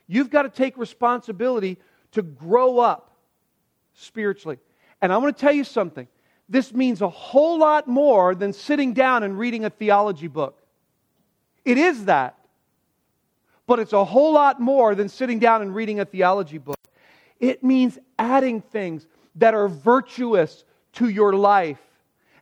You've 0.07 0.29
got 0.29 0.43
to 0.43 0.51
take 0.51 0.77
responsibility 0.77 1.79
to 2.13 2.21
grow 2.21 2.79
up 2.79 3.17
spiritually. 3.95 4.59
And 5.01 5.15
I 5.15 5.17
want 5.17 5.35
to 5.35 5.41
tell 5.41 5.55
you 5.55 5.65
something. 5.65 6.07
This 6.51 6.75
means 6.75 7.01
a 7.01 7.09
whole 7.09 7.59
lot 7.59 7.89
more 7.89 8.35
than 8.35 8.53
sitting 8.53 8.93
down 8.93 9.23
and 9.23 9.39
reading 9.39 9.65
a 9.65 9.71
theology 9.71 10.29
book. 10.29 10.61
It 11.65 11.79
is 11.79 12.05
that. 12.05 12.39
But 13.67 13.81
it's 13.81 13.93
a 13.93 14.05
whole 14.05 14.33
lot 14.33 14.61
more 14.61 14.95
than 14.95 15.09
sitting 15.09 15.39
down 15.39 15.63
and 15.63 15.75
reading 15.75 16.01
a 16.01 16.05
theology 16.05 16.59
book. 16.59 16.77
It 17.41 17.63
means 17.63 17.99
adding 18.19 18.61
things 18.61 19.07
that 19.37 19.55
are 19.55 19.69
virtuous 19.69 20.65
to 20.95 21.09
your 21.09 21.35
life 21.35 21.81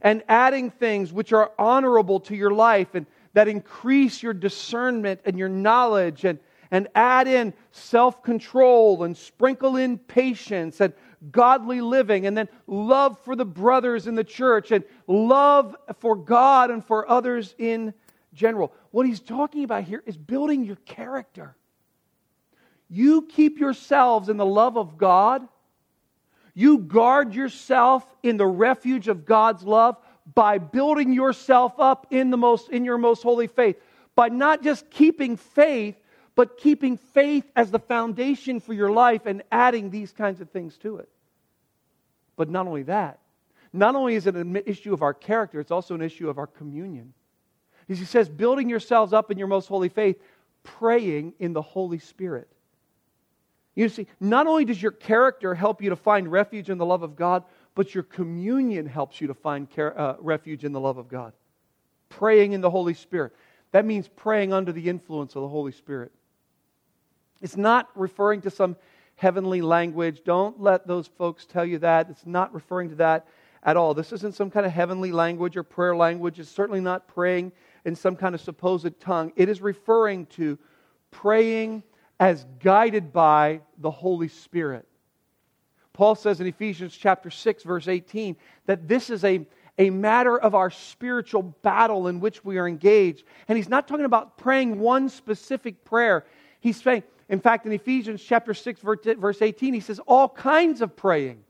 and 0.01 0.23
adding 0.29 0.71
things 0.71 1.13
which 1.13 1.33
are 1.33 1.51
honorable 1.59 2.21
to 2.21 2.37
your 2.37 2.53
life 2.53 2.95
and 2.95 3.07
that 3.33 3.49
increase 3.49 4.23
your 4.23 4.35
discernment 4.35 5.21
and 5.25 5.39
your 5.39 5.49
knowledge 5.49 6.25
and, 6.25 6.39
and 6.71 6.89
add 6.95 7.27
in 7.27 7.53
self 7.73 8.23
control 8.23 9.03
and 9.03 9.17
sprinkle 9.17 9.77
in 9.77 9.99
patience 9.99 10.81
and 10.81 10.93
godly 11.33 11.81
living 11.81 12.27
and 12.27 12.37
then 12.37 12.49
love 12.67 13.19
for 13.25 13.35
the 13.35 13.45
brothers 13.45 14.07
in 14.07 14.15
the 14.15 14.23
church 14.23 14.71
and 14.71 14.85
love 15.07 15.75
for 15.99 16.15
God 16.15 16.71
and 16.71 16.85
for 16.85 17.09
others 17.11 17.55
in 17.59 17.95
general. 18.35 18.73
What 18.95 19.07
he's 19.07 19.19
talking 19.19 19.65
about 19.65 19.83
here 19.83 20.05
is 20.07 20.17
building 20.17 20.63
your 20.63 20.77
character. 20.77 21.57
You 22.89 23.23
keep 23.23 23.59
yourselves 23.59 24.29
in 24.29 24.37
the 24.37 24.47
love 24.47 24.79
of 24.79 24.99
God. 24.99 25.49
You 26.55 26.79
guard 26.79 27.35
yourself 27.35 28.07
in 28.23 28.37
the 28.37 28.47
refuge 28.47 29.09
of 29.09 29.25
God's 29.25 29.65
love 29.65 29.97
by 30.33 30.59
building 30.59 31.13
yourself 31.13 31.73
up 31.81 32.07
in 32.13 32.31
the 32.31 32.37
most 32.37 32.69
in 32.69 32.85
your 32.85 32.97
most 32.97 33.25
holy 33.25 33.49
faith. 33.49 33.75
By 34.15 34.29
not 34.29 34.63
just 34.63 34.89
keeping 34.91 35.39
faith, 35.39 35.97
but 36.37 36.57
keeping 36.57 36.97
faith 36.97 37.51
as 37.57 37.73
the 37.73 37.81
foundation 37.81 38.61
for 38.61 38.75
your 38.75 38.93
life 38.93 39.27
and 39.27 39.43
adding 39.51 39.91
these 39.91 40.13
kinds 40.13 40.41
of 40.41 40.51
things 40.51 40.77
to 40.79 40.99
it. 40.99 41.09
But 42.37 42.49
not 42.49 42.69
only 42.69 42.85
that, 42.85 43.19
not 43.73 43.97
only 43.97 44.15
is 44.15 44.29
it 44.29 44.37
an 44.37 44.55
issue 44.67 44.95
of 44.95 45.03
our 45.03 45.15
character, 45.15 45.59
it's 45.59 45.73
also 45.73 45.97
an 45.97 46.03
issue 46.03 46.31
of 46.31 46.39
our 46.39 46.47
communion. 46.47 47.13
He 47.87 47.97
says, 47.97 48.29
building 48.29 48.69
yourselves 48.69 49.13
up 49.13 49.31
in 49.31 49.39
your 49.39 49.49
most 49.49 49.67
holy 49.67 49.89
faith, 49.89 50.21
praying 50.63 51.35
in 51.39 51.53
the 51.53 51.63
Holy 51.63 51.99
Spirit. 51.99 52.49
You 53.75 53.89
see, 53.89 54.07
not 54.21 54.47
only 54.47 54.65
does 54.65 54.81
your 54.81 54.93
character 54.93 55.55
help 55.55 55.83
you 55.83 55.91
to 55.91 55.97
find 55.97 56.31
refuge 56.31 56.71
in 56.71 56.79
the 56.79 56.87
love 56.87 57.03
of 57.03 57.17
God, 57.17 57.45
but 57.75 57.95
your 57.95 58.05
communion 58.05 58.87
helps 58.87 59.21
you 59.21 59.27
to 59.27 59.35
find 59.35 59.69
care, 59.69 59.99
uh, 59.99 60.17
refuge 60.21 60.65
in 60.65 60.73
the 60.73 60.81
love 60.81 60.97
of 60.97 61.09
God. 61.09 61.33
Praying 62.09 62.53
in 62.53 62.61
the 62.61 62.71
Holy 62.71 62.95
Spirit. 62.95 63.35
That 63.73 63.85
means 63.85 64.09
praying 64.09 64.53
under 64.53 64.71
the 64.71 64.89
influence 64.89 65.35
of 65.35 65.43
the 65.43 65.49
Holy 65.49 65.73
Spirit. 65.73 66.13
It's 67.43 67.57
not 67.57 67.91
referring 67.97 68.43
to 68.43 68.51
some 68.51 68.77
heavenly 69.17 69.61
language. 69.61 70.23
Don't 70.25 70.61
let 70.61 70.87
those 70.87 71.09
folks 71.09 71.45
tell 71.45 71.65
you 71.65 71.79
that. 71.79 72.09
It's 72.09 72.25
not 72.25 72.55
referring 72.55 72.91
to 72.91 72.95
that 72.97 73.27
at 73.65 73.77
all. 73.77 73.95
This 73.95 74.13
isn't 74.13 74.37
some 74.37 74.51
kind 74.51 74.65
of 74.65 74.73
heavenly 74.73 75.11
language 75.11 75.57
or 75.57 75.65
prayer 75.65 75.97
language. 75.97 76.39
It's 76.39 76.51
certainly 76.51 76.81
not 76.81 77.09
praying 77.09 77.53
in 77.85 77.95
some 77.95 78.17
kind 78.17 78.35
of 78.35 78.41
supposed 78.41 78.99
tongue. 79.01 79.33
It 79.37 79.49
is 79.49 79.61
referring 79.61 80.27
to 80.27 80.59
praying 81.11 81.83
as 82.19 82.47
guided 82.61 83.13
by 83.13 83.61
the 83.79 83.91
Holy 83.91 84.29
Spirit. 84.29 84.87
Paul 85.93 86.15
says 86.15 86.41
in 86.41 86.47
Ephesians 86.47 86.97
chapter 86.97 87.31
6 87.31 87.63
verse 87.63 87.87
18 87.89 88.37
that 88.67 88.89
this 88.89 89.11
is 89.11 89.25
a 89.25 89.47
a 89.79 89.91
matter 89.91 90.39
of 90.39 90.55
our 90.55 90.71
spiritual 90.71 91.43
battle 91.43 92.07
in 92.09 92.21
which 92.21 92.45
we 92.45 92.59
are 92.59 92.69
engaged. 92.69 93.25
And 93.49 93.57
he's 93.57 93.69
not 93.69 93.89
talking 93.89 94.05
about 94.05 94.39
praying 94.39 94.79
one 94.79 95.09
specific 95.09 95.85
prayer. 95.85 96.25
He's 96.61 96.81
saying, 96.81 97.03
in 97.29 97.41
fact, 97.41 97.67
in 97.67 97.73
Ephesians 97.73 98.23
chapter 98.23 98.55
6, 98.55 98.81
verse 98.81 99.43
18, 99.43 99.75
he 99.75 99.81
says, 99.81 99.99
all 100.07 100.29
kinds 100.29 100.81
of 100.81 100.95
praying. 100.95 101.43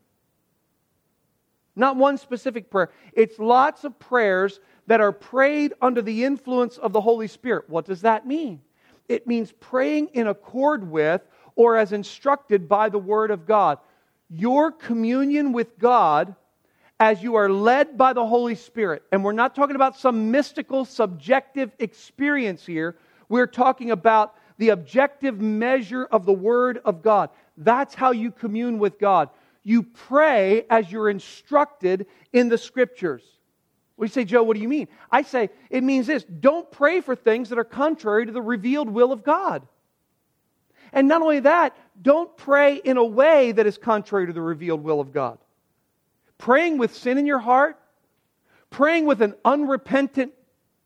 Not 1.77 1.97
one 1.97 2.17
specific 2.17 2.71
prayer. 2.71 2.91
It's 3.13 3.39
lots 3.39 3.85
of 3.85 3.99
prayers 3.99 4.61
that 4.87 5.01
are 5.01 5.13
prayed 5.13 5.73
under 5.81 6.03
the 6.03 6.25
influence 6.25 6.79
of 6.79 6.93
the 6.93 7.01
Holy 7.01 7.27
Spirit. 7.27 7.69
What 7.69 7.87
does 7.87 8.03
that 8.03 8.27
mean? 8.27 8.61
It 9.09 9.27
means 9.27 9.53
praying 9.53 10.09
in 10.13 10.27
accord 10.27 10.91
with 10.91 11.23
or 11.57 11.77
as 11.77 11.93
instructed 11.93 12.69
by 12.69 12.89
the 12.89 12.99
Word 12.99 13.31
of 13.31 13.47
God. 13.47 13.79
Your 14.31 14.73
communion 14.73 15.53
with 15.53 15.79
God 15.79 16.35
as 17.01 17.23
you 17.23 17.35
are 17.35 17.51
led 17.51 17.99
by 17.99 18.13
the 18.13 18.27
Holy 18.27 18.55
Spirit. 18.55 19.03
And 19.13 19.25
we're 19.25 19.33
not 19.33 19.55
talking 19.55 19.77
about 19.77 19.97
some 19.97 20.31
mystical, 20.31 20.85
subjective 20.85 21.73
experience 21.79 22.65
here. 22.65 22.97
We're 23.29 23.47
talking 23.47 23.91
about 23.91 24.35
the 24.59 24.71
objective 24.71 25.41
measure 25.41 26.05
of 26.05 26.25
the 26.25 26.33
Word 26.33 26.81
of 26.85 27.03
God. 27.03 27.31
That's 27.57 27.95
how 27.95 28.13
you 28.13 28.31
commune 28.31 28.79
with 28.79 28.99
God. 28.99 29.29
You 29.63 29.83
pray 29.83 30.67
as 30.71 30.91
you're 30.91 31.11
instructed 31.11 32.07
in 32.33 32.49
the 32.49 32.59
Scriptures. 32.59 33.23
We 33.97 34.09
say, 34.09 34.25
Joe, 34.25 34.43
what 34.43 34.57
do 34.57 34.63
you 34.63 34.69
mean? 34.69 34.89
I 35.11 35.23
say, 35.23 35.51
it 35.71 35.85
means 35.85 36.07
this 36.07 36.25
don't 36.25 36.71
pray 36.71 37.01
for 37.01 37.15
things 37.15 37.51
that 37.51 37.59
are 37.59 37.65
contrary 37.65 38.27
to 38.27 38.33
the 38.33 38.43
revealed 38.43 38.89
will 38.89 39.13
of 39.13 39.23
God. 39.23 39.67
And 40.93 41.09
not 41.09 41.23
only 41.23 41.41
that, 41.41 41.77
don't 42.01 42.35
pray 42.37 42.77
in 42.77 42.97
a 42.97 43.05
way 43.05 43.53
that 43.53 43.67
is 43.67 43.79
contrary 43.79 44.27
to 44.27 44.33
the 44.33 44.41
revealed 44.41 44.83
will 44.83 45.01
of 45.01 45.13
God. 45.13 45.39
Praying 46.39 46.79
with 46.79 46.95
sin 46.95 47.19
in 47.19 47.27
your 47.27 47.39
heart, 47.39 47.79
praying 48.71 49.07
with 49.07 49.23
an 49.23 49.35
unrepentant, 49.45 50.33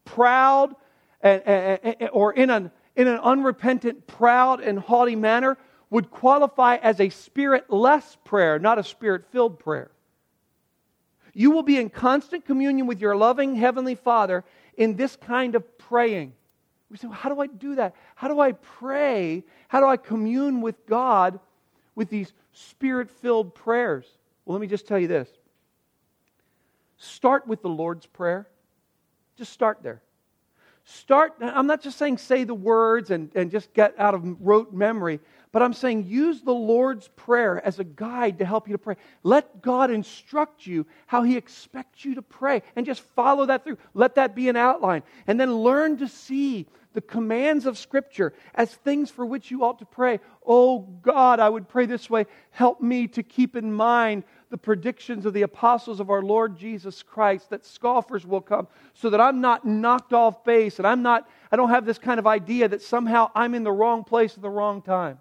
proud, 0.05 0.75
or 1.23 2.33
in 2.33 2.51
an, 2.51 2.71
in 2.97 3.07
an 3.07 3.19
unrepentant, 3.19 4.07
proud, 4.07 4.61
and 4.61 4.79
haughty 4.79 5.17
manner 5.17 5.57
would 5.91 6.11
qualify 6.11 6.77
as 6.77 7.01
a 7.01 7.09
spirit 7.09 7.71
less 7.71 8.17
prayer, 8.25 8.59
not 8.59 8.79
a 8.79 8.85
spirit 8.85 9.25
filled 9.31 9.59
prayer. 9.59 9.91
You 11.39 11.53
will 11.53 11.63
be 11.63 11.77
in 11.79 11.89
constant 11.89 12.45
communion 12.45 12.89
with 12.89 13.01
your 13.01 13.15
loving 13.15 13.55
Heavenly 13.55 13.95
Father 13.95 14.43
in 14.77 14.97
this 14.97 15.15
kind 15.15 15.55
of 15.55 15.79
praying. 15.79 16.33
We 16.91 16.97
say, 16.97 17.07
well, 17.07 17.17
how 17.17 17.29
do 17.29 17.41
I 17.41 17.47
do 17.47 17.77
that? 17.77 17.95
How 18.17 18.27
do 18.27 18.41
I 18.41 18.51
pray? 18.51 19.45
How 19.69 19.79
do 19.79 19.87
I 19.87 19.99
commune 19.99 20.63
with 20.63 20.85
God 20.85 21.39
with 21.95 22.11
these 22.11 22.33
spirit 22.53 23.09
filled 23.09 23.55
prayers? 23.55 24.05
Well, 24.45 24.55
let 24.55 24.61
me 24.61 24.67
just 24.67 24.89
tell 24.89 24.99
you 24.99 25.07
this 25.07 25.29
start 26.97 27.47
with 27.47 27.63
the 27.63 27.69
Lord's 27.69 28.07
Prayer. 28.07 28.49
Just 29.37 29.53
start 29.53 29.79
there. 29.81 30.03
Start, 30.91 31.35
I'm 31.43 31.67
not 31.67 31.83
just 31.83 31.99
saying 31.99 32.17
say 32.17 32.45
the 32.45 32.55
words 32.55 33.11
and, 33.11 33.31
and 33.35 33.51
just 33.51 33.75
get 33.75 33.95
out 33.99 34.15
of 34.15 34.23
rote 34.41 34.73
memory, 34.73 35.21
but 35.53 35.63
I'm 35.63 35.75
saying 35.75 36.07
use 36.07 36.41
the 36.41 36.55
Lord's 36.55 37.09
Prayer 37.09 37.63
as 37.63 37.79
a 37.79 37.85
guide 37.85 38.39
to 38.39 38.47
help 38.47 38.67
you 38.67 38.73
to 38.73 38.79
pray. 38.79 38.97
Let 39.23 39.61
God 39.61 39.91
instruct 39.91 40.67
you 40.67 40.87
how 41.07 41.25
He 41.25 41.37
expects 41.37 42.07
you 42.07 42.15
to 42.15 42.23
pray 42.23 42.63
and 42.75 42.87
just 42.87 43.03
follow 43.15 43.45
that 43.45 43.65
through. 43.65 43.77
Let 43.93 44.15
that 44.15 44.35
be 44.35 44.49
an 44.49 44.57
outline. 44.57 45.03
And 45.27 45.39
then 45.39 45.57
learn 45.57 45.99
to 45.99 46.09
see 46.09 46.67
the 46.95 47.03
commands 47.03 47.67
of 47.67 47.77
Scripture 47.77 48.33
as 48.55 48.73
things 48.73 49.11
for 49.11 49.27
which 49.27 49.51
you 49.51 49.65
ought 49.65 49.81
to 49.81 49.85
pray. 49.85 50.21
Oh 50.47 50.79
God, 50.79 51.39
I 51.39 51.51
would 51.51 51.69
pray 51.69 51.85
this 51.85 52.09
way. 52.09 52.25
Help 52.51 52.81
me 52.81 53.09
to 53.09 53.23
keep 53.23 53.57
in 53.57 53.75
mind 53.75 54.25
the 54.51 54.59
predictions 54.59 55.27
of 55.27 55.35
the 55.35 55.43
apostles 55.43 56.01
of 56.01 56.11
our 56.11 56.23
Lord 56.23 56.59
Jesus 56.59 57.03
Christ 57.03 57.51
that 57.51 57.67
scoffers 57.67 58.27
will 58.27 58.41
come 58.41 58.67
so 58.95 59.11
that 59.11 59.21
I'm 59.21 59.41
not 59.41 59.67
knocked 59.67 60.13
off 60.13 60.43
base 60.45 60.79
and 60.79 60.87
I'm 60.87 61.03
not, 61.03 61.29
I 61.53 61.57
don't 61.57 61.71
have 61.71 61.85
this 61.85 61.99
kind 61.99 62.19
of 62.19 62.27
idea 62.27 62.69
that 62.69 62.83
somehow 62.83 63.31
I'm 63.35 63.55
in 63.55 63.65
the 63.65 63.73
wrong 63.73 64.05
place 64.05 64.35
at 64.35 64.43
the 64.43 64.51
wrong 64.51 64.81
time. 64.81 65.21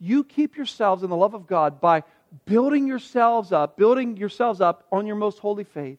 You 0.00 0.24
keep 0.24 0.56
yourselves 0.56 1.02
in 1.02 1.10
the 1.10 1.16
love 1.16 1.34
of 1.34 1.46
God 1.46 1.80
by 1.80 2.02
building 2.44 2.88
yourselves 2.88 3.52
up, 3.52 3.76
building 3.76 4.16
yourselves 4.16 4.60
up 4.60 4.86
on 4.90 5.06
your 5.06 5.16
most 5.16 5.38
holy 5.38 5.64
faith. 5.64 5.98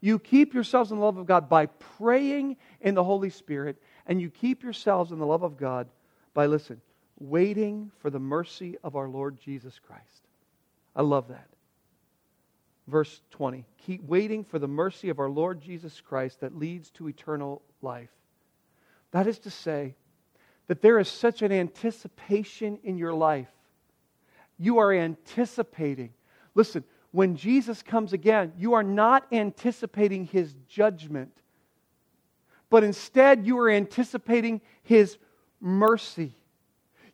You 0.00 0.18
keep 0.18 0.54
yourselves 0.54 0.92
in 0.92 0.98
the 0.98 1.04
love 1.04 1.16
of 1.16 1.26
God 1.26 1.48
by 1.48 1.66
praying 1.66 2.56
in 2.80 2.94
the 2.94 3.02
Holy 3.02 3.30
Spirit, 3.30 3.82
and 4.06 4.20
you 4.20 4.30
keep 4.30 4.62
yourselves 4.62 5.10
in 5.10 5.18
the 5.18 5.26
love 5.26 5.42
of 5.42 5.56
God 5.56 5.88
by, 6.34 6.46
listen, 6.46 6.80
waiting 7.18 7.90
for 7.98 8.10
the 8.10 8.20
mercy 8.20 8.76
of 8.84 8.94
our 8.94 9.08
Lord 9.08 9.40
Jesus 9.40 9.80
Christ. 9.84 10.27
I 10.98 11.02
love 11.02 11.28
that. 11.28 11.48
Verse 12.88 13.22
20 13.30 13.64
Keep 13.86 14.02
waiting 14.02 14.44
for 14.44 14.58
the 14.58 14.68
mercy 14.68 15.08
of 15.08 15.20
our 15.20 15.30
Lord 15.30 15.60
Jesus 15.62 16.02
Christ 16.02 16.40
that 16.40 16.58
leads 16.58 16.90
to 16.92 17.08
eternal 17.08 17.62
life. 17.80 18.10
That 19.12 19.26
is 19.26 19.38
to 19.40 19.50
say, 19.50 19.94
that 20.66 20.82
there 20.82 20.98
is 20.98 21.08
such 21.08 21.40
an 21.40 21.50
anticipation 21.52 22.78
in 22.82 22.98
your 22.98 23.14
life. 23.14 23.48
You 24.58 24.78
are 24.78 24.92
anticipating. 24.92 26.12
Listen, 26.54 26.84
when 27.12 27.36
Jesus 27.36 27.82
comes 27.82 28.12
again, 28.12 28.52
you 28.58 28.74
are 28.74 28.82
not 28.82 29.26
anticipating 29.32 30.26
his 30.26 30.54
judgment, 30.68 31.32
but 32.68 32.84
instead 32.84 33.46
you 33.46 33.56
are 33.58 33.70
anticipating 33.70 34.60
his 34.82 35.16
mercy. 35.58 36.34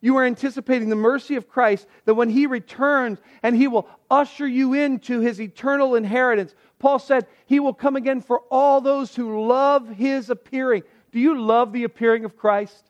You 0.05 0.17
are 0.17 0.23
anticipating 0.23 0.89
the 0.89 0.95
mercy 0.95 1.35
of 1.35 1.49
Christ 1.49 1.87
that 2.05 2.13
when 2.13 2.29
he 2.29 2.45
returns 2.45 3.17
and 3.41 3.55
he 3.55 3.67
will 3.67 3.89
usher 4.11 4.45
you 4.45 4.75
into 4.75 5.19
his 5.19 5.41
eternal 5.41 5.95
inheritance. 5.95 6.53
Paul 6.77 6.99
said 6.99 7.25
he 7.47 7.59
will 7.59 7.73
come 7.73 7.95
again 7.95 8.21
for 8.21 8.41
all 8.51 8.81
those 8.81 9.15
who 9.15 9.47
love 9.47 9.89
his 9.89 10.29
appearing. 10.29 10.83
Do 11.11 11.19
you 11.19 11.41
love 11.41 11.73
the 11.73 11.85
appearing 11.85 12.23
of 12.23 12.37
Christ? 12.37 12.83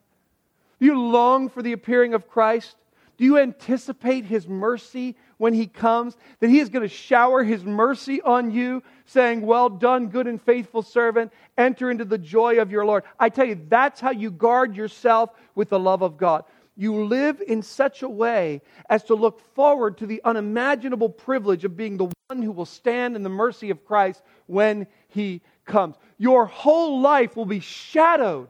Do 0.82 0.88
you 0.88 1.00
long 1.00 1.48
for 1.48 1.62
the 1.62 1.72
appearing 1.72 2.14
of 2.14 2.28
Christ? 2.28 2.76
Do 3.16 3.24
you 3.24 3.38
anticipate 3.38 4.26
his 4.26 4.46
mercy 4.46 5.16
when 5.38 5.54
he 5.54 5.68
comes? 5.68 6.18
That 6.42 6.50
he 6.50 6.60
is 6.60 6.68
going 6.68 6.84
to 6.84 6.94
shower 6.94 7.46
his 7.46 7.64
mercy 7.64 8.22
on 8.24 8.52
you, 8.52 8.84
saying, 9.06 9.40
Well 9.42 9.70
done, 9.70 10.08
good 10.08 10.28
and 10.28 10.42
faithful 10.42 10.82
servant. 10.82 11.32
Enter 11.58 11.90
into 11.90 12.04
the 12.04 12.18
joy 12.18 12.60
of 12.60 12.74
your 12.74 12.86
Lord. 12.86 13.06
I 13.18 13.30
tell 13.30 13.46
you, 13.46 13.58
that's 13.70 14.02
how 14.02 14.12
you 14.12 14.32
guard 14.32 14.76
yourself 14.76 15.30
with 15.56 15.70
the 15.70 15.80
love 15.80 16.02
of 16.02 16.18
God. 16.18 16.44
You 16.78 17.06
live 17.06 17.42
in 17.46 17.62
such 17.62 18.04
a 18.04 18.10
way 18.10 18.62
as 18.90 19.04
to 19.06 19.16
look 19.16 19.40
forward 19.56 19.98
to 20.00 20.06
the 20.06 20.22
unimaginable 20.24 21.10
privilege 21.10 21.64
of 21.64 21.78
being 21.78 21.98
the 21.98 22.12
one 22.28 22.42
who 22.42 22.52
will 22.52 22.66
stand 22.66 23.16
in 23.16 23.24
the 23.24 23.30
mercy 23.30 23.70
of 23.70 23.86
Christ 23.86 24.22
when 24.48 24.88
he 25.08 25.42
comes. 25.64 25.96
Your 26.18 26.46
whole 26.46 27.00
life 27.00 27.36
will 27.36 27.46
be 27.46 27.62
shadowed 27.62 28.50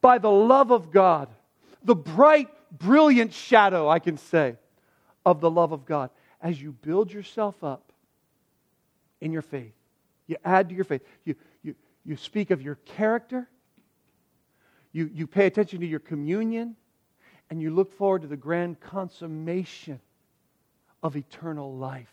by 0.00 0.18
the 0.18 0.30
love 0.30 0.70
of 0.70 0.92
God, 0.92 1.28
the 1.82 1.96
bright, 1.96 2.48
brilliant 2.70 3.32
shadow, 3.32 3.88
I 3.88 3.98
can 3.98 4.16
say, 4.16 4.56
of 5.26 5.40
the 5.40 5.50
love 5.50 5.72
of 5.72 5.84
God. 5.86 6.10
As 6.40 6.60
you 6.62 6.70
build 6.70 7.12
yourself 7.12 7.64
up 7.64 7.92
in 9.20 9.32
your 9.32 9.42
faith, 9.42 9.72
you 10.28 10.36
add 10.44 10.68
to 10.68 10.74
your 10.74 10.84
faith, 10.84 11.02
you, 11.24 11.34
you, 11.62 11.74
you 12.04 12.16
speak 12.16 12.52
of 12.52 12.62
your 12.62 12.76
character, 12.76 13.48
you, 14.98 15.08
you 15.14 15.26
pay 15.28 15.46
attention 15.46 15.78
to 15.78 15.86
your 15.86 16.00
communion, 16.00 16.74
and 17.50 17.62
you 17.62 17.70
look 17.72 17.96
forward 17.96 18.22
to 18.22 18.28
the 18.28 18.36
grand 18.36 18.80
consummation 18.80 20.00
of 21.04 21.16
eternal 21.16 21.72
life. 21.72 22.10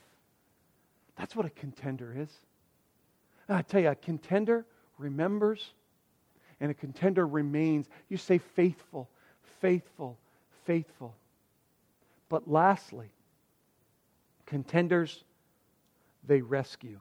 That's 1.15 1.36
what 1.36 1.48
a 1.48 1.50
contender 1.50 2.13
is. 2.15 2.30
And 3.48 3.58
I 3.58 3.63
tell 3.63 3.82
you, 3.82 3.89
a 3.89 3.95
contender 3.95 4.67
remembers 5.00 5.74
and 6.60 6.69
a 6.69 6.76
contender 6.76 7.26
remains. 7.26 7.88
You 8.08 8.17
say 8.17 8.38
faithful, 8.38 9.10
faithful, 9.60 10.19
faithful. 10.65 11.15
But 12.30 12.48
lastly, 12.48 13.10
contenders, 14.45 15.24
they 16.28 16.41
rescue. 16.41 17.00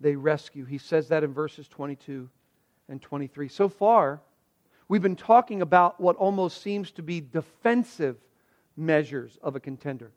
They 0.00 0.16
rescue. 0.16 0.66
He 0.66 0.76
says 0.76 1.08
that 1.08 1.24
in 1.24 1.32
verses 1.32 1.66
22 1.66 2.28
and 2.90 3.00
23. 3.00 3.48
So 3.48 3.70
far, 3.70 4.20
we've 4.88 5.02
been 5.02 5.16
talking 5.16 5.62
about 5.62 6.00
what 6.00 6.16
almost 6.16 6.62
seems 6.62 6.90
to 6.92 7.02
be 7.02 7.20
defensive 7.20 8.16
measures 8.76 9.38
of 9.42 9.56
a 9.56 9.60
contender. 9.60 10.12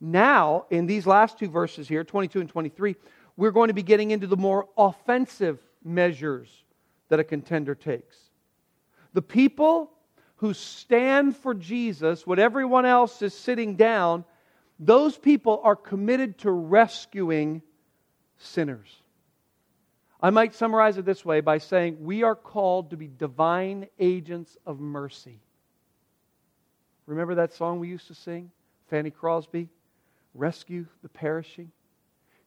Now, 0.00 0.66
in 0.70 0.86
these 0.86 1.06
last 1.06 1.38
two 1.38 1.48
verses 1.48 1.88
here, 1.88 2.04
22 2.04 2.40
and 2.40 2.48
23, 2.48 2.96
we're 3.36 3.50
going 3.50 3.68
to 3.68 3.74
be 3.74 3.82
getting 3.82 4.10
into 4.10 4.26
the 4.26 4.36
more 4.36 4.68
offensive 4.76 5.58
measures 5.84 6.48
that 7.08 7.20
a 7.20 7.24
contender 7.24 7.74
takes. 7.74 8.16
The 9.12 9.22
people 9.22 9.90
who 10.36 10.54
stand 10.54 11.36
for 11.36 11.54
Jesus 11.54 12.26
when 12.26 12.38
everyone 12.38 12.86
else 12.86 13.22
is 13.22 13.34
sitting 13.34 13.74
down, 13.74 14.24
those 14.78 15.18
people 15.18 15.60
are 15.64 15.76
committed 15.76 16.38
to 16.38 16.50
rescuing 16.50 17.62
sinners. 18.36 18.88
I 20.20 20.30
might 20.30 20.54
summarize 20.54 20.98
it 20.98 21.04
this 21.04 21.24
way 21.24 21.40
by 21.40 21.58
saying 21.58 21.98
we 22.00 22.22
are 22.22 22.34
called 22.34 22.90
to 22.90 22.96
be 22.96 23.06
divine 23.06 23.86
agents 23.98 24.56
of 24.66 24.80
mercy. 24.80 25.40
Remember 27.06 27.36
that 27.36 27.52
song 27.54 27.78
we 27.78 27.88
used 27.88 28.08
to 28.08 28.14
sing? 28.14 28.50
Fanny 28.90 29.10
Crosby? 29.10 29.68
Rescue 30.34 30.86
the 31.02 31.08
perishing, 31.08 31.70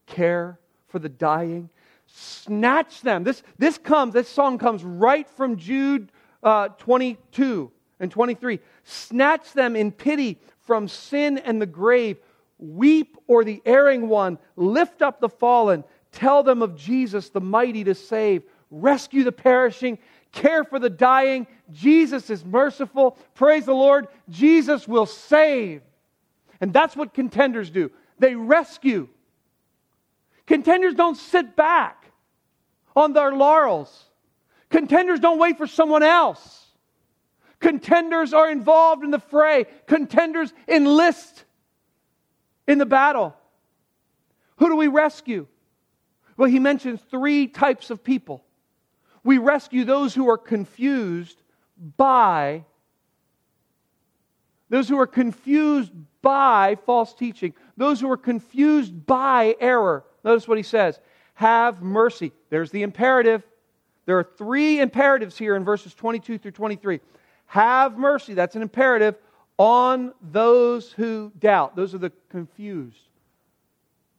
care 0.05 0.59
for 0.87 0.99
the 0.99 1.09
dying, 1.09 1.69
snatch 2.05 3.01
them. 3.01 3.23
This, 3.23 3.43
this 3.57 3.77
comes, 3.77 4.13
this 4.13 4.29
song 4.29 4.57
comes 4.57 4.83
right 4.83 5.29
from 5.29 5.57
Jude 5.57 6.11
uh, 6.43 6.69
22 6.69 7.71
and 7.99 8.11
23. 8.11 8.59
Snatch 8.83 9.53
them 9.53 9.75
in 9.75 9.91
pity 9.91 10.39
from 10.59 10.87
sin 10.87 11.37
and 11.37 11.61
the 11.61 11.65
grave. 11.65 12.17
Weep 12.59 13.17
o'er 13.27 13.43
the 13.43 13.61
erring 13.65 14.07
one. 14.07 14.37
Lift 14.55 15.01
up 15.01 15.19
the 15.19 15.29
fallen. 15.29 15.83
Tell 16.11 16.43
them 16.43 16.61
of 16.61 16.75
Jesus, 16.75 17.29
the 17.29 17.41
mighty 17.41 17.83
to 17.85 17.95
save. 17.95 18.43
Rescue 18.69 19.23
the 19.23 19.31
perishing. 19.31 19.97
Care 20.31 20.63
for 20.63 20.79
the 20.79 20.89
dying. 20.89 21.47
Jesus 21.71 22.29
is 22.29 22.43
merciful. 22.45 23.17
Praise 23.33 23.65
the 23.65 23.73
Lord. 23.73 24.07
Jesus 24.29 24.87
will 24.87 25.05
save. 25.05 25.81
And 26.59 26.73
that's 26.73 26.95
what 26.95 27.13
contenders 27.13 27.69
do. 27.69 27.91
They 28.19 28.35
rescue. 28.35 29.07
Contenders 30.45 30.95
don't 30.95 31.15
sit 31.15 31.55
back 31.55 32.11
on 32.95 33.13
their 33.13 33.31
laurels. 33.33 34.05
Contenders 34.69 35.19
don't 35.19 35.39
wait 35.39 35.57
for 35.57 35.67
someone 35.67 36.03
else. 36.03 36.65
Contenders 37.59 38.33
are 38.33 38.49
involved 38.49 39.03
in 39.03 39.11
the 39.11 39.19
fray. 39.19 39.65
Contenders 39.85 40.53
enlist 40.67 41.45
in 42.67 42.77
the 42.77 42.85
battle. 42.85 43.35
Who 44.57 44.69
do 44.69 44.75
we 44.75 44.87
rescue? 44.87 45.47
Well, 46.41 46.49
he 46.49 46.57
mentions 46.57 46.99
three 47.01 47.45
types 47.45 47.91
of 47.91 48.03
people. 48.03 48.43
We 49.23 49.37
rescue 49.37 49.85
those 49.85 50.15
who 50.15 50.27
are 50.27 50.39
confused 50.39 51.39
by 51.97 52.65
those 54.67 54.89
who 54.89 54.97
are 54.99 55.05
confused 55.05 55.91
by 56.23 56.79
false 56.87 57.13
teaching, 57.13 57.53
those 57.77 58.01
who 58.01 58.09
are 58.09 58.17
confused 58.17 59.05
by 59.05 59.55
error. 59.59 60.03
Notice 60.23 60.47
what 60.47 60.57
he 60.57 60.63
says 60.63 60.99
have 61.35 61.83
mercy. 61.83 62.31
There's 62.49 62.71
the 62.71 62.81
imperative. 62.81 63.43
There 64.07 64.17
are 64.17 64.23
three 64.23 64.79
imperatives 64.79 65.37
here 65.37 65.55
in 65.55 65.63
verses 65.63 65.93
22 65.93 66.39
through 66.39 66.51
23. 66.53 67.01
Have 67.45 67.99
mercy, 67.99 68.33
that's 68.33 68.55
an 68.55 68.63
imperative, 68.63 69.13
on 69.59 70.11
those 70.23 70.91
who 70.91 71.31
doubt. 71.37 71.75
Those 71.75 71.93
are 71.93 71.99
the 71.99 72.11
confused. 72.29 72.97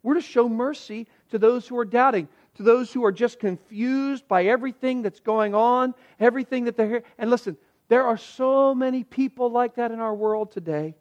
We're 0.05 0.15
to 0.15 0.21
show 0.21 0.49
mercy 0.49 1.09
to 1.33 1.39
those 1.39 1.67
who 1.67 1.79
are 1.79 1.85
doubting, 1.87 2.29
to 2.55 2.63
those 2.63 2.93
who 2.93 3.05
are 3.05 3.13
just 3.13 3.41
confused 3.41 4.29
by 4.29 4.45
everything 4.45 5.01
that's 5.01 5.21
going 5.21 5.55
on, 5.55 5.95
everything 6.21 6.65
that 6.65 6.77
they're 6.77 6.87
hearing. 6.87 7.05
And 7.19 7.31
listen, 7.31 7.57
there 7.89 8.05
are 8.05 8.19
so 8.19 8.75
many 8.75 9.03
people 9.03 9.51
like 9.51 9.77
that 9.77 9.91
in 9.91 9.99
our 9.99 10.15
world 10.15 10.53
today. 10.53 10.95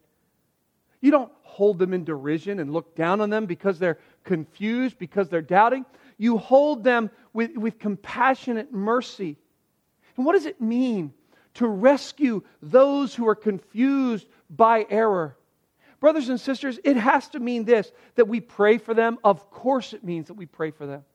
You 1.02 1.12
don't 1.12 1.32
hold 1.42 1.80
them 1.80 1.94
in 1.94 2.06
derision 2.06 2.60
and 2.60 2.72
look 2.72 2.96
down 2.96 3.20
on 3.20 3.30
them 3.30 3.46
because 3.46 3.78
they're 3.78 4.00
confused, 4.24 4.98
because 4.98 5.28
they're 5.28 5.42
doubting. 5.42 5.86
You 6.18 6.38
hold 6.38 6.86
them 6.86 7.10
with, 7.34 7.58
with 7.58 7.78
compassionate 7.78 8.72
mercy. 8.72 9.38
And 10.16 10.26
what 10.26 10.34
does 10.34 10.46
it 10.46 10.62
mean 10.62 11.14
to 11.56 11.68
rescue 11.68 12.42
those 12.62 13.14
who 13.14 13.28
are 13.28 13.36
confused 13.36 14.28
by 14.50 14.86
error? 14.90 15.36
Brothers 16.02 16.30
and 16.30 16.42
sisters, 16.42 16.80
it 16.84 16.98
has 16.98 17.30
to 17.30 17.40
mean 17.40 17.64
this 17.64 17.92
that 18.16 18.28
we 18.28 18.42
pray 18.42 18.80
for 18.80 18.94
them. 18.94 19.20
Of 19.24 19.50
course, 19.52 19.94
it 19.94 20.04
means 20.04 20.28
that 20.28 20.34
we 20.34 20.48
pray 20.48 20.72
for 20.72 20.86
them. 20.86 21.06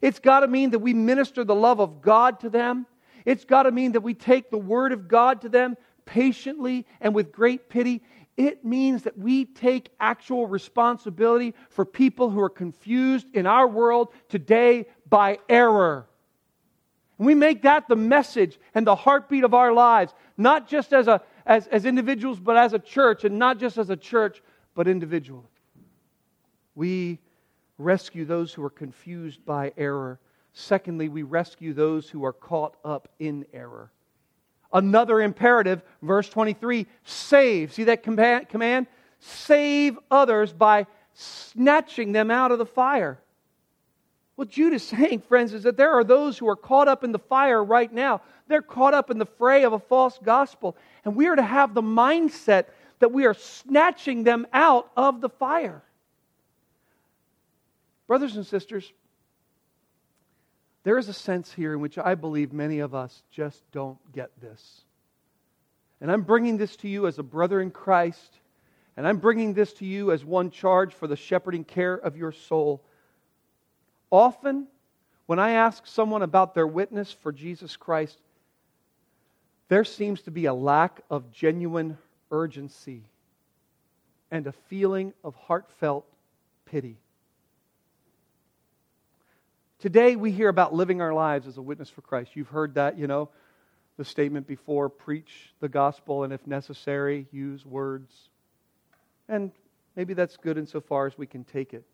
It's 0.00 0.20
got 0.20 0.40
to 0.40 0.48
mean 0.48 0.70
that 0.70 0.78
we 0.78 0.94
minister 0.94 1.44
the 1.44 1.54
love 1.54 1.80
of 1.80 2.00
God 2.00 2.40
to 2.40 2.48
them. 2.48 2.86
It's 3.24 3.44
got 3.44 3.64
to 3.64 3.72
mean 3.72 3.92
that 3.92 4.02
we 4.02 4.14
take 4.14 4.50
the 4.50 4.58
word 4.58 4.92
of 4.92 5.08
God 5.08 5.40
to 5.40 5.48
them 5.48 5.76
patiently 6.04 6.86
and 7.00 7.14
with 7.14 7.32
great 7.32 7.68
pity. 7.68 8.02
It 8.36 8.64
means 8.64 9.02
that 9.02 9.18
we 9.18 9.44
take 9.44 9.90
actual 9.98 10.46
responsibility 10.46 11.54
for 11.70 11.84
people 11.84 12.30
who 12.30 12.40
are 12.40 12.50
confused 12.50 13.26
in 13.34 13.46
our 13.46 13.66
world 13.66 14.12
today 14.28 14.86
by 15.08 15.40
error. 15.48 16.06
And 17.18 17.26
we 17.26 17.34
make 17.34 17.62
that 17.62 17.88
the 17.88 17.96
message 17.96 18.60
and 18.74 18.86
the 18.86 18.94
heartbeat 18.94 19.42
of 19.42 19.54
our 19.54 19.72
lives, 19.72 20.14
not 20.36 20.68
just 20.68 20.92
as, 20.92 21.08
a, 21.08 21.22
as, 21.46 21.68
as 21.68 21.84
individuals, 21.86 22.40
but 22.40 22.56
as 22.56 22.72
a 22.72 22.78
church, 22.78 23.24
and 23.24 23.38
not 23.38 23.58
just 23.58 23.78
as 23.78 23.88
a 23.88 23.96
church, 23.96 24.42
but 24.74 24.88
individually. 24.88 25.46
We 26.74 27.20
rescue 27.78 28.24
those 28.24 28.52
who 28.52 28.64
are 28.64 28.70
confused 28.70 29.44
by 29.46 29.72
error. 29.76 30.18
Secondly, 30.52 31.08
we 31.08 31.22
rescue 31.22 31.72
those 31.72 32.08
who 32.10 32.24
are 32.24 32.32
caught 32.32 32.76
up 32.84 33.08
in 33.18 33.46
error. 33.52 33.90
Another 34.72 35.20
imperative, 35.20 35.82
verse 36.02 36.28
23 36.28 36.86
save. 37.04 37.72
See 37.72 37.84
that 37.84 38.02
command? 38.02 38.86
Save 39.20 39.98
others 40.10 40.52
by 40.52 40.86
snatching 41.14 42.12
them 42.12 42.30
out 42.30 42.52
of 42.52 42.58
the 42.58 42.66
fire. 42.66 43.18
What 44.34 44.50
Jude 44.50 44.74
is 44.74 44.86
saying, 44.86 45.22
friends, 45.22 45.54
is 45.54 45.62
that 45.62 45.76
there 45.76 45.92
are 45.92 46.04
those 46.04 46.36
who 46.36 46.48
are 46.48 46.56
caught 46.56 46.88
up 46.88 47.04
in 47.04 47.12
the 47.12 47.18
fire 47.18 47.64
right 47.64 47.92
now. 47.92 48.20
They're 48.48 48.62
caught 48.62 48.94
up 48.94 49.10
in 49.10 49.18
the 49.18 49.26
fray 49.26 49.64
of 49.64 49.72
a 49.72 49.78
false 49.78 50.18
gospel. 50.22 50.76
And 51.06 51.14
we 51.14 51.28
are 51.28 51.36
to 51.36 51.42
have 51.42 51.72
the 51.72 51.82
mindset 51.82 52.64
that 52.98 53.12
we 53.12 53.26
are 53.26 53.34
snatching 53.34 54.24
them 54.24 54.44
out 54.52 54.90
of 54.96 55.20
the 55.20 55.28
fire. 55.28 55.82
Brothers 58.08 58.34
and 58.34 58.44
sisters, 58.44 58.92
there 60.82 60.98
is 60.98 61.08
a 61.08 61.12
sense 61.12 61.52
here 61.52 61.74
in 61.74 61.80
which 61.80 61.96
I 61.96 62.16
believe 62.16 62.52
many 62.52 62.80
of 62.80 62.92
us 62.92 63.22
just 63.30 63.62
don't 63.70 63.98
get 64.12 64.30
this. 64.40 64.80
And 66.00 66.10
I'm 66.10 66.22
bringing 66.22 66.56
this 66.56 66.74
to 66.78 66.88
you 66.88 67.06
as 67.06 67.20
a 67.20 67.22
brother 67.22 67.60
in 67.60 67.70
Christ. 67.70 68.38
And 68.96 69.06
I'm 69.06 69.18
bringing 69.18 69.54
this 69.54 69.74
to 69.74 69.86
you 69.86 70.10
as 70.10 70.24
one 70.24 70.50
charge 70.50 70.92
for 70.92 71.06
the 71.06 71.16
shepherding 71.16 71.62
care 71.62 71.94
of 71.94 72.16
your 72.16 72.32
soul. 72.32 72.82
Often, 74.10 74.66
when 75.26 75.38
I 75.38 75.52
ask 75.52 75.86
someone 75.86 76.22
about 76.22 76.54
their 76.54 76.66
witness 76.66 77.12
for 77.12 77.30
Jesus 77.30 77.76
Christ, 77.76 78.20
there 79.68 79.84
seems 79.84 80.22
to 80.22 80.30
be 80.30 80.46
a 80.46 80.54
lack 80.54 81.00
of 81.10 81.32
genuine 81.32 81.98
urgency 82.30 83.02
and 84.30 84.46
a 84.46 84.52
feeling 84.52 85.12
of 85.24 85.34
heartfelt 85.34 86.06
pity. 86.64 86.98
Today, 89.78 90.16
we 90.16 90.32
hear 90.32 90.48
about 90.48 90.74
living 90.74 91.00
our 91.00 91.12
lives 91.12 91.46
as 91.46 91.58
a 91.58 91.62
witness 91.62 91.90
for 91.90 92.00
Christ. 92.00 92.30
You've 92.34 92.48
heard 92.48 92.74
that, 92.74 92.98
you 92.98 93.06
know, 93.06 93.28
the 93.96 94.04
statement 94.04 94.46
before 94.46 94.88
preach 94.88 95.52
the 95.60 95.68
gospel, 95.68 96.24
and 96.24 96.32
if 96.32 96.46
necessary, 96.46 97.26
use 97.30 97.64
words. 97.64 98.12
And 99.28 99.52
maybe 99.94 100.14
that's 100.14 100.36
good 100.36 100.58
insofar 100.58 101.06
as 101.06 101.16
we 101.16 101.26
can 101.26 101.44
take 101.44 101.74
it. 101.74 101.84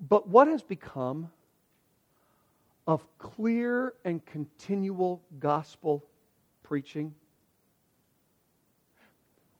But 0.00 0.28
what 0.28 0.48
has 0.48 0.62
become 0.62 1.30
of 2.86 3.06
clear 3.18 3.94
and 4.04 4.24
continual 4.24 5.22
gospel 5.38 6.04
preaching? 6.62 7.14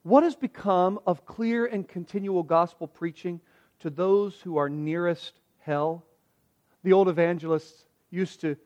What 0.02 0.22
has 0.22 0.34
become 0.34 0.98
of 1.06 1.26
clear 1.26 1.66
and 1.66 1.86
continual 1.86 2.42
gospel 2.42 2.86
preaching 2.86 3.40
to 3.80 3.90
those 3.90 4.40
who 4.40 4.56
are 4.56 4.68
nearest 4.68 5.40
hell? 5.58 6.04
The 6.82 6.92
old 6.92 7.08
evangelists 7.08 7.84
used 8.10 8.40
to 8.40 8.56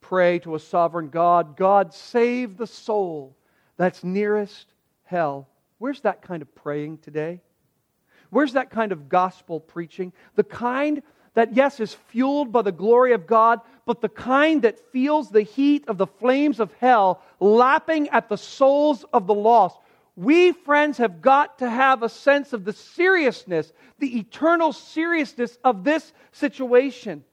pray 0.00 0.38
to 0.40 0.54
a 0.54 0.60
sovereign 0.60 1.08
God 1.08 1.56
God, 1.56 1.92
save 1.92 2.56
the 2.56 2.66
soul 2.66 3.36
that's 3.76 4.04
nearest 4.04 4.72
hell. 5.04 5.48
Where's 5.78 6.00
that 6.02 6.22
kind 6.22 6.42
of 6.42 6.54
praying 6.54 6.98
today? 6.98 7.40
Where's 8.30 8.52
that 8.52 8.70
kind 8.70 8.92
of 8.92 9.08
gospel 9.08 9.60
preaching? 9.60 10.12
The 10.34 10.44
kind 10.44 11.02
that, 11.34 11.54
yes, 11.54 11.80
is 11.80 11.94
fueled 11.94 12.52
by 12.52 12.62
the 12.62 12.72
glory 12.72 13.12
of 13.12 13.26
God, 13.26 13.60
but 13.86 14.00
the 14.00 14.08
kind 14.08 14.62
that 14.62 14.92
feels 14.92 15.30
the 15.30 15.42
heat 15.42 15.84
of 15.88 15.98
the 15.98 16.06
flames 16.06 16.60
of 16.60 16.72
hell 16.80 17.22
lapping 17.40 18.08
at 18.08 18.28
the 18.28 18.38
souls 18.38 19.04
of 19.12 19.26
the 19.26 19.34
lost. 19.34 19.78
We, 20.16 20.52
friends, 20.52 20.98
have 20.98 21.20
got 21.20 21.58
to 21.58 21.68
have 21.68 22.02
a 22.02 22.08
sense 22.08 22.52
of 22.52 22.64
the 22.64 22.72
seriousness, 22.72 23.72
the 23.98 24.18
eternal 24.18 24.72
seriousness 24.72 25.58
of 25.64 25.82
this 25.84 26.12
situation. 26.32 27.24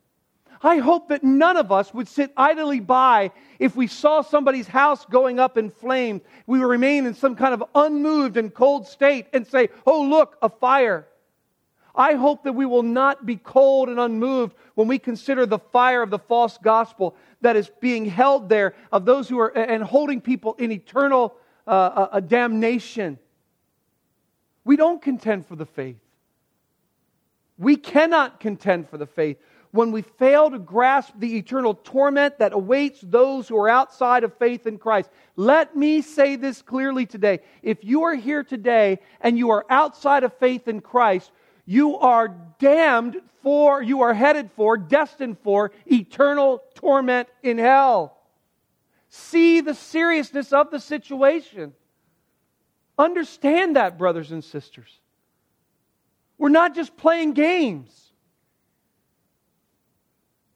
I 0.64 0.78
hope 0.78 1.10
that 1.10 1.24
none 1.24 1.58
of 1.58 1.72
us 1.72 1.94
would 1.94 2.08
sit 2.08 2.32
idly 2.38 2.80
by 2.80 3.32
if 3.60 3.76
we 3.76 3.88
saw 3.88 4.22
somebody's 4.22 4.68
house 4.68 5.06
going 5.06 5.40
up 5.40 5.58
in 5.58 5.70
flames. 5.70 6.22
We 6.46 6.60
would 6.60 6.68
remain 6.68 7.06
in 7.06 7.16
some 7.16 7.36
kind 7.36 7.54
of 7.54 7.64
unmoved 7.74 8.38
and 8.38 8.54
cold 8.54 8.88
state 8.88 9.28
and 9.34 9.46
say, 9.48 9.70
Oh, 9.88 10.04
look, 10.04 10.38
a 10.42 10.50
fire. 10.50 11.08
I 11.96 12.14
hope 12.14 12.44
that 12.44 12.54
we 12.54 12.66
will 12.66 12.84
not 12.84 13.26
be 13.26 13.36
cold 13.36 13.90
and 13.90 14.00
unmoved 14.00 14.56
when 14.76 14.88
we 14.88 15.00
consider 15.00 15.46
the 15.46 15.60
fire 15.60 16.02
of 16.02 16.10
the 16.10 16.20
false 16.20 16.58
gospel 16.58 17.16
that 17.42 17.56
is 17.56 17.70
being 17.80 18.06
held 18.06 18.50
there 18.50 18.76
of 18.92 19.06
those 19.06 19.28
who 19.28 19.40
are 19.40 19.50
and 19.50 19.84
holding 19.84 20.22
people 20.22 20.56
in 20.58 20.72
eternal 20.72 21.36
uh, 21.68 22.20
damnation. 22.22 23.20
We 24.64 24.76
don't 24.76 25.02
contend 25.02 25.46
for 25.48 25.56
the 25.56 25.66
faith. 25.66 25.98
We 27.58 27.76
cannot 27.76 28.40
contend 28.40 28.90
for 28.90 28.98
the 28.98 29.06
faith 29.06 29.38
when 29.72 29.92
we 29.92 30.02
fail 30.02 30.50
to 30.50 30.60
grasp 30.60 31.14
the 31.18 31.38
eternal 31.38 31.74
torment 31.74 32.38
that 32.40 32.54
awaits 32.54 33.00
those 33.02 33.48
who 33.48 33.58
are 33.58 33.70
outside 33.70 34.24
of 34.24 34.38
faith 34.38 34.68
in 34.68 34.78
Christ. 34.78 35.10
Let 35.36 35.76
me 35.76 36.02
say 36.02 36.36
this 36.36 36.62
clearly 36.62 37.06
today. 37.06 37.40
If 37.64 37.84
you 37.84 38.04
are 38.04 38.16
here 38.16 38.44
today 38.44 39.00
and 39.22 39.38
you 39.38 39.50
are 39.52 39.66
outside 39.70 40.24
of 40.24 40.34
faith 40.38 40.68
in 40.68 40.82
Christ, 40.82 41.32
you 41.66 41.98
are 41.98 42.36
damned 42.60 43.18
for, 43.42 43.82
you 43.82 44.02
are 44.02 44.14
headed 44.14 44.52
for, 44.56 44.78
destined 44.78 45.40
for 45.40 45.72
eternal 45.86 46.62
torment 46.76 47.28
in 47.44 47.58
hell. 47.58 48.18
See 49.10 49.62
the 49.62 49.74
seriousness 49.74 50.54
of 50.54 50.72
the 50.72 50.80
situation. 50.80 51.74
Understand 52.98 53.76
that, 53.76 53.98
brothers 53.98 54.32
and 54.32 54.44
sisters. 54.44 55.00
We're 56.38 56.50
not 56.50 56.76
just 56.76 56.96
playing 56.98 57.34
games. 57.34 58.12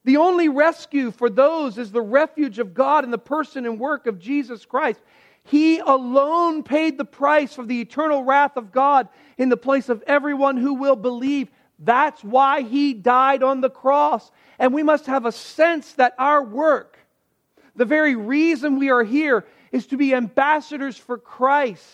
The 0.03 0.17
only 0.17 0.49
rescue 0.49 1.11
for 1.11 1.29
those 1.29 1.77
is 1.79 1.91
the 1.91 2.01
refuge 2.01 2.59
of 2.59 2.73
God 2.73 3.03
in 3.03 3.11
the 3.11 3.17
person 3.17 3.65
and 3.65 3.79
work 3.79 4.05
of 4.05 4.19
Jesus 4.19 4.63
Christ. 4.63 5.01
He 5.45 5.77
alone 5.77 6.63
paid 6.63 6.97
the 6.97 7.05
price 7.05 7.53
for 7.53 7.65
the 7.65 7.79
eternal 7.79 8.23
wrath 8.23 8.57
of 8.57 8.71
God 8.71 9.07
in 9.37 9.49
the 9.49 9.57
place 9.57 9.89
of 9.89 10.03
everyone 10.07 10.57
who 10.57 10.73
will 10.73 10.95
believe. 10.95 11.51
That's 11.77 12.23
why 12.23 12.61
he 12.61 12.93
died 12.93 13.43
on 13.43 13.61
the 13.61 13.69
cross. 13.69 14.31
And 14.57 14.73
we 14.73 14.81
must 14.81 15.05
have 15.05 15.25
a 15.25 15.31
sense 15.31 15.93
that 15.93 16.15
our 16.17 16.43
work, 16.43 16.97
the 17.75 17.85
very 17.85 18.15
reason 18.15 18.79
we 18.79 18.89
are 18.89 19.03
here, 19.03 19.45
is 19.71 19.85
to 19.87 19.97
be 19.97 20.15
ambassadors 20.15 20.97
for 20.97 21.17
Christ. 21.17 21.85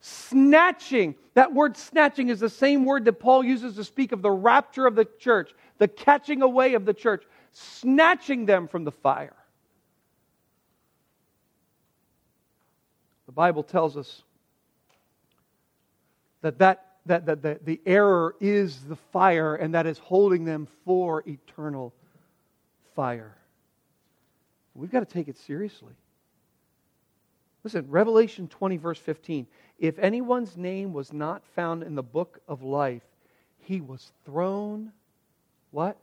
Snatching, 0.00 1.16
that 1.32 1.52
word 1.52 1.76
snatching 1.76 2.28
is 2.28 2.38
the 2.38 2.48
same 2.48 2.84
word 2.84 3.04
that 3.06 3.14
Paul 3.14 3.42
uses 3.42 3.74
to 3.76 3.84
speak 3.84 4.12
of 4.12 4.22
the 4.22 4.30
rapture 4.30 4.86
of 4.86 4.94
the 4.94 5.06
church, 5.18 5.52
the 5.78 5.88
catching 5.88 6.42
away 6.42 6.74
of 6.74 6.84
the 6.84 6.94
church, 6.94 7.24
snatching 7.52 8.46
them 8.46 8.68
from 8.68 8.84
the 8.84 8.92
fire. 8.92 9.34
Bible 13.34 13.62
tells 13.62 13.96
us 13.96 14.22
that, 16.42 16.58
that, 16.58 16.86
that, 17.06 17.26
that, 17.26 17.42
that 17.42 17.64
the 17.64 17.80
error 17.84 18.36
is 18.40 18.80
the 18.84 18.96
fire, 18.96 19.56
and 19.56 19.74
that 19.74 19.86
is 19.86 19.98
holding 19.98 20.44
them 20.44 20.68
for 20.84 21.22
eternal 21.26 21.92
fire. 22.94 23.36
We've 24.74 24.90
got 24.90 25.00
to 25.00 25.12
take 25.12 25.28
it 25.28 25.36
seriously. 25.38 25.94
Listen, 27.62 27.86
Revelation 27.88 28.48
20, 28.48 28.76
verse 28.76 28.98
15. 28.98 29.46
If 29.78 29.98
anyone's 29.98 30.56
name 30.56 30.92
was 30.92 31.12
not 31.12 31.42
found 31.54 31.82
in 31.82 31.94
the 31.94 32.02
book 32.02 32.40
of 32.46 32.62
life, 32.62 33.02
he 33.58 33.80
was 33.80 34.12
thrown, 34.24 34.92
what? 35.70 35.96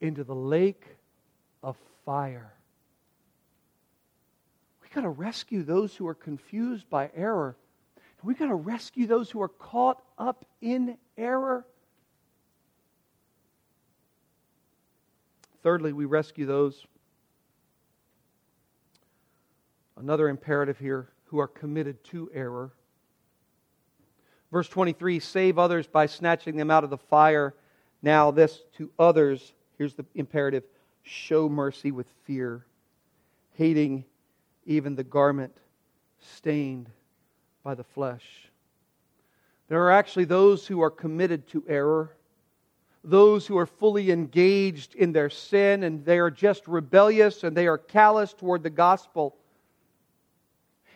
Into 0.00 0.24
the 0.24 0.34
lake 0.34 0.86
of 1.62 1.76
fire 2.04 2.52
We've 4.90 4.96
got 4.96 5.02
to 5.02 5.10
rescue 5.10 5.62
those 5.62 5.94
who 5.94 6.08
are 6.08 6.16
confused 6.16 6.90
by 6.90 7.10
error. 7.14 7.56
We've 8.24 8.36
got 8.36 8.48
to 8.48 8.56
rescue 8.56 9.06
those 9.06 9.30
who 9.30 9.40
are 9.40 9.48
caught 9.48 10.02
up 10.18 10.44
in 10.60 10.98
error. 11.16 11.64
Thirdly, 15.62 15.92
we 15.92 16.06
rescue 16.06 16.44
those. 16.44 16.84
Another 19.96 20.28
imperative 20.28 20.80
here 20.80 21.08
who 21.26 21.38
are 21.38 21.46
committed 21.46 22.02
to 22.04 22.28
error. 22.34 22.72
Verse 24.50 24.68
23 24.68 25.20
save 25.20 25.56
others 25.56 25.86
by 25.86 26.06
snatching 26.06 26.56
them 26.56 26.68
out 26.68 26.82
of 26.82 26.90
the 26.90 26.98
fire. 26.98 27.54
Now, 28.02 28.32
this 28.32 28.60
to 28.78 28.90
others, 28.98 29.52
here's 29.78 29.94
the 29.94 30.04
imperative 30.16 30.64
show 31.04 31.48
mercy 31.48 31.92
with 31.92 32.08
fear, 32.24 32.66
hating 33.54 34.04
even 34.70 34.94
the 34.94 35.02
garment 35.02 35.52
stained 36.20 36.88
by 37.64 37.74
the 37.74 37.82
flesh. 37.82 38.24
There 39.68 39.82
are 39.82 39.90
actually 39.90 40.26
those 40.26 40.64
who 40.64 40.80
are 40.80 40.90
committed 40.90 41.48
to 41.48 41.64
error, 41.66 42.14
those 43.02 43.48
who 43.48 43.58
are 43.58 43.66
fully 43.66 44.12
engaged 44.12 44.94
in 44.94 45.10
their 45.12 45.28
sin 45.28 45.82
and 45.82 46.04
they 46.04 46.20
are 46.20 46.30
just 46.30 46.68
rebellious 46.68 47.42
and 47.42 47.56
they 47.56 47.66
are 47.66 47.78
callous 47.78 48.32
toward 48.32 48.62
the 48.62 48.70
gospel. 48.70 49.36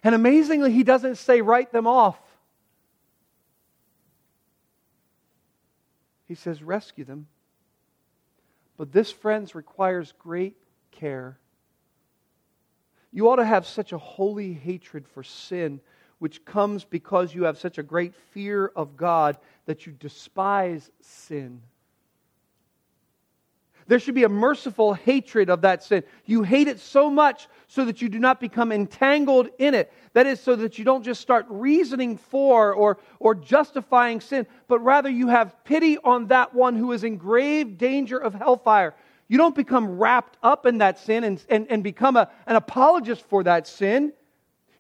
And 0.05 0.14
amazingly, 0.14 0.70
he 0.70 0.85
doesn't 0.85 1.16
say 1.16 1.41
write 1.41 1.72
them 1.72 1.89
off. 1.89 2.18
He 6.29 6.37
says 6.37 6.62
rescue 6.62 7.05
them. 7.05 7.27
But 8.77 8.93
this, 8.93 9.11
friends, 9.11 9.57
requires 9.57 10.12
great 10.18 10.57
care. 10.93 11.39
You 13.15 13.31
ought 13.31 13.37
to 13.37 13.45
have 13.45 13.65
such 13.65 13.93
a 13.93 13.99
holy 13.99 14.53
hatred 14.53 15.07
for 15.07 15.23
sin, 15.23 15.81
which 16.19 16.45
comes 16.45 16.85
because 16.85 17.33
you 17.33 17.45
have 17.45 17.57
such 17.57 17.79
a 17.79 17.83
great 17.83 18.12
fear 18.12 18.73
of 18.75 18.97
God 18.97 19.39
that 19.67 19.87
you 19.87 19.93
despise 19.93 20.91
sin. 21.01 21.62
There 23.87 24.01
should 24.01 24.17
be 24.17 24.25
a 24.25 24.29
merciful 24.29 24.95
hatred 24.95 25.49
of 25.49 25.61
that 25.61 25.85
sin. 25.85 26.03
You 26.25 26.43
hate 26.43 26.67
it 26.67 26.81
so 26.81 27.09
much 27.09 27.49
so 27.69 27.85
that 27.85 28.03
you 28.03 28.09
do 28.09 28.19
not 28.19 28.41
become 28.41 28.73
entangled 28.73 29.51
in 29.59 29.75
it. 29.75 29.93
That 30.15 30.27
is, 30.27 30.41
so 30.41 30.57
that 30.57 30.77
you 30.79 30.85
don't 30.85 31.05
just 31.05 31.21
start 31.21 31.47
reasoning 31.49 32.17
for 32.17 32.73
or, 32.73 32.99
or 33.21 33.37
justifying 33.37 34.21
sin, 34.21 34.47
but 34.67 34.81
rather 34.81 35.11
you 35.11 35.29
have 35.29 35.62
pity 35.65 35.99
on 35.99 36.27
that 36.29 36.53
one 36.53 36.75
who 36.75 36.91
is 36.91 37.05
in 37.05 37.17
grave 37.17 37.79
danger 37.79 38.19
of 38.19 38.35
hellfire. 38.35 38.95
You 39.29 39.39
don't 39.39 39.55
become 39.55 39.99
wrapped 39.99 40.37
up 40.43 40.66
in 40.66 40.79
that 40.79 40.99
sin 40.99 41.25
and, 41.25 41.45
and, 41.49 41.66
and 41.70 41.83
become 41.83 42.16
a, 42.16 42.31
an 42.47 42.57
apologist 42.57 43.22
for 43.29 43.43
that 43.45 43.66
sin. 43.66 44.12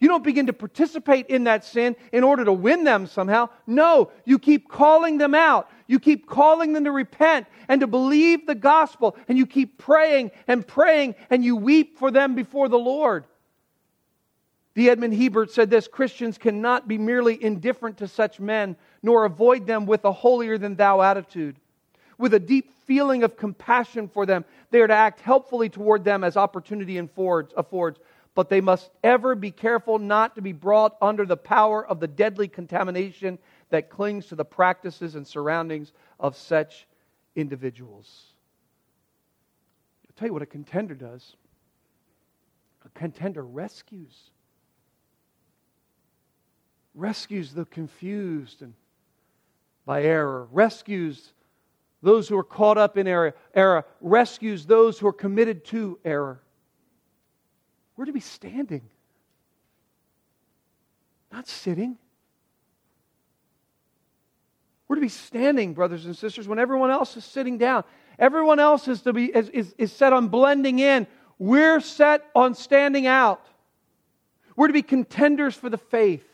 You 0.00 0.08
don't 0.08 0.24
begin 0.24 0.46
to 0.48 0.52
participate 0.52 1.28
in 1.28 1.44
that 1.44 1.64
sin 1.64 1.96
in 2.12 2.24
order 2.24 2.44
to 2.44 2.52
win 2.52 2.84
them 2.84 3.06
somehow. 3.06 3.48
No, 3.66 4.10
you 4.26 4.38
keep 4.38 4.68
calling 4.68 5.16
them 5.16 5.34
out. 5.34 5.70
You 5.86 5.98
keep 5.98 6.28
calling 6.28 6.74
them 6.74 6.84
to 6.84 6.90
repent 6.90 7.46
and 7.68 7.80
to 7.80 7.86
believe 7.86 8.46
the 8.46 8.54
gospel, 8.54 9.16
and 9.28 9.38
you 9.38 9.46
keep 9.46 9.78
praying 9.78 10.30
and 10.46 10.66
praying, 10.66 11.14
and 11.30 11.42
you 11.44 11.56
weep 11.56 11.98
for 11.98 12.10
them 12.10 12.34
before 12.34 12.68
the 12.68 12.78
Lord. 12.78 13.24
D. 14.74 14.90
Edmond 14.90 15.14
Hiebert 15.14 15.52
said 15.52 15.70
this 15.70 15.86
Christians 15.86 16.36
cannot 16.36 16.88
be 16.88 16.98
merely 16.98 17.42
indifferent 17.42 17.98
to 17.98 18.08
such 18.08 18.40
men, 18.40 18.76
nor 19.02 19.24
avoid 19.24 19.66
them 19.66 19.86
with 19.86 20.04
a 20.04 20.12
holier 20.12 20.58
than 20.58 20.74
thou 20.74 21.00
attitude. 21.00 21.56
With 22.24 22.32
a 22.32 22.40
deep 22.40 22.72
feeling 22.86 23.22
of 23.22 23.36
compassion 23.36 24.08
for 24.08 24.24
them, 24.24 24.46
they 24.70 24.80
are 24.80 24.86
to 24.86 24.94
act 24.94 25.20
helpfully 25.20 25.68
toward 25.68 26.04
them 26.04 26.24
as 26.24 26.38
opportunity 26.38 26.96
affords, 26.96 27.98
but 28.34 28.48
they 28.48 28.62
must 28.62 28.88
ever 29.02 29.34
be 29.34 29.50
careful 29.50 29.98
not 29.98 30.34
to 30.36 30.40
be 30.40 30.52
brought 30.52 30.96
under 31.02 31.26
the 31.26 31.36
power 31.36 31.86
of 31.86 32.00
the 32.00 32.08
deadly 32.08 32.48
contamination 32.48 33.38
that 33.68 33.90
clings 33.90 34.24
to 34.28 34.36
the 34.36 34.44
practices 34.46 35.16
and 35.16 35.26
surroundings 35.26 35.92
of 36.18 36.34
such 36.34 36.86
individuals. 37.36 38.32
I'll 40.08 40.14
tell 40.16 40.28
you 40.28 40.32
what 40.32 40.40
a 40.40 40.46
contender 40.46 40.94
does 40.94 41.36
a 42.86 42.98
contender 42.98 43.44
rescues. 43.44 44.30
Rescues 46.94 47.52
the 47.52 47.66
confused 47.66 48.62
and 48.62 48.72
by 49.84 50.04
error, 50.04 50.48
rescues 50.50 51.34
those 52.04 52.28
who 52.28 52.38
are 52.38 52.44
caught 52.44 52.78
up 52.78 52.96
in 52.96 53.08
error, 53.08 53.34
error, 53.54 53.84
rescues 54.00 54.66
those 54.66 54.98
who 54.98 55.06
are 55.06 55.12
committed 55.12 55.64
to 55.66 55.98
error. 56.04 56.40
We're 57.96 58.04
to 58.04 58.12
be 58.12 58.20
standing, 58.20 58.82
not 61.32 61.48
sitting. 61.48 61.96
We're 64.86 64.96
to 64.96 65.02
be 65.02 65.08
standing, 65.08 65.74
brothers 65.74 66.04
and 66.04 66.16
sisters, 66.16 66.46
when 66.46 66.58
everyone 66.58 66.90
else 66.90 67.16
is 67.16 67.24
sitting 67.24 67.58
down. 67.58 67.84
Everyone 68.18 68.60
else 68.60 68.86
is 68.86 69.02
to 69.02 69.12
be 69.12 69.24
is, 69.26 69.48
is, 69.48 69.74
is 69.78 69.92
set 69.92 70.12
on 70.12 70.28
blending 70.28 70.78
in. 70.78 71.06
We're 71.38 71.80
set 71.80 72.30
on 72.34 72.54
standing 72.54 73.06
out. 73.06 73.44
We're 74.56 74.68
to 74.68 74.72
be 74.72 74.82
contenders 74.82 75.54
for 75.54 75.68
the 75.68 75.78
faith. 75.78 76.24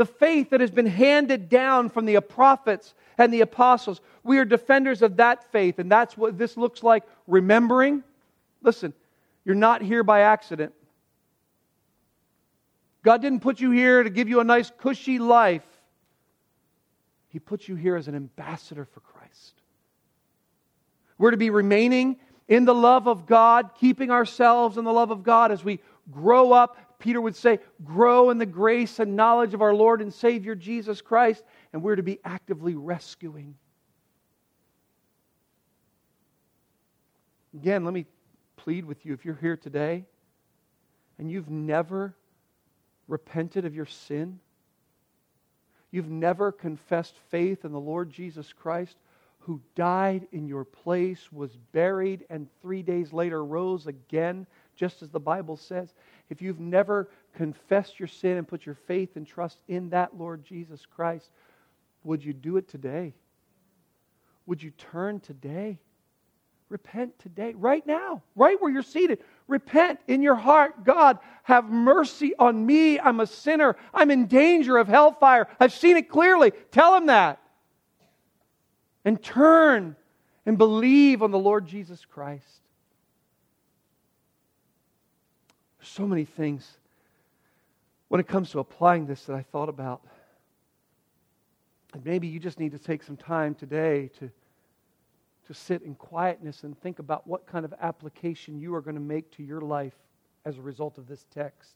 The 0.00 0.06
faith 0.06 0.48
that 0.48 0.62
has 0.62 0.70
been 0.70 0.86
handed 0.86 1.50
down 1.50 1.90
from 1.90 2.06
the 2.06 2.18
prophets 2.22 2.94
and 3.18 3.30
the 3.30 3.42
apostles. 3.42 4.00
We 4.24 4.38
are 4.38 4.46
defenders 4.46 5.02
of 5.02 5.18
that 5.18 5.52
faith, 5.52 5.78
and 5.78 5.92
that's 5.92 6.16
what 6.16 6.38
this 6.38 6.56
looks 6.56 6.82
like 6.82 7.02
remembering. 7.26 8.02
Listen, 8.62 8.94
you're 9.44 9.54
not 9.54 9.82
here 9.82 10.02
by 10.02 10.20
accident. 10.20 10.72
God 13.02 13.20
didn't 13.20 13.40
put 13.40 13.60
you 13.60 13.72
here 13.72 14.02
to 14.02 14.08
give 14.08 14.30
you 14.30 14.40
a 14.40 14.44
nice, 14.44 14.72
cushy 14.78 15.18
life. 15.18 15.66
He 17.28 17.38
put 17.38 17.68
you 17.68 17.74
here 17.74 17.96
as 17.96 18.08
an 18.08 18.14
ambassador 18.14 18.86
for 18.86 19.00
Christ. 19.00 19.52
We're 21.18 21.32
to 21.32 21.36
be 21.36 21.50
remaining 21.50 22.16
in 22.48 22.64
the 22.64 22.74
love 22.74 23.06
of 23.06 23.26
God, 23.26 23.72
keeping 23.78 24.10
ourselves 24.10 24.78
in 24.78 24.84
the 24.86 24.94
love 24.94 25.10
of 25.10 25.24
God 25.24 25.52
as 25.52 25.62
we 25.62 25.78
grow 26.10 26.52
up. 26.52 26.78
Peter 27.00 27.20
would 27.20 27.34
say, 27.34 27.58
grow 27.82 28.30
in 28.30 28.38
the 28.38 28.46
grace 28.46 29.00
and 29.00 29.16
knowledge 29.16 29.54
of 29.54 29.62
our 29.62 29.74
Lord 29.74 30.00
and 30.00 30.14
Savior 30.14 30.54
Jesus 30.54 31.00
Christ. 31.00 31.42
And 31.72 31.82
we're 31.82 31.96
to 31.96 32.02
be 32.02 32.20
actively 32.24 32.76
rescuing. 32.76 33.56
Again, 37.54 37.84
let 37.84 37.92
me 37.92 38.06
plead 38.56 38.84
with 38.84 39.04
you 39.04 39.12
if 39.12 39.24
you're 39.24 39.34
here 39.34 39.56
today 39.56 40.04
and 41.18 41.30
you've 41.30 41.50
never 41.50 42.14
repented 43.08 43.64
of 43.64 43.74
your 43.74 43.86
sin, 43.86 44.38
you've 45.90 46.08
never 46.08 46.52
confessed 46.52 47.16
faith 47.30 47.64
in 47.64 47.72
the 47.72 47.80
Lord 47.80 48.10
Jesus 48.10 48.52
Christ, 48.52 48.96
who 49.40 49.60
died 49.74 50.28
in 50.32 50.46
your 50.46 50.64
place, 50.64 51.32
was 51.32 51.56
buried, 51.72 52.24
and 52.30 52.46
three 52.62 52.82
days 52.82 53.12
later 53.12 53.44
rose 53.44 53.86
again, 53.86 54.46
just 54.76 55.02
as 55.02 55.10
the 55.10 55.18
Bible 55.18 55.56
says. 55.56 55.92
If 56.30 56.40
you've 56.40 56.60
never 56.60 57.10
confessed 57.34 57.98
your 57.98 58.06
sin 58.06 58.38
and 58.38 58.48
put 58.48 58.64
your 58.64 58.76
faith 58.76 59.16
and 59.16 59.26
trust 59.26 59.60
in 59.68 59.90
that 59.90 60.16
Lord 60.16 60.44
Jesus 60.44 60.86
Christ, 60.86 61.30
would 62.04 62.24
you 62.24 62.32
do 62.32 62.56
it 62.56 62.68
today? 62.68 63.12
Would 64.46 64.62
you 64.62 64.70
turn 64.70 65.20
today? 65.20 65.78
Repent 66.68 67.18
today, 67.18 67.52
right 67.54 67.84
now, 67.84 68.22
right 68.36 68.60
where 68.62 68.70
you're 68.70 68.82
seated. 68.82 69.18
Repent 69.48 69.98
in 70.06 70.22
your 70.22 70.36
heart. 70.36 70.84
God, 70.84 71.18
have 71.42 71.68
mercy 71.68 72.32
on 72.38 72.64
me. 72.64 73.00
I'm 73.00 73.18
a 73.18 73.26
sinner. 73.26 73.76
I'm 73.92 74.12
in 74.12 74.26
danger 74.26 74.78
of 74.78 74.86
hellfire. 74.86 75.48
I've 75.58 75.72
seen 75.72 75.96
it 75.96 76.08
clearly. 76.08 76.52
Tell 76.70 76.96
him 76.96 77.06
that. 77.06 77.40
And 79.04 79.20
turn 79.20 79.96
and 80.46 80.56
believe 80.56 81.22
on 81.22 81.32
the 81.32 81.38
Lord 81.38 81.66
Jesus 81.66 82.04
Christ. 82.04 82.44
There's 82.44 82.60
so 85.82 86.06
many 86.06 86.24
things 86.24 86.78
when 88.08 88.20
it 88.20 88.28
comes 88.28 88.50
to 88.50 88.58
applying 88.58 89.06
this 89.06 89.24
that 89.24 89.36
I 89.36 89.42
thought 89.42 89.68
about. 89.68 90.02
And 91.92 92.04
maybe 92.04 92.28
you 92.28 92.38
just 92.38 92.60
need 92.60 92.72
to 92.72 92.78
take 92.78 93.02
some 93.02 93.16
time 93.16 93.54
today 93.54 94.10
to 94.18 94.30
to 95.50 95.54
sit 95.54 95.82
in 95.82 95.96
quietness 95.96 96.62
and 96.62 96.80
think 96.80 97.00
about 97.00 97.26
what 97.26 97.44
kind 97.44 97.64
of 97.64 97.74
application 97.82 98.60
you 98.60 98.72
are 98.72 98.80
going 98.80 98.94
to 98.94 99.00
make 99.00 99.32
to 99.32 99.42
your 99.42 99.60
life 99.60 99.96
as 100.44 100.56
a 100.56 100.60
result 100.60 100.96
of 100.96 101.08
this 101.08 101.26
text. 101.34 101.74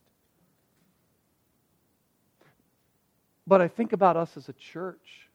But 3.45 3.59
I 3.59 3.67
think 3.67 3.91
about 3.91 4.15
us 4.15 4.37
as 4.37 4.47
a 4.47 4.53
church. 4.53 5.27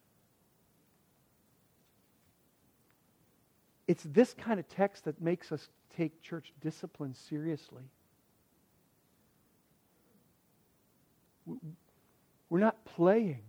It's 3.87 4.05
this 4.05 4.33
kind 4.33 4.59
of 4.59 4.67
text 4.71 5.05
that 5.05 5.21
makes 5.21 5.53
us 5.53 5.69
take 5.95 6.23
church 6.23 6.55
discipline 6.63 7.13
seriously. 7.13 7.83
We're 11.47 12.61
not 12.61 12.85
playing, 12.85 13.43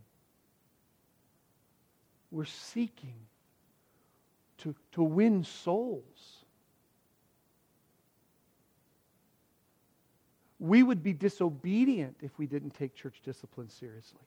we're 2.32 2.46
seeking 2.46 3.16
to, 4.60 4.76
to 4.94 5.04
win 5.04 5.44
souls. 5.44 6.04
We 10.60 10.84
would 10.84 11.02
be 11.02 11.14
disobedient 11.14 12.18
if 12.22 12.38
we 12.38 12.46
didn't 12.46 12.76
take 12.76 12.94
church 12.94 13.20
discipline 13.26 13.70
seriously. 13.70 14.20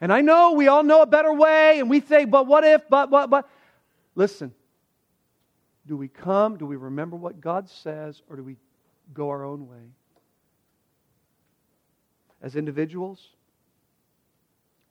And 0.00 0.12
I 0.12 0.22
know 0.22 0.52
we 0.52 0.68
all 0.68 0.82
know 0.82 1.02
a 1.02 1.06
better 1.06 1.32
way, 1.32 1.80
and 1.80 1.90
we 1.90 2.00
say, 2.00 2.24
but 2.24 2.46
what 2.46 2.64
if, 2.64 2.88
but, 2.88 3.10
but, 3.10 3.28
but. 3.28 3.48
Listen, 4.14 4.52
do 5.86 5.96
we 5.96 6.08
come, 6.08 6.56
do 6.56 6.66
we 6.66 6.76
remember 6.76 7.16
what 7.16 7.40
God 7.40 7.68
says, 7.68 8.22
or 8.28 8.36
do 8.36 8.42
we 8.42 8.56
go 9.12 9.28
our 9.28 9.44
own 9.44 9.68
way? 9.68 9.92
As 12.42 12.56
individuals, 12.56 13.30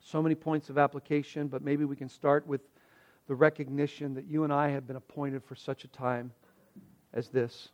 so 0.00 0.22
many 0.22 0.34
points 0.34 0.70
of 0.70 0.78
application, 0.78 1.48
but 1.48 1.62
maybe 1.62 1.84
we 1.84 1.96
can 1.96 2.08
start 2.08 2.46
with 2.46 2.60
the 3.26 3.34
recognition 3.34 4.14
that 4.14 4.26
you 4.26 4.44
and 4.44 4.52
I 4.52 4.68
have 4.68 4.86
been 4.86 4.96
appointed 4.96 5.42
for 5.44 5.54
such 5.54 5.84
a 5.84 5.88
time 5.88 6.32
as 7.12 7.28
this. 7.28 7.68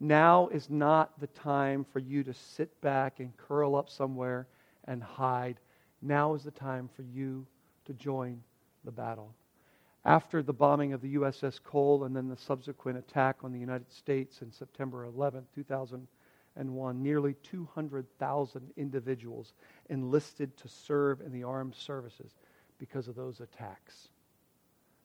Now 0.00 0.48
is 0.48 0.68
not 0.68 1.18
the 1.20 1.28
time 1.28 1.84
for 1.84 2.00
you 2.00 2.24
to 2.24 2.34
sit 2.34 2.80
back 2.80 3.20
and 3.20 3.36
curl 3.36 3.76
up 3.76 3.88
somewhere 3.88 4.48
and 4.84 5.02
hide. 5.02 5.60
Now 6.02 6.34
is 6.34 6.42
the 6.42 6.50
time 6.50 6.88
for 6.94 7.02
you 7.02 7.46
to 7.86 7.92
join 7.94 8.42
the 8.84 8.90
battle. 8.90 9.34
After 10.04 10.42
the 10.42 10.52
bombing 10.52 10.92
of 10.92 11.00
the 11.00 11.14
USS 11.14 11.62
Cole 11.62 12.04
and 12.04 12.14
then 12.14 12.28
the 12.28 12.36
subsequent 12.36 12.98
attack 12.98 13.38
on 13.42 13.52
the 13.52 13.58
United 13.58 13.90
States 13.90 14.42
in 14.42 14.52
September 14.52 15.04
11, 15.04 15.46
2001, 15.54 16.06
nearly 16.56 17.34
200,000 17.42 18.70
individuals 18.76 19.54
enlisted 19.88 20.56
to 20.58 20.68
serve 20.68 21.20
in 21.20 21.32
the 21.32 21.44
armed 21.44 21.74
services 21.74 22.32
because 22.78 23.08
of 23.08 23.14
those 23.14 23.40
attacks. 23.40 24.08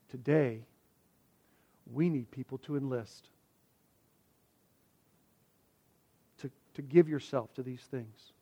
Today, 0.10 0.62
we 1.92 2.10
need 2.10 2.30
people 2.32 2.58
to 2.60 2.76
enlist, 2.78 3.30
to, 6.42 6.52
to 6.76 6.82
give 6.82 7.10
yourself 7.10 7.54
to 7.56 7.64
these 7.64 7.82
things. 7.82 8.34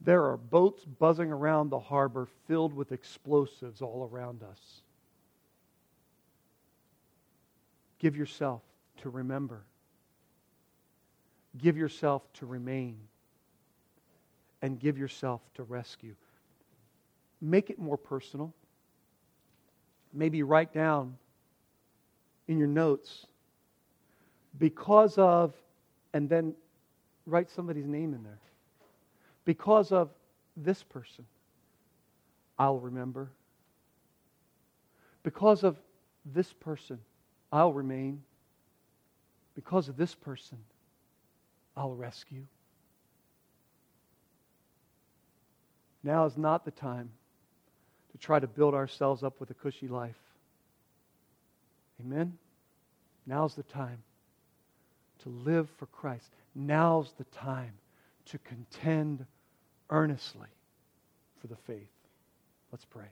There 0.00 0.24
are 0.26 0.36
boats 0.36 0.84
buzzing 0.84 1.32
around 1.32 1.70
the 1.70 1.80
harbor 1.80 2.28
filled 2.46 2.72
with 2.72 2.92
explosives 2.92 3.82
all 3.82 4.08
around 4.10 4.42
us. 4.42 4.82
Give 7.98 8.16
yourself 8.16 8.62
to 8.98 9.10
remember. 9.10 9.62
Give 11.56 11.76
yourself 11.76 12.22
to 12.34 12.46
remain. 12.46 12.98
And 14.60 14.78
give 14.78 14.98
yourself 14.98 15.40
to 15.54 15.62
rescue 15.62 16.14
make 17.40 17.70
it 17.70 17.78
more 17.78 17.96
personal. 17.96 18.52
Maybe 20.12 20.42
write 20.42 20.72
down 20.72 21.16
in 22.46 22.58
your 22.58 22.68
notes 22.68 23.26
Because 24.58 25.18
of, 25.18 25.54
and 26.14 26.28
then 26.28 26.54
write 27.26 27.50
somebody's 27.50 27.86
name 27.86 28.14
in 28.14 28.24
there. 28.24 28.40
Because 29.44 29.92
of 29.92 30.10
this 30.56 30.82
person, 30.82 31.26
I'll 32.58 32.80
remember. 32.80 33.30
Because 35.22 35.62
of 35.62 35.76
this 36.24 36.52
person, 36.54 36.98
I'll 37.52 37.72
remain. 37.72 38.22
Because 39.58 39.88
of 39.88 39.96
this 39.96 40.14
person, 40.14 40.56
I'll 41.76 41.96
rescue. 41.96 42.44
Now 46.04 46.26
is 46.26 46.36
not 46.36 46.64
the 46.64 46.70
time 46.70 47.10
to 48.12 48.18
try 48.18 48.38
to 48.38 48.46
build 48.46 48.74
ourselves 48.74 49.24
up 49.24 49.40
with 49.40 49.50
a 49.50 49.54
cushy 49.54 49.88
life. 49.88 50.14
Amen? 52.00 52.38
Now's 53.26 53.56
the 53.56 53.64
time 53.64 54.00
to 55.24 55.28
live 55.28 55.68
for 55.76 55.86
Christ. 55.86 56.30
Now's 56.54 57.12
the 57.18 57.24
time 57.24 57.72
to 58.26 58.38
contend 58.38 59.26
earnestly 59.90 60.50
for 61.40 61.48
the 61.48 61.56
faith. 61.66 61.90
Let's 62.70 62.84
pray. 62.84 63.06